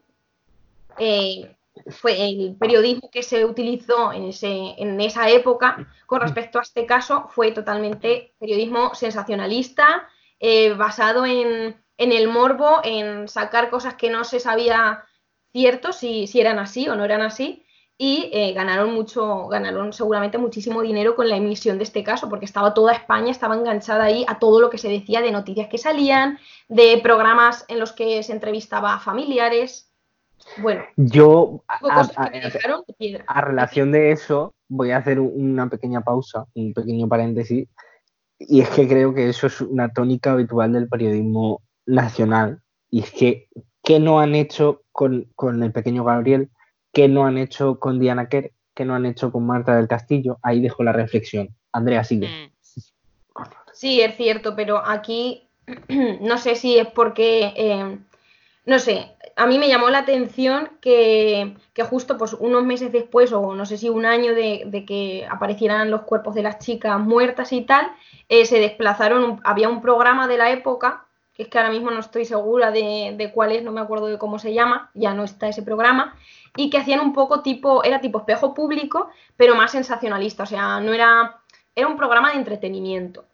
Eh, 0.99 1.57
fue 1.91 2.29
el 2.29 2.57
periodismo 2.59 3.11
que 3.11 3.22
se 3.22 3.45
utilizó 3.45 4.12
en, 4.12 4.24
ese, 4.24 4.74
en 4.79 5.01
esa 5.01 5.29
época 5.31 5.89
con 6.07 6.20
respecto 6.20 6.59
a 6.59 6.62
este 6.62 6.87
caso 6.87 7.29
fue 7.31 7.53
totalmente 7.53 8.35
periodismo 8.39 8.95
sensacionalista, 8.95 10.09
eh, 10.39 10.72
basado 10.74 11.24
en, 11.27 11.77
en 11.99 12.12
el 12.12 12.29
morbo, 12.29 12.81
en 12.85 13.29
sacar 13.29 13.70
cosas 13.70 13.95
que 13.95 14.11
no 14.11 14.24
se 14.24 14.41
sabía 14.41 15.05
cierto 15.53 15.93
si, 15.93 16.27
si 16.27 16.41
eran 16.41 16.59
así 16.59 16.89
o 16.89 16.97
no 16.97 17.05
eran 17.05 17.22
así. 17.22 17.62
Y 17.99 18.29
eh, 18.31 18.53
ganaron 18.53 18.93
mucho, 18.93 19.49
ganaron 19.49 19.95
seguramente 19.95 20.37
muchísimo 20.37 20.83
dinero 20.83 21.16
con 21.16 21.31
la 21.31 21.37
emisión 21.37 21.79
de 21.79 21.85
este 21.85 22.05
caso, 22.05 22.29
porque 22.29 22.45
estaba 22.45 22.74
toda 22.74 22.93
España, 22.93 23.31
estaba 23.31 23.55
enganchada 23.55 24.05
ahí 24.05 24.27
a 24.29 24.39
todo 24.39 24.61
lo 24.61 24.68
que 24.68 24.77
se 24.77 24.91
decía 24.91 25.22
de 25.22 25.31
noticias 25.31 25.68
que 25.68 25.79
salían, 25.79 26.39
de 26.68 26.99
programas 27.03 27.64
en 27.68 27.79
los 27.79 27.93
que 27.93 28.22
se 28.22 28.33
entrevistaba 28.33 28.93
a 28.93 29.01
familiares. 29.01 29.86
Bueno, 30.59 30.84
Yo, 30.97 31.64
a, 31.68 31.78
a- 33.26 33.41
relación 33.41 33.93
de 33.93 34.12
eso, 34.12 34.55
voy 34.68 34.91
a 34.91 34.99
hacer 34.99 35.20
un- 35.20 35.32
una 35.53 35.68
pequeña 35.68 36.01
pausa, 36.01 36.47
un 36.55 36.72
pequeño 36.72 37.09
paréntesis. 37.09 37.68
Y 38.39 38.61
es 38.61 38.68
que 38.70 38.87
creo 38.87 39.14
que 39.14 39.28
eso 39.28 39.47
es 39.47 39.61
una 39.61 39.93
tónica 39.93 40.32
habitual 40.32 40.72
del 40.72 40.89
periodismo 40.89 41.62
nacional. 41.87 42.61
Y 42.91 43.01
es 43.01 43.11
que, 43.11 43.49
¿qué 43.82 43.99
no 43.99 44.20
han 44.20 44.34
hecho 44.34 44.82
con, 44.93 45.30
con 45.34 45.62
el 45.62 45.72
pequeño 45.72 46.05
Gabriel? 46.05 46.51
¿Qué 46.93 47.09
no 47.09 47.26
han 47.26 47.39
hecho 47.39 47.78
con 47.78 47.99
Diana 47.99 48.28
Kerr? 48.28 48.53
¿Qué 48.74 48.84
no 48.84 48.95
han 48.95 49.07
hecho 49.07 49.32
con 49.32 49.47
Marta 49.47 49.76
del 49.76 49.89
Castillo? 49.89 50.39
Ahí 50.43 50.61
dejo 50.61 50.84
la 50.84 50.93
reflexión. 50.93 51.49
Andrea, 51.72 52.05
sigue. 52.05 52.28
Mm. 52.28 53.43
Sí, 53.72 54.01
es 54.01 54.16
cierto, 54.16 54.55
pero 54.57 54.82
aquí 54.84 55.49
no 56.20 56.39
sé 56.39 56.55
si 56.57 56.78
es 56.78 56.87
porque, 56.89 57.53
eh, 57.57 57.99
no 58.67 58.81
sé, 58.81 59.17
a 59.37 59.47
mí 59.47 59.59
me 59.59 59.69
llamó 59.69 59.91
la 59.91 59.99
atención 59.99 60.71
que, 60.81 61.57
que 61.73 61.85
justo 61.85 62.19
pues, 62.19 62.33
unos 62.35 62.64
meses 62.64 62.91
después, 62.91 63.33
o 63.33 63.55
no 63.55 63.64
sé 63.64 63.79
si 63.79 63.89
un 63.89 64.05
año 64.05 64.35
de, 64.35 64.64
de 64.67 64.85
que 64.85 65.27
aparecieran 65.31 65.91
los 65.91 66.03
cuerpos 66.03 66.35
de 66.35 66.43
las 66.43 66.59
chicas 66.59 66.99
muertas 66.99 67.53
y 67.53 67.62
tal, 67.62 67.87
eh, 68.29 68.45
se 68.45 68.59
desplazaron, 68.59 69.41
había 69.45 69.69
un 69.69 69.81
programa 69.81 70.27
de 70.27 70.37
la 70.37 70.51
época, 70.51 71.07
que 71.33 71.45
es 71.45 71.49
que 71.49 71.59
ahora 71.59 71.71
mismo 71.71 71.93
no 71.93 72.01
estoy 72.01 72.25
segura 72.25 72.73
de, 72.73 73.14
de 73.17 73.31
cuál 73.31 73.53
es, 73.53 73.62
no 73.62 73.71
me 73.71 73.81
acuerdo 73.81 74.07
de 74.07 74.19
cómo 74.19 74.41
se 74.41 74.53
llama, 74.53 74.91
ya 74.95 75.14
no 75.14 75.23
está 75.23 75.49
ese 75.49 75.62
programa, 75.62 76.17
y 76.57 76.69
que 76.69 76.79
hacían 76.79 77.01
un 77.01 77.12
poco 77.12 77.43
tipo, 77.43 77.85
era 77.85 78.01
tipo 78.01 78.19
espejo 78.19 78.53
público, 78.53 79.11
pero 79.37 79.55
más 79.55 79.71
sensacionalista, 79.71 80.43
o 80.43 80.47
sea, 80.47 80.81
no 80.81 80.93
era, 80.93 81.39
era 81.77 81.87
un 81.87 81.97
programa 81.97 82.33
de 82.33 82.39
entretenimiento. 82.39 83.27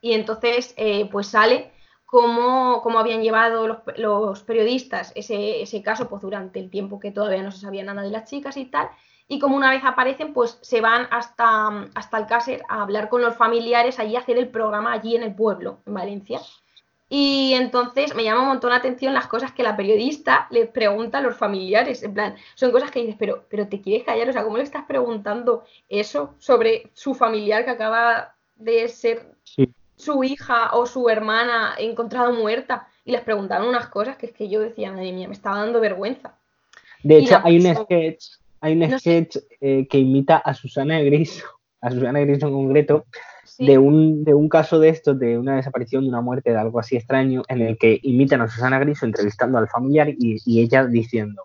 Y 0.00 0.14
entonces, 0.14 0.74
eh, 0.76 1.08
pues 1.12 1.28
sale 1.28 1.70
cómo, 2.10 2.82
cómo 2.82 2.98
habían 2.98 3.22
llevado 3.22 3.84
los, 3.96 4.42
periodistas 4.42 5.12
ese, 5.14 5.62
ese 5.62 5.80
caso 5.80 6.08
pues 6.08 6.20
durante 6.22 6.58
el 6.58 6.68
tiempo 6.68 6.98
que 6.98 7.12
todavía 7.12 7.42
no 7.42 7.52
se 7.52 7.60
sabía 7.60 7.84
nada 7.84 8.02
de 8.02 8.10
las 8.10 8.28
chicas 8.28 8.56
y 8.56 8.66
tal. 8.66 8.88
Y 9.28 9.38
como 9.38 9.56
una 9.56 9.70
vez 9.70 9.82
aparecen, 9.84 10.32
pues 10.32 10.58
se 10.60 10.80
van 10.80 11.06
hasta, 11.12 11.86
hasta 11.94 12.16
Alcácer 12.16 12.64
a 12.68 12.82
hablar 12.82 13.08
con 13.08 13.22
los 13.22 13.36
familiares, 13.36 14.00
allí 14.00 14.16
a 14.16 14.18
hacer 14.18 14.38
el 14.38 14.48
programa 14.48 14.92
allí 14.92 15.14
en 15.14 15.22
el 15.22 15.36
pueblo, 15.36 15.78
en 15.86 15.94
Valencia. 15.94 16.40
Y 17.08 17.54
entonces 17.54 18.16
me 18.16 18.24
llama 18.24 18.42
un 18.42 18.48
montón 18.48 18.70
la 18.70 18.76
atención 18.76 19.14
las 19.14 19.28
cosas 19.28 19.52
que 19.52 19.62
la 19.62 19.76
periodista 19.76 20.48
le 20.50 20.66
pregunta 20.66 21.18
a 21.18 21.20
los 21.20 21.36
familiares. 21.36 22.02
En 22.02 22.14
plan, 22.14 22.34
son 22.56 22.72
cosas 22.72 22.90
que 22.90 23.00
dices, 23.00 23.16
pero, 23.20 23.44
pero 23.48 23.68
te 23.68 23.80
quieres 23.80 24.04
callar, 24.04 24.28
o 24.28 24.32
sea, 24.32 24.42
¿cómo 24.42 24.56
le 24.56 24.64
estás 24.64 24.84
preguntando 24.84 25.62
eso 25.88 26.34
sobre 26.38 26.90
su 26.92 27.14
familiar 27.14 27.64
que 27.64 27.70
acaba 27.70 28.34
de 28.56 28.88
ser 28.88 29.36
Sí. 29.44 29.72
Su 30.00 30.24
hija 30.24 30.70
o 30.74 30.86
su 30.86 31.08
hermana 31.08 31.74
encontrada 31.78 32.30
muerta? 32.32 32.88
Y 33.04 33.12
les 33.12 33.20
preguntaron 33.22 33.68
unas 33.68 33.88
cosas 33.88 34.16
que 34.16 34.26
es 34.26 34.32
que 34.32 34.48
yo 34.48 34.60
decía, 34.60 34.90
madre 34.92 35.12
mía, 35.12 35.28
me 35.28 35.34
estaba 35.34 35.58
dando 35.58 35.80
vergüenza. 35.80 36.34
De 37.02 37.20
Y 37.20 37.24
hecho, 37.24 37.40
hay 37.42 37.58
un 37.64 37.74
sketch, 37.74 38.24
hay 38.60 38.72
un 38.74 38.90
No 38.90 38.98
sketch 38.98 39.36
eh, 39.60 39.86
que 39.88 39.98
imita 39.98 40.36
a 40.38 40.54
Susana 40.54 41.00
Griso, 41.00 41.46
a 41.80 41.90
Susana 41.90 42.20
Griso 42.20 42.48
en 42.48 42.52
concreto, 42.54 43.04
Sí. 43.44 43.66
de 43.66 43.78
un, 43.78 44.22
de 44.24 44.32
un 44.32 44.48
caso 44.48 44.78
de 44.78 44.90
estos, 44.90 45.18
de 45.18 45.36
una 45.36 45.56
desaparición, 45.56 46.04
de 46.04 46.08
una 46.10 46.20
muerte, 46.20 46.50
de 46.50 46.56
algo 46.58 46.78
así 46.78 46.96
extraño, 46.96 47.42
en 47.48 47.60
el 47.60 47.76
que 47.78 47.98
imitan 48.02 48.40
a 48.40 48.48
Susana 48.48 48.78
Griso 48.78 49.04
entrevistando 49.06 49.58
al 49.58 49.68
familiar 49.68 50.08
y, 50.08 50.38
y 50.46 50.62
ella 50.62 50.86
diciendo, 50.86 51.42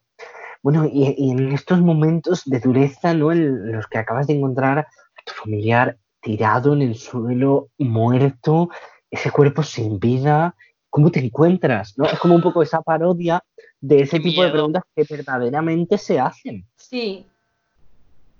bueno, 0.61 0.85
y, 0.85 1.13
y 1.17 1.31
en 1.31 1.51
estos 1.51 1.81
momentos 1.81 2.43
de 2.45 2.59
dureza, 2.59 3.13
¿no? 3.13 3.31
En 3.31 3.71
los 3.71 3.87
que 3.87 3.97
acabas 3.97 4.27
de 4.27 4.33
encontrar 4.33 4.79
a 4.79 4.87
tu 5.25 5.33
familiar 5.33 5.97
tirado 6.25 6.73
en 6.73 6.81
el 6.81 6.95
suelo, 6.95 7.69
muerto, 7.77 8.69
ese 9.11 9.29
cuerpo 9.29 9.61
sin 9.61 9.99
vida, 9.99 10.55
¿cómo 10.89 11.11
te 11.11 11.19
encuentras? 11.19 11.95
¿no? 11.99 12.05
Es 12.05 12.17
como 12.17 12.33
un 12.33 12.41
poco 12.41 12.63
esa 12.63 12.81
parodia 12.81 13.43
de 13.79 14.01
ese 14.01 14.17
Qué 14.17 14.23
tipo 14.23 14.43
de 14.43 14.49
preguntas 14.49 14.81
que 14.95 15.05
verdaderamente 15.07 15.99
se 15.99 16.19
hacen. 16.19 16.65
Sí. 16.75 17.27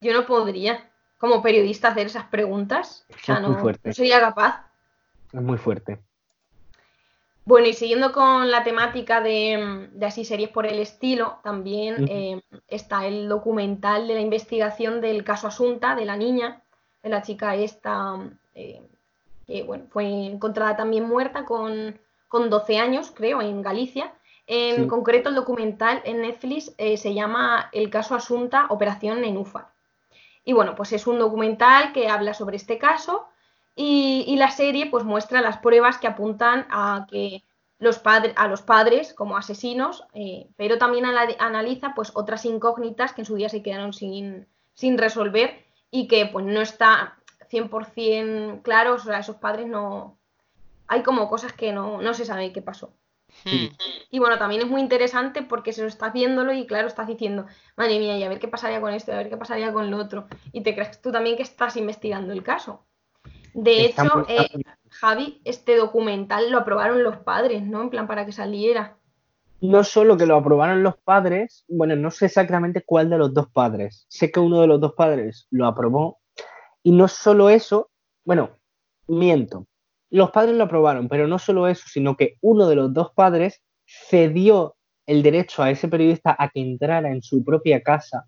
Yo 0.01 0.13
no 0.13 0.25
podría, 0.25 0.89
como 1.19 1.43
periodista, 1.43 1.89
hacer 1.89 2.07
esas 2.07 2.25
preguntas. 2.25 3.05
O 3.13 3.23
sea, 3.23 3.35
Es 3.35 3.41
muy 3.41 3.51
no, 3.51 3.59
fuerte. 3.59 3.89
no 3.89 3.93
sería 3.93 4.19
capaz. 4.19 4.65
Es 5.31 5.41
muy 5.43 5.59
fuerte. 5.59 5.99
Bueno, 7.45 7.67
y 7.67 7.73
siguiendo 7.73 8.11
con 8.11 8.49
la 8.49 8.63
temática 8.63 9.21
de, 9.21 9.89
de 9.93 10.05
así 10.07 10.25
series 10.25 10.49
por 10.49 10.65
el 10.65 10.79
estilo, 10.79 11.37
también 11.43 12.07
eh, 12.09 12.41
está 12.67 13.05
el 13.05 13.29
documental 13.29 14.07
de 14.07 14.15
la 14.15 14.21
investigación 14.21 15.01
del 15.01 15.23
caso 15.23 15.45
Asunta, 15.47 15.93
de 15.93 16.05
la 16.05 16.17
niña, 16.17 16.63
la 17.09 17.21
chica 17.21 17.55
esta, 17.55 18.15
eh, 18.53 18.81
que 19.47 19.63
bueno, 19.63 19.85
fue 19.89 20.05
encontrada 20.05 20.75
también 20.75 21.07
muerta 21.07 21.45
con, 21.45 21.99
con 22.27 22.49
12 22.49 22.77
años, 22.77 23.11
creo, 23.15 23.41
en 23.41 23.61
Galicia. 23.61 24.13
En 24.47 24.83
Sí. 24.83 24.87
concreto, 24.87 25.29
el 25.29 25.35
documental 25.35 26.01
en 26.05 26.21
Netflix 26.21 26.73
eh, 26.77 26.97
se 26.97 27.13
llama 27.13 27.69
El 27.71 27.89
caso 27.89 28.15
Asunta, 28.15 28.67
Operación 28.69 29.21
Nenúfar. 29.21 29.67
Y 30.43 30.53
bueno, 30.53 30.75
pues 30.75 30.93
es 30.93 31.07
un 31.07 31.17
documental 31.17 31.91
que 31.93 32.07
habla 32.07 32.33
sobre 32.35 32.57
este 32.57 32.77
caso 32.77 33.27
y, 33.75 34.23
y 34.27 34.35
la 34.37 34.51
serie 34.51 34.85
pues 34.87 35.03
muestra 35.03 35.41
las 35.41 35.57
pruebas 35.57 35.97
que 35.97 36.07
apuntan 36.07 36.67
a 36.69 37.07
que 37.09 37.43
los 37.79 37.97
padres, 37.97 38.33
a 38.37 38.47
los 38.47 38.61
padres 38.61 39.13
como 39.13 39.37
asesinos, 39.37 40.05
eh, 40.13 40.47
pero 40.55 40.77
también 40.77 41.05
analiza 41.05 41.93
pues 41.95 42.11
otras 42.15 42.45
incógnitas 42.45 43.13
que 43.13 43.21
en 43.21 43.25
su 43.25 43.35
día 43.35 43.49
se 43.49 43.63
quedaron 43.63 43.91
sin, 43.93 44.47
sin 44.75 44.97
resolver 44.99 45.64
y 45.95 46.07
que 46.09 46.25
pues 46.25 46.45
no 46.45 46.59
está 46.59 47.15
100% 47.49 48.61
claros, 48.63 49.03
o 49.03 49.05
sea, 49.05 49.19
esos 49.19 49.37
padres 49.37 49.65
no... 49.65 50.17
Hay 50.87 51.03
como 51.03 51.29
cosas 51.29 51.53
que 51.53 51.71
no, 51.71 52.01
no 52.01 52.13
se 52.13 52.25
sabe 52.25 52.51
qué 52.51 52.61
pasó. 52.61 52.93
Sí. 53.43 53.71
Hmm. 53.71 53.75
Y 54.11 54.19
bueno, 54.19 54.37
también 54.37 54.61
es 54.61 54.67
muy 54.67 54.81
interesante 54.81 55.41
porque 55.41 55.71
se 55.71 55.81
lo 55.81 55.87
estás 55.87 56.11
viéndolo 56.11 56.53
y 56.53 56.67
claro, 56.67 56.87
estás 56.87 57.07
diciendo, 57.07 57.45
madre 57.77 57.97
mía, 57.97 58.17
y 58.17 58.23
a 58.23 58.29
ver 58.29 58.39
qué 58.39 58.49
pasaría 58.49 58.81
con 58.81 58.93
esto, 58.93 59.11
y 59.11 59.13
a 59.13 59.17
ver 59.19 59.29
qué 59.29 59.37
pasaría 59.37 59.71
con 59.71 59.89
lo 59.89 59.97
otro. 59.97 60.27
Y 60.51 60.63
te 60.63 60.75
crees 60.75 61.01
tú 61.01 61.13
también 61.13 61.37
que 61.37 61.43
estás 61.43 61.77
investigando 61.77 62.33
el 62.33 62.43
caso. 62.43 62.85
De 63.53 63.85
hecho, 63.85 64.25
eh, 64.27 64.49
Javi, 64.89 65.39
este 65.45 65.77
documental 65.77 66.51
lo 66.51 66.57
aprobaron 66.57 67.03
los 67.03 67.17
padres, 67.17 67.63
¿no? 67.63 67.81
En 67.81 67.89
plan, 67.89 68.05
para 68.05 68.25
que 68.25 68.33
saliera. 68.33 68.97
No 69.61 69.83
solo 69.83 70.17
que 70.17 70.25
lo 70.25 70.35
aprobaron 70.35 70.83
los 70.83 70.97
padres, 70.97 71.65
bueno, 71.67 71.95
no 71.95 72.11
sé 72.11 72.25
exactamente 72.25 72.83
cuál 72.85 73.09
de 73.09 73.17
los 73.17 73.33
dos 73.33 73.49
padres. 73.49 74.05
Sé 74.09 74.31
que 74.31 74.39
uno 74.39 74.61
de 74.61 74.67
los 74.67 74.81
dos 74.81 74.93
padres 74.93 75.47
lo 75.49 75.65
aprobó. 75.65 76.19
Y 76.83 76.91
no 76.91 77.07
solo 77.07 77.49
eso, 77.49 77.89
bueno, 78.25 78.51
miento. 79.07 79.65
Los 80.09 80.31
padres 80.31 80.55
lo 80.55 80.65
aprobaron, 80.65 81.07
pero 81.07 81.27
no 81.27 81.39
solo 81.39 81.67
eso, 81.67 81.85
sino 81.87 82.15
que 82.15 82.37
uno 82.41 82.67
de 82.67 82.75
los 82.75 82.93
dos 82.93 83.11
padres 83.15 83.61
cedió 83.85 84.75
el 85.05 85.23
derecho 85.23 85.63
a 85.63 85.71
ese 85.71 85.87
periodista 85.87 86.35
a 86.37 86.49
que 86.49 86.61
entrara 86.61 87.11
en 87.11 87.21
su 87.21 87.43
propia 87.43 87.81
casa, 87.81 88.25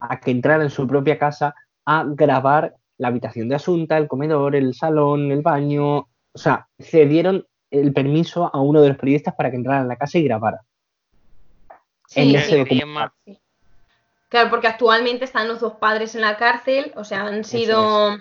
a 0.00 0.20
que 0.20 0.30
entrara 0.30 0.62
en 0.62 0.70
su 0.70 0.86
propia 0.86 1.18
casa 1.18 1.54
a 1.84 2.04
grabar 2.04 2.74
la 2.98 3.08
habitación 3.08 3.48
de 3.48 3.56
Asunta, 3.56 3.96
el 3.96 4.08
comedor, 4.08 4.54
el 4.54 4.74
salón, 4.74 5.30
el 5.32 5.42
baño. 5.42 5.98
O 5.98 6.08
sea, 6.38 6.68
cedieron 6.78 7.46
el 7.70 7.92
permiso 7.92 8.50
a 8.52 8.60
uno 8.60 8.80
de 8.80 8.88
los 8.88 8.96
periodistas 8.98 9.34
para 9.34 9.50
que 9.50 9.56
entrara 9.56 9.80
en 9.82 9.88
la 9.88 9.96
casa 9.96 10.18
y 10.18 10.24
grabara. 10.24 10.62
En 12.14 12.28
Sí, 12.30 12.36
ese 12.36 12.50
sí. 12.50 12.58
documental. 12.58 13.12
Claro, 14.28 14.50
porque 14.50 14.66
actualmente 14.66 15.24
están 15.24 15.48
los 15.48 15.60
dos 15.60 15.74
padres 15.74 16.14
en 16.14 16.20
la 16.20 16.36
cárcel, 16.36 16.92
o 16.96 17.04
sea, 17.04 17.22
han 17.22 17.44
sido 17.44 18.18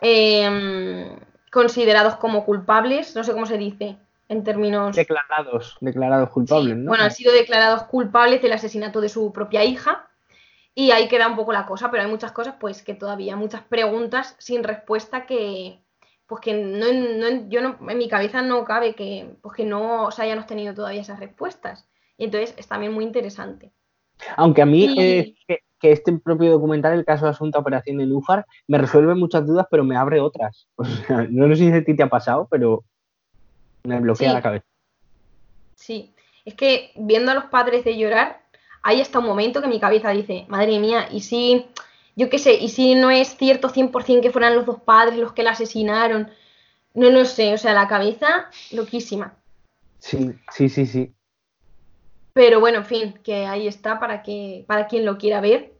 em, 0.00 1.16
considerados 1.52 2.16
como 2.16 2.44
culpables, 2.44 3.14
no 3.14 3.22
sé 3.24 3.32
cómo 3.32 3.46
se 3.46 3.56
dice 3.58 3.98
en 4.28 4.44
términos... 4.44 4.94
Declarados, 4.94 5.76
declarados 5.80 6.30
culpables, 6.30 6.74
Sí, 6.74 6.80
¿no? 6.80 6.88
Bueno, 6.88 7.04
han 7.04 7.10
sido 7.12 7.32
declarados 7.32 7.84
culpables 7.84 8.42
del 8.42 8.52
asesinato 8.52 9.00
de 9.00 9.08
su 9.08 9.32
propia 9.32 9.64
hija 9.64 10.08
y 10.74 10.90
ahí 10.90 11.08
queda 11.08 11.28
un 11.28 11.36
poco 11.36 11.52
la 11.52 11.66
cosa, 11.66 11.90
pero 11.90 12.02
hay 12.02 12.10
muchas 12.10 12.32
cosas, 12.32 12.54
pues 12.60 12.82
que 12.82 12.94
todavía, 12.94 13.36
muchas 13.36 13.62
preguntas 13.62 14.34
sin 14.38 14.62
respuesta 14.64 15.24
que, 15.24 15.80
pues 16.28 16.42
que 16.42 16.52
no, 16.52 16.86
no- 16.92 17.48
yo 17.48 17.62
no, 17.62 17.78
en 17.90 17.98
mi 17.98 18.06
cabeza 18.08 18.42
no 18.42 18.64
cabe 18.64 18.94
que, 18.94 19.34
pues 19.42 19.56
que 19.56 19.64
no 19.64 20.10
se 20.10 20.22
hayan 20.22 20.38
obtenido 20.38 20.74
todavía 20.74 21.00
esas 21.00 21.18
respuestas. 21.18 21.88
Y 22.18 22.24
entonces 22.24 22.54
es 22.58 22.68
también 22.68 22.92
muy 22.92 23.04
interesante. 23.04 23.72
Aunque 24.36 24.60
a 24.62 24.66
mí 24.66 24.84
Y- 24.84 25.00
eh, 25.00 25.34
que, 25.46 25.58
que 25.80 25.92
este 25.92 26.12
propio 26.18 26.50
documental, 26.52 26.92
el 26.98 27.04
caso 27.06 27.24
de 27.24 27.30
Asunta 27.30 27.58
Operación 27.58 27.96
de 27.96 28.04
Lúfar, 28.06 28.44
me 28.66 28.76
resuelve 28.78 29.14
muchas 29.14 29.46
dudas, 29.46 29.66
pero 29.70 29.84
me 29.84 29.96
abre 29.96 30.20
otras. 30.20 30.68
O 30.76 30.84
sea, 30.84 31.26
no 31.30 31.48
sé 31.48 31.56
si 31.56 31.72
a 31.72 31.82
ti 31.84 31.96
te 31.96 32.02
ha 32.02 32.10
pasado, 32.10 32.46
pero 32.50 32.84
me 33.84 33.98
bloquea 34.00 34.28
Sí. 34.28 34.34
la 34.34 34.42
cabeza. 34.42 34.66
Sí, 35.76 36.12
es 36.44 36.54
que 36.54 36.92
viendo 36.96 37.30
a 37.30 37.34
los 37.34 37.44
padres 37.44 37.84
de 37.84 37.96
llorar, 37.96 38.42
hay 38.82 39.00
hasta 39.00 39.18
un 39.18 39.26
momento 39.26 39.62
que 39.62 39.68
mi 39.68 39.80
cabeza 39.80 40.10
dice, 40.10 40.44
madre 40.48 40.78
mía, 40.78 41.08
y 41.10 41.20
si, 41.20 41.66
yo 42.18 42.28
qué 42.28 42.38
sé, 42.38 42.54
y 42.54 42.68
si 42.68 42.96
no 42.96 43.10
es 43.10 43.36
cierto 43.36 43.68
100% 43.68 44.20
que 44.22 44.32
fueran 44.32 44.56
los 44.56 44.66
dos 44.66 44.80
padres 44.80 45.18
los 45.18 45.32
que 45.32 45.44
la 45.44 45.52
asesinaron, 45.52 46.28
no 46.94 47.10
lo 47.10 47.24
sé, 47.24 47.54
o 47.54 47.58
sea, 47.58 47.74
la 47.74 47.86
cabeza 47.86 48.50
loquísima. 48.72 49.36
Sí, 50.00 50.32
sí, 50.52 50.68
sí, 50.68 50.84
sí. 50.86 51.12
Pero 52.32 52.58
bueno, 52.58 52.78
en 52.78 52.84
fin, 52.84 53.14
que 53.22 53.46
ahí 53.46 53.68
está 53.68 54.00
para 54.00 54.22
que 54.22 54.64
para 54.66 54.88
quien 54.88 55.04
lo 55.04 55.16
quiera 55.16 55.40
ver, 55.40 55.74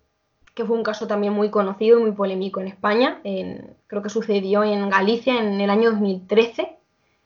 que 0.54 0.64
fue 0.64 0.76
un 0.76 0.82
caso 0.84 1.06
también 1.08 1.32
muy 1.32 1.50
conocido 1.50 1.98
y 1.98 2.02
muy 2.02 2.12
polémico 2.12 2.60
en 2.60 2.68
España, 2.68 3.20
en- 3.24 3.76
creo 3.88 4.02
que 4.02 4.08
sucedió 4.08 4.62
en 4.62 4.88
Galicia 4.90 5.38
en 5.40 5.60
el 5.60 5.70
año 5.70 5.90
2013. 5.90 6.76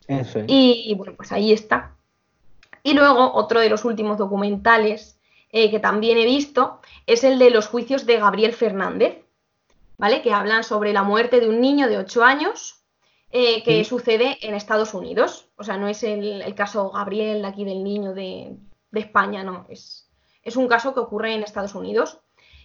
Eso 0.09 0.39
es. 0.41 0.45
Y, 0.49 0.85
y, 0.87 0.95
bueno, 0.95 1.15
pues 1.17 1.33
ahí 1.33 1.53
está. 1.53 1.97
Y 2.83 2.95
luego 2.95 3.33
otro 3.35 3.61
de 3.61 3.69
los 3.69 3.85
últimos 3.85 4.17
documentales 4.19 5.19
eh, 5.53 5.71
que 5.71 5.79
también 5.79 6.19
he 6.19 6.25
visto 6.25 6.81
es 7.07 7.23
el 7.25 7.39
de 7.39 7.51
los 7.51 7.69
juicios 7.69 8.07
de 8.07 8.19
Gabriel 8.19 8.53
Fernández, 8.53 9.25
¿vale? 9.99 10.23
Que 10.23 10.33
hablan 10.33 10.65
sobre 10.65 10.93
la 10.93 11.03
muerte 11.03 11.39
de 11.41 11.49
un 11.49 11.61
niño 11.61 11.89
de 11.89 11.99
8 11.99 12.25
años 12.25 12.85
eh, 13.31 13.63
que 13.63 13.85
Sí. 13.85 13.85
sucede 13.85 14.39
en 14.43 14.55
Estados 14.55 14.93
Unidos. 14.95 15.49
O 15.57 15.65
sea, 15.65 15.77
no 15.77 15.89
es 15.89 16.03
el, 16.03 16.43
el 16.43 16.55
caso 16.55 16.91
Gabriel 16.91 17.45
aquí 17.45 17.65
del 17.65 17.83
niño 17.85 18.13
de, 18.15 18.57
de 18.91 19.01
España, 19.01 19.43
no. 19.45 19.67
Es, 19.69 20.11
es 20.43 20.57
un 20.57 20.69
caso 20.69 20.93
que 20.93 21.01
ocurre 21.01 21.35
en 21.35 21.43
Estados 21.43 21.75
Unidos. 21.75 22.19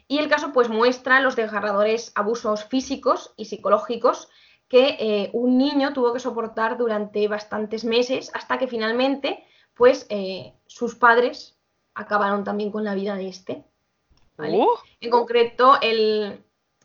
Y 0.10 0.20
el 0.20 0.30
caso 0.30 0.54
pues 0.54 0.70
muestra 0.70 1.20
los 1.20 1.36
desgarradores 1.36 2.12
abusos 2.16 2.64
físicos 2.66 3.34
y 3.36 3.46
psicológicos 3.46 4.30
que 4.70 4.98
eh, 5.00 5.30
un 5.34 5.58
niño 5.58 5.94
tuvo 5.94 6.14
que 6.14 6.20
soportar 6.20 6.78
durante 6.78 7.28
bastantes 7.28 7.84
meses 7.84 8.32
hasta 8.34 8.58
que 8.58 8.68
finalmente 8.68 9.44
pues 9.74 10.06
eh, 10.10 10.54
sus 10.66 10.96
padres 10.96 11.57
acabaron 11.98 12.44
también 12.44 12.72
con 12.72 12.84
la 12.84 12.96
vida 12.96 13.16
de 13.16 13.28
este. 13.28 13.64
¿vale? 14.38 14.58
Uh, 14.58 14.68
En 15.02 15.10
concreto, 15.10 15.78
el... 15.82 16.44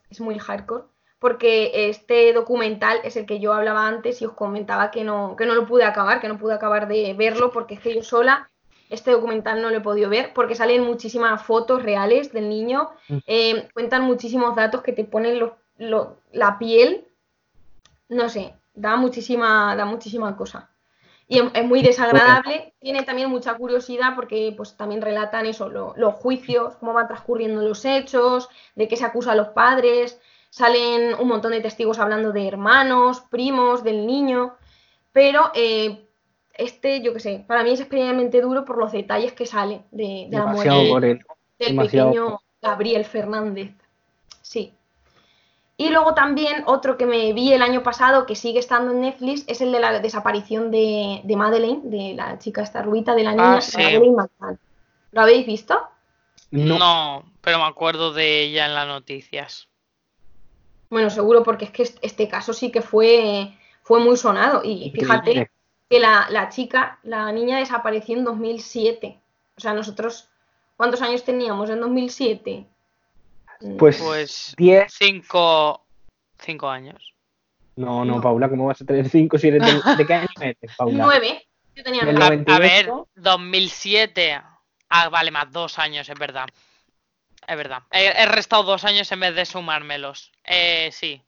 es 0.09 0.19
muy 0.19 0.37
hardcore, 0.39 0.85
porque 1.19 1.89
este 1.89 2.33
documental 2.33 2.99
es 3.03 3.15
el 3.15 3.25
que 3.25 3.39
yo 3.39 3.53
hablaba 3.53 3.87
antes 3.87 4.21
y 4.21 4.25
os 4.25 4.33
comentaba 4.33 4.91
que 4.91 5.03
no, 5.03 5.35
que 5.37 5.45
no 5.45 5.55
lo 5.55 5.65
pude 5.65 5.83
acabar, 5.85 6.19
que 6.19 6.27
no 6.27 6.37
pude 6.37 6.53
acabar 6.53 6.87
de 6.87 7.13
verlo, 7.13 7.51
porque 7.51 7.75
es 7.75 7.79
que 7.79 7.95
yo 7.95 8.03
sola 8.03 8.49
este 8.89 9.11
documental 9.11 9.61
no 9.61 9.69
lo 9.69 9.77
he 9.77 9.81
podido 9.81 10.09
ver, 10.09 10.33
porque 10.33 10.53
salen 10.55 10.83
muchísimas 10.83 11.41
fotos 11.41 11.81
reales 11.81 12.31
del 12.33 12.49
niño, 12.49 12.89
Mm. 13.07 13.17
eh, 13.25 13.69
cuentan 13.73 14.03
muchísimos 14.03 14.55
datos 14.55 14.81
que 14.83 14.91
te 14.93 15.03
ponen 15.05 15.39
lo- 15.39 15.57
lo- 15.77 16.17
la 16.31 16.59
piel, 16.59 17.07
no 18.09 18.29
sé, 18.29 18.53
da 18.75 18.95
muchísima, 18.95 19.75
da 19.75 19.85
muchísima 19.85 20.35
cosa. 20.37 20.69
Y 21.27 21.39
es, 21.39 21.65
muy 21.65 21.81
desagradable, 21.81 22.73
tiene 22.79 23.03
también 23.03 23.29
mucha 23.29 23.55
curiosidad 23.55 24.13
porque 24.15 24.53
pues 24.55 24.75
también 24.75 25.01
relatan 25.01 25.45
eso, 25.45 25.69
lo- 25.69 25.93
los 25.95 26.13
juicios, 26.15 26.75
cómo 26.75 26.93
van 26.93 27.07
transcurriendo 27.07 27.61
los 27.61 27.85
hechos, 27.85 28.49
de 28.75 28.87
qué 28.87 28.97
se 28.97 29.05
acusa 29.05 29.31
a 29.31 29.35
los 29.35 29.47
padres, 29.49 30.19
salen 30.49 31.15
un 31.19 31.27
montón 31.27 31.51
de 31.51 31.61
testigos 31.61 31.97
hablando 31.97 32.31
de 32.33 32.47
hermanos, 32.47 33.21
primos, 33.29 33.83
del 33.83 34.05
niño, 34.05 34.55
pero 35.13 35.49
eh, 35.55 36.05
este, 36.55 37.01
yo 37.01 37.13
qué 37.13 37.19
sé, 37.19 37.45
para 37.47 37.63
mí 37.63 37.71
es 37.71 37.79
especialmente 37.79 38.41
duro 38.41 38.65
por 38.65 38.77
los 38.77 38.91
detalles 38.91 39.33
que 39.33 39.45
salen 39.45 39.83
de, 39.91 40.27
de 40.29 40.37
la 40.37 40.45
muerte 40.45 40.69
del 41.57 41.69
demasiado. 41.69 42.09
pequeño 42.11 42.39
Gabriel 42.61 43.05
Fernández. 43.05 43.71
Sí. 44.41 44.73
Y 45.83 45.89
luego 45.89 46.13
también 46.13 46.63
otro 46.65 46.97
que 46.97 47.05
me 47.05 47.33
vi 47.33 47.51
el 47.53 47.61
año 47.61 47.83
pasado, 47.83 48.25
que 48.25 48.35
sigue 48.35 48.59
estando 48.59 48.91
en 48.91 49.01
Netflix, 49.01 49.43
es 49.47 49.59
el 49.61 49.71
de 49.71 49.79
la 49.79 49.99
desaparición 49.99 50.71
de, 50.71 51.21
de 51.23 51.35
Madeleine, 51.35 51.81
de 51.83 52.13
la 52.15 52.39
chica 52.39 52.61
esta 52.61 52.81
rubita, 52.81 53.15
de 53.15 53.23
la 53.23 53.31
niña 53.31 53.57
Ah, 53.57 53.61
sí. 53.61 53.77
Madeleine 53.77 54.15
McCann. 54.15 54.59
¿Lo 55.11 55.21
habéis 55.21 55.45
visto? 55.45 55.81
No. 56.51 56.77
no. 56.79 57.23
pero 57.41 57.57
me 57.57 57.65
acuerdo 57.65 58.13
de 58.13 58.43
ella 58.43 58.65
en 58.65 58.75
las 58.75 58.87
noticias. 58.87 59.67
Bueno, 60.89 61.09
seguro, 61.09 61.43
porque 61.43 61.65
es 61.65 61.71
que 61.71 61.83
est- 61.83 61.97
este 62.01 62.27
caso 62.27 62.53
sí 62.53 62.71
que 62.71 62.81
fue, 62.81 63.51
fue 63.81 63.99
muy 63.99 64.15
sonado. 64.15 64.61
Y 64.63 64.91
fíjate 64.91 65.49
que 65.89 65.99
la, 65.99 66.27
la 66.29 66.49
chica, 66.49 66.99
la 67.03 67.31
niña 67.31 67.57
desapareció 67.57 68.15
en 68.17 68.23
2007. 68.23 69.19
O 69.57 69.59
sea, 69.59 69.73
nosotros, 69.73 70.29
¿cuántos 70.77 71.01
años 71.01 71.23
teníamos 71.23 71.69
en 71.69 71.81
2007? 71.81 72.65
Pues, 73.79 73.97
Pues 74.01 74.53
10. 74.57 74.93
cinco, 74.93 75.85
cinco 76.39 76.69
años. 76.69 77.13
No, 77.75 78.03
no, 78.05 78.15
No. 78.15 78.21
Paula, 78.21 78.49
¿cómo 78.49 78.65
vas 78.67 78.81
a 78.81 78.85
tener 78.85 79.09
5 79.09 79.37
si 79.37 79.47
eres 79.47 79.63
de, 79.65 79.95
¿de 79.95 80.05
qué 80.05 80.13
año 80.13 80.27
eres, 80.41 80.57
Paula? 80.77 81.03
Nueve. 81.05 81.47
Yo 81.75 81.83
tenía 81.83 82.05
Del 82.05 82.15
nueve. 82.15 82.43
A, 82.47 82.55
a 82.55 82.59
ver, 82.59 82.87
98. 82.87 83.09
2007. 83.15 84.41
Ah, 84.89 85.09
vale, 85.09 85.31
más 85.31 85.51
dos 85.51 85.79
años, 85.79 86.07
es 86.07 86.19
verdad. 86.19 86.47
Es 87.47 87.57
verdad. 87.57 87.81
He, 87.89 88.05
he 88.05 88.25
restado 88.27 88.61
dos 88.63 88.85
años 88.85 89.11
en 89.11 89.19
vez 89.21 89.33
de 89.35 89.45
sumármelos. 89.45 90.31
Eh, 90.43 90.89
sí. 90.91 91.19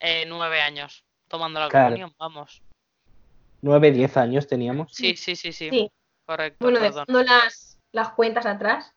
Eh, 0.00 0.24
nueve 0.26 0.60
años. 0.60 1.04
Tomando 1.28 1.60
la 1.60 1.68
Claro. 1.68 1.86
comunión, 1.86 2.12
vamos. 2.18 2.60
9, 3.60 3.92
10 3.92 4.16
años 4.16 4.46
teníamos. 4.48 4.92
Sí, 4.92 5.14
sí, 5.16 5.36
sí, 5.36 5.52
sí. 5.52 5.70
Sí. 5.70 5.90
Correcto, 6.26 6.58
Bueno, 6.64 6.80
perdón. 6.80 7.04
dejando 7.06 7.22
las, 7.32 7.78
las 7.92 8.10
cuentas 8.10 8.44
atrás. 8.46 8.92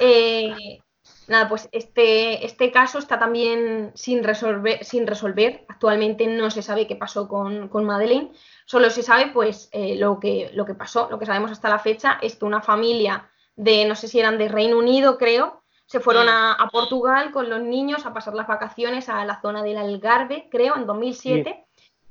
eh, 0.00 0.80
nada, 1.28 1.48
pues 1.48 1.68
este, 1.72 2.44
este 2.44 2.70
caso 2.70 2.98
está 2.98 3.18
también 3.18 3.92
sin 3.94 4.24
resolver, 4.24 4.84
sin 4.84 5.06
resolver. 5.06 5.64
Actualmente 5.68 6.26
no 6.26 6.50
se 6.50 6.62
sabe 6.62 6.86
qué 6.86 6.96
pasó 6.96 7.28
con, 7.28 7.68
con 7.68 7.84
Madeleine. 7.84 8.32
Solo 8.64 8.90
se 8.90 9.02
sabe 9.02 9.28
pues 9.28 9.68
eh, 9.72 9.96
lo, 9.96 10.20
que, 10.20 10.50
lo 10.54 10.64
que 10.64 10.74
pasó. 10.74 11.08
Lo 11.10 11.18
que 11.18 11.26
sabemos 11.26 11.50
hasta 11.50 11.68
la 11.68 11.78
fecha 11.78 12.18
es 12.22 12.36
que 12.36 12.44
una 12.44 12.62
familia 12.62 13.28
de, 13.56 13.84
no 13.86 13.94
sé 13.94 14.08
si 14.08 14.20
eran 14.20 14.38
de 14.38 14.48
Reino 14.48 14.78
Unido, 14.78 15.18
creo, 15.18 15.62
se 15.86 16.00
fueron 16.00 16.28
a, 16.28 16.52
a 16.52 16.68
Portugal 16.68 17.30
con 17.32 17.48
los 17.48 17.60
niños 17.60 18.06
a 18.06 18.12
pasar 18.12 18.34
las 18.34 18.46
vacaciones 18.46 19.08
a 19.08 19.24
la 19.24 19.40
zona 19.40 19.62
del 19.62 19.78
Algarve, 19.78 20.48
creo, 20.50 20.76
en 20.76 20.86
2007. 20.86 21.64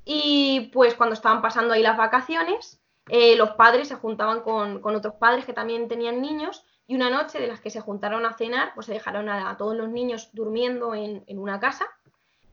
Y 0.06 0.70
pues 0.72 0.96
cuando 0.96 1.14
estaban 1.14 1.42
pasando 1.42 1.74
ahí 1.74 1.82
las 1.82 1.98
vacaciones, 1.98 2.80
eh, 3.10 3.36
los 3.36 3.52
padres 3.52 3.88
se 3.88 3.96
juntaban 3.96 4.42
con, 4.42 4.82
con 4.82 4.96
otros 4.96 5.16
padres 5.16 5.46
que 5.46 5.54
también 5.54 5.88
tenían 5.88 6.22
niños 6.22 6.64
y 6.88 6.96
una 6.96 7.10
noche 7.10 7.40
de 7.40 7.48
las 7.48 7.62
que 7.62 7.70
se 7.70 7.82
juntaron 7.82 8.26
a 8.26 8.34
cenar, 8.38 8.74
pues 8.76 8.86
se 8.88 8.94
dejaron 8.94 9.30
a, 9.30 9.50
a 9.50 9.58
todos 9.58 9.76
los 9.76 9.90
niños 9.90 10.30
durmiendo 10.34 10.94
en, 10.96 11.24
en 11.28 11.40
una 11.40 11.60
casa 11.60 11.86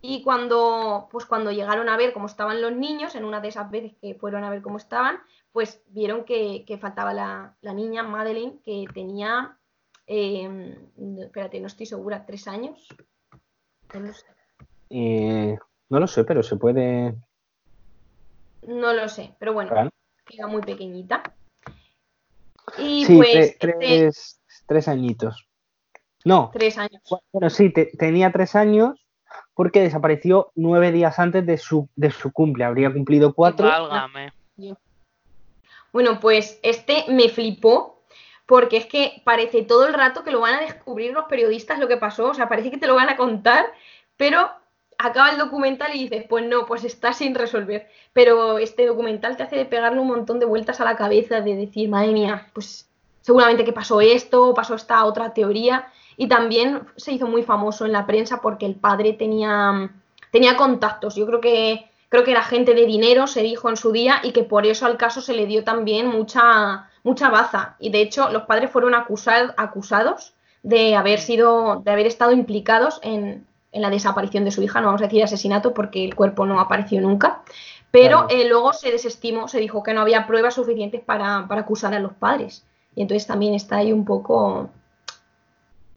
y 0.00 0.22
cuando, 0.22 1.08
pues 1.12 1.26
cuando 1.26 1.52
llegaron 1.52 1.88
a 1.88 1.96
ver 1.96 2.12
cómo 2.12 2.26
estaban 2.26 2.60
los 2.60 2.72
niños, 2.72 3.14
en 3.14 3.24
una 3.24 3.40
de 3.40 3.48
esas 3.48 3.70
veces 3.70 3.92
que 4.00 4.14
fueron 4.14 4.42
a 4.42 4.50
ver 4.50 4.60
cómo 4.62 4.78
estaban, 4.78 5.18
pues 5.52 5.82
vieron 5.88 6.24
que, 6.24 6.64
que 6.66 6.78
faltaba 6.78 7.12
la, 7.12 7.54
la 7.60 7.72
niña 7.72 8.02
Madeleine, 8.02 8.58
que 8.64 8.84
tenía, 8.92 9.56
eh, 10.06 10.76
espérate, 11.20 11.60
no 11.60 11.68
estoy 11.68 11.86
segura, 11.86 12.26
tres 12.26 12.48
años. 12.48 12.88
No 13.94 14.00
lo 14.00 14.12
sé. 14.12 14.26
Eh, 14.90 15.56
no 15.90 16.00
lo 16.00 16.06
sé, 16.08 16.24
pero 16.24 16.42
se 16.42 16.56
puede. 16.56 17.14
No 18.66 18.92
lo 18.92 19.08
sé, 19.08 19.34
pero 19.38 19.52
bueno, 19.52 19.70
Claro. 19.70 19.90
era 20.30 20.46
muy 20.46 20.62
pequeñita. 20.62 21.22
Y 22.78 23.04
Sí, 23.04 23.16
pues 23.16 23.28
tre- 23.28 23.40
este- 23.42 23.72
tres, 23.78 24.40
tres 24.66 24.88
añitos. 24.88 25.46
No, 26.24 26.50
tres 26.52 26.78
años. 26.78 27.02
bueno, 27.32 27.50
sí, 27.50 27.70
te- 27.70 27.86
tenía 27.98 28.30
tres 28.32 28.54
años 28.54 28.98
porque 29.54 29.80
desapareció 29.80 30.50
nueve 30.54 30.92
días 30.92 31.18
antes 31.18 31.44
de 31.46 31.58
su, 31.58 31.88
de 31.96 32.10
su 32.10 32.32
cumple. 32.32 32.64
Habría 32.64 32.92
cumplido 32.92 33.34
cuatro. 33.34 33.66
Válgame. 33.68 34.32
Bueno, 35.92 36.20
pues 36.20 36.58
este 36.62 37.04
me 37.08 37.28
flipó 37.28 38.02
porque 38.46 38.76
es 38.76 38.86
que 38.86 39.20
parece 39.24 39.62
todo 39.62 39.86
el 39.86 39.94
rato 39.94 40.24
que 40.24 40.30
lo 40.30 40.40
van 40.40 40.54
a 40.54 40.60
descubrir 40.60 41.12
los 41.12 41.24
periodistas 41.26 41.78
lo 41.78 41.88
que 41.88 41.96
pasó, 41.96 42.28
o 42.30 42.34
sea, 42.34 42.48
parece 42.48 42.70
que 42.70 42.78
te 42.78 42.86
lo 42.86 42.94
van 42.94 43.08
a 43.08 43.16
contar, 43.16 43.66
pero 44.16 44.50
acaba 45.02 45.30
el 45.30 45.38
documental 45.38 45.94
y 45.94 46.04
dices, 46.04 46.24
pues 46.28 46.44
no, 46.46 46.66
pues 46.66 46.84
está 46.84 47.12
sin 47.12 47.34
resolver. 47.34 47.88
Pero 48.12 48.58
este 48.58 48.86
documental 48.86 49.36
te 49.36 49.42
hace 49.42 49.56
de 49.56 49.64
pegarle 49.64 50.00
un 50.00 50.08
montón 50.08 50.38
de 50.38 50.46
vueltas 50.46 50.80
a 50.80 50.84
la 50.84 50.96
cabeza, 50.96 51.40
de 51.40 51.56
decir, 51.56 51.88
madre 51.88 52.12
mía, 52.12 52.48
pues 52.52 52.88
seguramente 53.20 53.64
que 53.64 53.72
pasó 53.72 54.00
esto, 54.00 54.54
pasó 54.54 54.74
esta 54.74 55.04
otra 55.04 55.32
teoría. 55.32 55.88
Y 56.16 56.28
también 56.28 56.86
se 56.96 57.12
hizo 57.12 57.26
muy 57.26 57.42
famoso 57.42 57.86
en 57.86 57.92
la 57.92 58.06
prensa 58.06 58.40
porque 58.40 58.66
el 58.66 58.74
padre 58.74 59.14
tenía, 59.14 59.90
tenía 60.30 60.56
contactos. 60.56 61.14
Yo 61.16 61.26
creo 61.26 61.40
que, 61.40 61.90
creo 62.08 62.22
que 62.22 62.32
era 62.32 62.42
gente 62.42 62.74
de 62.74 62.84
dinero, 62.84 63.26
se 63.26 63.42
dijo 63.42 63.70
en 63.70 63.76
su 63.76 63.92
día, 63.92 64.20
y 64.22 64.32
que 64.32 64.42
por 64.42 64.66
eso 64.66 64.84
al 64.86 64.98
caso 64.98 65.20
se 65.20 65.32
le 65.32 65.46
dio 65.46 65.64
también 65.64 66.06
mucha, 66.08 66.90
mucha 67.02 67.30
baza. 67.30 67.76
Y 67.78 67.90
de 67.90 68.02
hecho, 68.02 68.30
los 68.30 68.42
padres 68.42 68.70
fueron 68.70 68.92
acusar- 68.92 69.54
acusados 69.56 70.34
de 70.62 70.94
haber 70.94 71.18
sido, 71.18 71.80
de 71.84 71.90
haber 71.90 72.06
estado 72.06 72.32
implicados 72.32 73.00
en, 73.02 73.46
en 73.72 73.82
la 73.82 73.90
desaparición 73.90 74.44
de 74.44 74.50
su 74.50 74.62
hija. 74.62 74.80
No 74.80 74.86
vamos 74.88 75.02
a 75.02 75.06
decir 75.06 75.22
asesinato 75.24 75.72
porque 75.74 76.04
el 76.04 76.14
cuerpo 76.14 76.46
no 76.46 76.60
apareció 76.60 77.00
nunca. 77.00 77.42
Pero 77.90 78.26
Claro. 78.26 78.42
eh, 78.42 78.48
luego 78.48 78.72
se 78.72 78.90
desestimó, 78.90 79.48
se 79.48 79.58
dijo 79.60 79.82
que 79.82 79.92
no 79.94 80.00
había 80.02 80.26
pruebas 80.26 80.54
suficientes 80.54 81.00
para, 81.02 81.46
para 81.48 81.62
acusar 81.62 81.92
a 81.94 81.98
los 82.00 82.12
padres. 82.12 82.64
Y 82.94 83.02
entonces 83.02 83.26
también 83.26 83.54
está 83.54 83.76
ahí 83.78 83.92
un 83.92 84.04
poco 84.04 84.70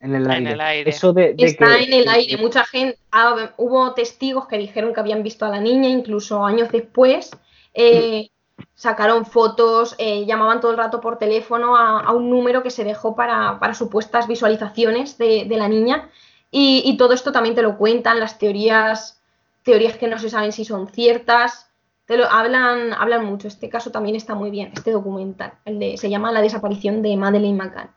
En 0.00 0.14
el 0.14 0.24
En 0.26 0.30
aire. 0.30 0.52
el 0.52 0.60
aire. 0.60 0.90
Eso 0.90 1.12
de, 1.14 1.32
de 1.34 1.46
Está 1.46 1.66
que- 1.78 1.84
en 1.84 1.92
el 1.94 2.04
que- 2.04 2.10
aire. 2.10 2.36
Mucha 2.36 2.64
gente, 2.64 2.98
ah, 3.12 3.52
hubo 3.56 3.92
testigos 3.94 4.46
que 4.46 4.58
dijeron 4.58 4.92
que 4.92 5.00
habían 5.00 5.22
visto 5.22 5.46
a 5.46 5.48
la 5.48 5.58
niña, 5.60 5.88
incluso 5.88 6.44
años 6.44 6.70
después. 6.70 7.30
eh, 7.78 8.30
sacaron 8.74 9.26
fotos, 9.26 9.94
eh, 9.98 10.24
llamaban 10.24 10.60
todo 10.62 10.70
el 10.70 10.78
rato 10.78 10.98
por 11.02 11.18
teléfono 11.18 11.76
a, 11.76 12.00
a 12.00 12.12
un 12.12 12.30
número 12.30 12.62
que 12.62 12.70
se 12.70 12.84
dejó 12.84 13.14
para, 13.14 13.58
para 13.60 13.74
supuestas 13.74 14.26
visualizaciones 14.28 15.18
de, 15.18 15.44
de 15.46 15.56
la 15.58 15.68
niña. 15.68 16.08
Y, 16.50 16.82
y 16.84 16.96
todo 16.96 17.12
esto 17.12 17.32
también 17.32 17.54
te 17.54 17.62
lo 17.62 17.76
cuentan, 17.76 18.20
las 18.20 18.38
teorías, 18.38 19.20
teorías 19.62 19.96
que 19.96 20.08
no 20.08 20.18
se 20.18 20.30
saben 20.30 20.52
si 20.52 20.64
son 20.64 20.88
ciertas. 20.88 21.70
Te 22.06 22.16
lo, 22.16 22.24
hablan, 22.30 22.92
hablan 22.92 23.24
mucho. 23.24 23.48
Este 23.48 23.68
caso 23.68 23.90
también 23.90 24.14
está 24.14 24.34
muy 24.34 24.50
bien, 24.50 24.70
este 24.74 24.92
documental. 24.92 25.54
El 25.64 25.78
de, 25.78 25.96
se 25.96 26.08
llama 26.08 26.30
La 26.32 26.40
desaparición 26.40 27.02
de 27.02 27.16
Madeleine 27.16 27.58
McCann. 27.58 27.90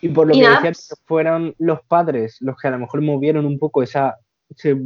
Y 0.00 0.08
por 0.08 0.28
lo 0.28 0.34
Y 0.34 0.38
que 0.38 0.44
nada, 0.44 0.60
decías, 0.60 0.88
que 0.88 1.02
fueron 1.04 1.54
los 1.58 1.80
padres 1.82 2.36
los 2.40 2.56
que 2.56 2.68
a 2.68 2.70
lo 2.70 2.78
mejor 2.78 3.00
movieron 3.00 3.44
un 3.44 3.58
poco 3.58 3.82
esa, 3.82 4.18
ese 4.48 4.76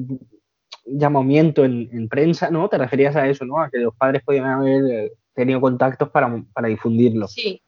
llamamiento 0.87 1.65
en, 1.65 1.89
en 1.93 2.09
prensa, 2.09 2.51
¿no? 2.51 2.69
Te 2.69 2.79
referías 2.79 3.17
a 3.17 3.29
eso, 3.29 3.45
¿no? 3.45 3.61
A 3.61 3.69
que 3.69 3.79
los 3.79 3.95
padres 3.95 4.23
podían 4.23 4.47
haber 4.47 4.85
eh, 4.85 5.13
tenido 5.35 5.61
contactos 5.61 6.09
para, 6.09 6.43
para 6.53 6.69
difundirlo. 6.69 7.29
Sí, 7.29 7.61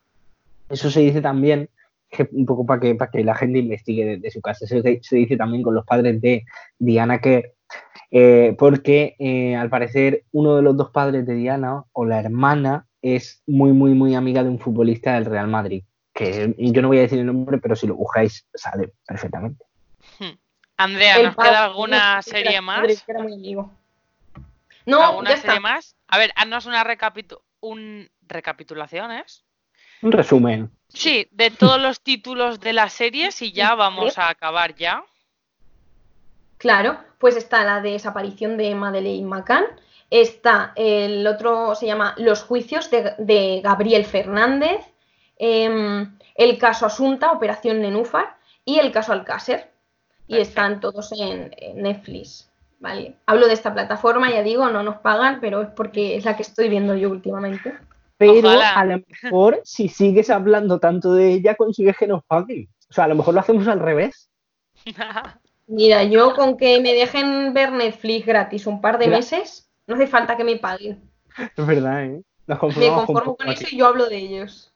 Eso 0.69 0.91
se 0.91 1.01
dice 1.01 1.21
también, 1.21 1.69
que 2.13 2.29
un 2.33 2.45
poco 2.47 2.67
para 2.67 2.79
que, 2.81 2.95
para 2.95 3.11
que 3.11 3.25
la 3.25 3.35
gente 3.35 3.59
investigue 3.59 4.05
de, 4.05 4.17
de 4.19 4.31
su 4.31 4.41
casa. 4.43 4.67
Eso 4.67 4.83
se, 4.83 5.01
se 5.03 5.17
dice 5.17 5.37
también 5.37 5.63
con 5.63 5.75
los 5.75 5.85
padres 5.87 6.21
de 6.21 6.45
Diana 6.79 7.19
Kerr, 7.21 7.55
eh, 8.11 8.55
porque 8.59 9.17
eh, 9.19 9.57
al 9.57 9.71
parecer 9.71 10.25
uno 10.33 10.55
de 10.57 10.63
los 10.63 10.77
dos 10.77 10.91
padres 10.91 11.25
de 11.27 11.35
Diana 11.35 11.85
o 11.93 12.05
la 12.05 12.21
hermana 12.21 12.87
es 13.01 13.43
muy, 13.47 13.73
muy, 13.73 13.95
muy 13.95 14.15
amiga 14.15 14.43
de 14.43 14.51
un 14.51 14.59
futbolista 14.59 15.15
del 15.15 15.25
Real 15.25 15.49
Madrid. 15.49 15.83
Que 16.15 16.55
yo 16.59 16.83
no 16.83 16.89
voy 16.89 16.99
a 16.99 17.03
decir 17.03 17.19
el 17.19 17.25
nombre, 17.27 17.57
pero 17.59 17.75
si 17.75 17.87
lo 17.87 17.95
buscáis 17.97 18.47
sale 18.55 18.93
perfectamente. 19.07 19.65
Andrea, 20.77 21.17
El 21.17 21.27
¿nos 21.27 21.37
queda 21.37 21.65
alguna 21.65 22.21
que 22.25 22.31
serie 22.31 22.53
era- 22.53 22.61
más? 22.61 23.03
que 23.03 23.13
era 23.13 23.23
muy 23.23 23.33
amigo. 23.35 23.73
No, 24.85 25.03
¿Alguna 25.03 25.31
ya 25.31 25.37
serie 25.37 25.51
está. 25.57 25.61
más? 25.61 25.97
A 26.09 26.19
ver, 26.19 26.31
haznos 26.37 26.67
una 26.67 26.85
recapitu 26.85 27.39
un 27.61 28.11
recapitulaciones. 28.29 29.45
Un 30.03 30.13
resumen. 30.13 30.71
Sí, 30.89 31.27
de 31.31 31.51
todos 31.51 31.81
los 31.81 32.01
títulos 32.03 32.61
de 32.61 32.73
las 32.73 32.93
series 32.93 33.41
y 33.41 33.53
ya 33.53 33.75
vamos 33.75 34.19
a 34.19 34.29
acabar 34.29 34.75
ya. 34.75 35.03
Claro, 36.59 36.99
pues 37.19 37.37
está 37.37 37.65
la 37.65 37.81
desaparición 37.81 38.57
de 38.57 38.75
Madeleine 38.75 39.27
McCann. 39.27 39.65
Está 40.11 40.73
el 40.77 41.27
otro, 41.27 41.75
se 41.75 41.87
llama 41.87 42.15
Los 42.19 42.43
juicios 42.43 42.91
de, 42.91 43.15
de 43.19 43.61
Gabriel 43.63 44.05
Fernández. 44.05 44.81
em, 45.39 46.19
el 46.35 46.59
caso 46.59 46.87
Asunta, 46.87 47.33
Operación 47.33 47.81
Nenúfar. 47.81 48.37
Y 48.65 48.79
el 48.79 48.93
caso 48.93 49.13
Alcácer. 49.13 49.73
Y 50.27 50.35
Perfecto. 50.35 50.49
están 50.49 50.81
todos 50.81 51.13
en, 51.13 51.53
en 51.57 51.83
Netflix. 51.83 52.49
¿vale? 52.79 53.17
Hablo 53.27 53.47
de 53.47 53.55
esta 53.55 53.73
plataforma, 53.73 54.31
ya 54.31 54.43
digo, 54.43 54.69
no 54.69 54.83
nos 54.83 54.97
pagan, 54.99 55.41
pero 55.41 55.63
es 55.63 55.69
porque 55.71 56.17
es 56.17 56.25
la 56.25 56.37
que 56.37 56.43
estoy 56.43 56.69
viendo 56.69 56.95
yo 56.95 57.11
últimamente. 57.11 57.75
Pero 58.27 58.49
Ojalá. 58.49 58.75
a 58.75 58.85
lo 58.85 59.03
mejor, 59.09 59.61
si 59.65 59.89
sigues 59.89 60.31
hablando 60.31 60.79
tanto 60.79 61.15
de 61.15 61.33
ella, 61.33 61.55
consigues 61.55 61.97
que 61.97 62.07
nos 62.07 62.25
paguen. 62.25 62.69
O 62.89 62.93
sea, 62.93 63.05
a 63.05 63.09
lo 63.09 63.15
mejor 63.15 63.35
lo 63.35 63.41
hacemos 63.41 63.67
al 63.69 63.81
revés. 63.81 64.31
Mira, 65.67 66.05
yo 66.05 66.35
con 66.35 66.57
que 66.57 66.81
me 66.81 66.93
dejen 66.93 67.55
ver 67.55 67.73
Netflix 67.73 68.27
gratis 68.27 68.67
un 68.67 68.81
par 68.81 68.99
de 68.99 69.07
Mira. 69.07 69.19
meses, 69.19 69.71
no 69.87 69.95
hace 69.95 70.07
falta 70.07 70.37
que 70.37 70.45
me 70.45 70.57
paguen. 70.57 71.03
Es 71.57 71.67
verdad, 71.67 72.05
¿eh? 72.05 72.23
Nos 72.47 72.77
Me 72.77 72.89
conformo 72.89 73.37
con 73.37 73.49
eso 73.49 73.65
y 73.71 73.79
yo 73.79 73.87
hablo 73.87 74.09
de 74.09 74.17
ellos. 74.19 74.73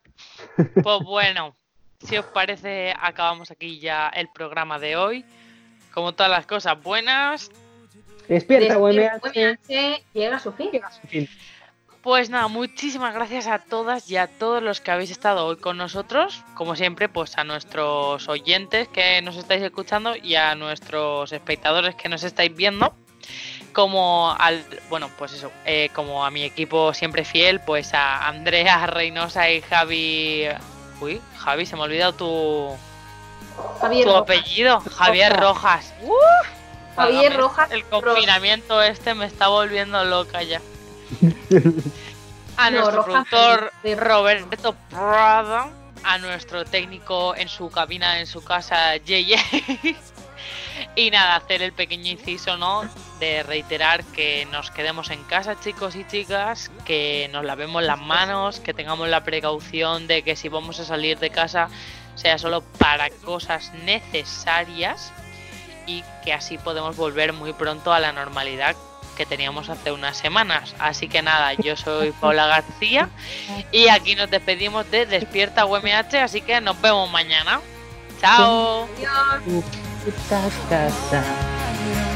Pues 0.56 1.00
bueno, 1.04 1.54
si 2.00 2.16
os 2.16 2.24
parece, 2.26 2.94
acabamos 2.98 3.50
aquí 3.50 3.80
ya 3.80 4.08
el 4.08 4.28
programa 4.32 4.78
de 4.78 4.96
hoy. 4.96 5.24
Como 5.92 6.12
todas 6.12 6.30
las 6.30 6.46
cosas 6.46 6.80
buenas, 6.82 7.50
Despierta, 8.28 8.78
Despierta, 8.78 8.78
UMH. 8.78 9.58
UMH 9.68 10.02
llega 10.12 10.36
a 10.36 10.40
su 10.40 10.52
fin. 10.52 10.70
En 10.72 11.08
fin, 11.08 11.28
Pues 12.06 12.30
nada, 12.30 12.46
muchísimas 12.46 13.12
gracias 13.14 13.48
a 13.48 13.58
todas 13.58 14.08
y 14.08 14.16
a 14.16 14.28
todos 14.28 14.62
los 14.62 14.80
que 14.80 14.92
habéis 14.92 15.10
estado 15.10 15.44
hoy 15.44 15.56
con 15.56 15.76
nosotros. 15.76 16.44
Como 16.54 16.76
siempre, 16.76 17.08
pues 17.08 17.36
a 17.36 17.42
nuestros 17.42 18.28
oyentes 18.28 18.86
que 18.86 19.20
nos 19.22 19.34
estáis 19.34 19.60
escuchando 19.60 20.14
y 20.14 20.36
a 20.36 20.54
nuestros 20.54 21.32
espectadores 21.32 21.96
que 21.96 22.08
nos 22.08 22.22
estáis 22.22 22.54
viendo. 22.54 22.94
Como 23.72 24.32
al, 24.38 24.64
bueno, 24.88 25.10
pues 25.18 25.32
eso, 25.32 25.50
eh, 25.64 25.88
como 25.94 26.24
a 26.24 26.30
mi 26.30 26.44
equipo 26.44 26.94
siempre 26.94 27.24
fiel, 27.24 27.58
pues 27.58 27.92
a 27.92 28.28
Andrea 28.28 28.86
Reynosa 28.86 29.50
y 29.50 29.60
Javi. 29.62 30.46
Uy, 31.00 31.20
Javi, 31.38 31.66
se 31.66 31.74
me 31.74 31.82
ha 31.82 31.84
olvidado 31.86 32.12
tu, 32.14 32.76
Javier 33.80 34.04
tu 34.04 34.12
Rojas. 34.12 34.22
apellido. 34.22 34.80
Javier 34.80 35.36
Rojas. 35.40 35.92
Uh, 36.02 36.14
Javier 36.94 37.36
Rojas. 37.36 37.68
El 37.72 37.84
confinamiento 37.84 38.80
este 38.80 39.12
me 39.14 39.26
está 39.26 39.48
volviendo 39.48 40.04
loca 40.04 40.44
ya. 40.44 40.60
A 42.56 42.70
No, 42.70 42.78
nuestro 42.80 43.02
Rojas 43.02 43.26
productor 43.28 43.72
Roberto 43.98 44.74
Prada, 44.90 45.70
a 46.04 46.18
nuestro 46.18 46.64
técnico 46.64 47.34
en 47.36 47.48
su 47.48 47.70
cabina, 47.70 48.20
en 48.20 48.26
su 48.26 48.42
casa, 48.42 48.96
Yeye. 48.96 49.36
y 50.96 51.10
nada, 51.10 51.36
hacer 51.36 51.62
el 51.62 51.72
pequeño 51.72 52.12
inciso, 52.12 52.56
¿no? 52.56 52.88
De 53.20 53.42
reiterar 53.42 54.04
que 54.04 54.46
nos 54.50 54.70
quedemos 54.70 55.10
en 55.10 55.22
casa, 55.24 55.58
chicos 55.60 55.96
y 55.96 56.06
chicas, 56.06 56.70
que 56.84 57.28
nos 57.32 57.44
lavemos 57.44 57.82
las 57.82 58.00
manos, 58.00 58.60
que 58.60 58.72
tengamos 58.72 59.08
la 59.08 59.24
precaución 59.24 60.06
de 60.06 60.22
que 60.22 60.36
si 60.36 60.48
vamos 60.48 60.80
a 60.80 60.84
salir 60.84 61.18
de 61.18 61.30
casa 61.30 61.68
sea 62.14 62.38
solo 62.38 62.62
para 62.78 63.10
cosas 63.10 63.72
necesarias 63.84 65.12
y 65.86 66.02
que 66.24 66.32
así 66.32 66.56
podemos 66.56 66.96
volver 66.96 67.32
muy 67.32 67.52
pronto 67.52 67.92
a 67.92 68.00
la 68.00 68.12
normalidad 68.12 68.74
que 69.16 69.26
teníamos 69.26 69.68
hace 69.68 69.90
unas 69.90 70.16
semanas. 70.16 70.76
Así 70.78 71.08
que 71.08 71.22
nada, 71.22 71.54
yo 71.54 71.76
soy 71.76 72.12
Paula 72.12 72.46
García 72.46 73.08
y 73.72 73.88
aquí 73.88 74.14
nos 74.14 74.30
despedimos 74.30 74.88
de 74.90 75.06
Despierta 75.06 75.66
UMH, 75.66 76.22
así 76.22 76.40
que 76.40 76.60
nos 76.60 76.80
vemos 76.80 77.10
mañana. 77.10 77.60
Chao. 78.20 78.86
Adiós. 81.66 82.15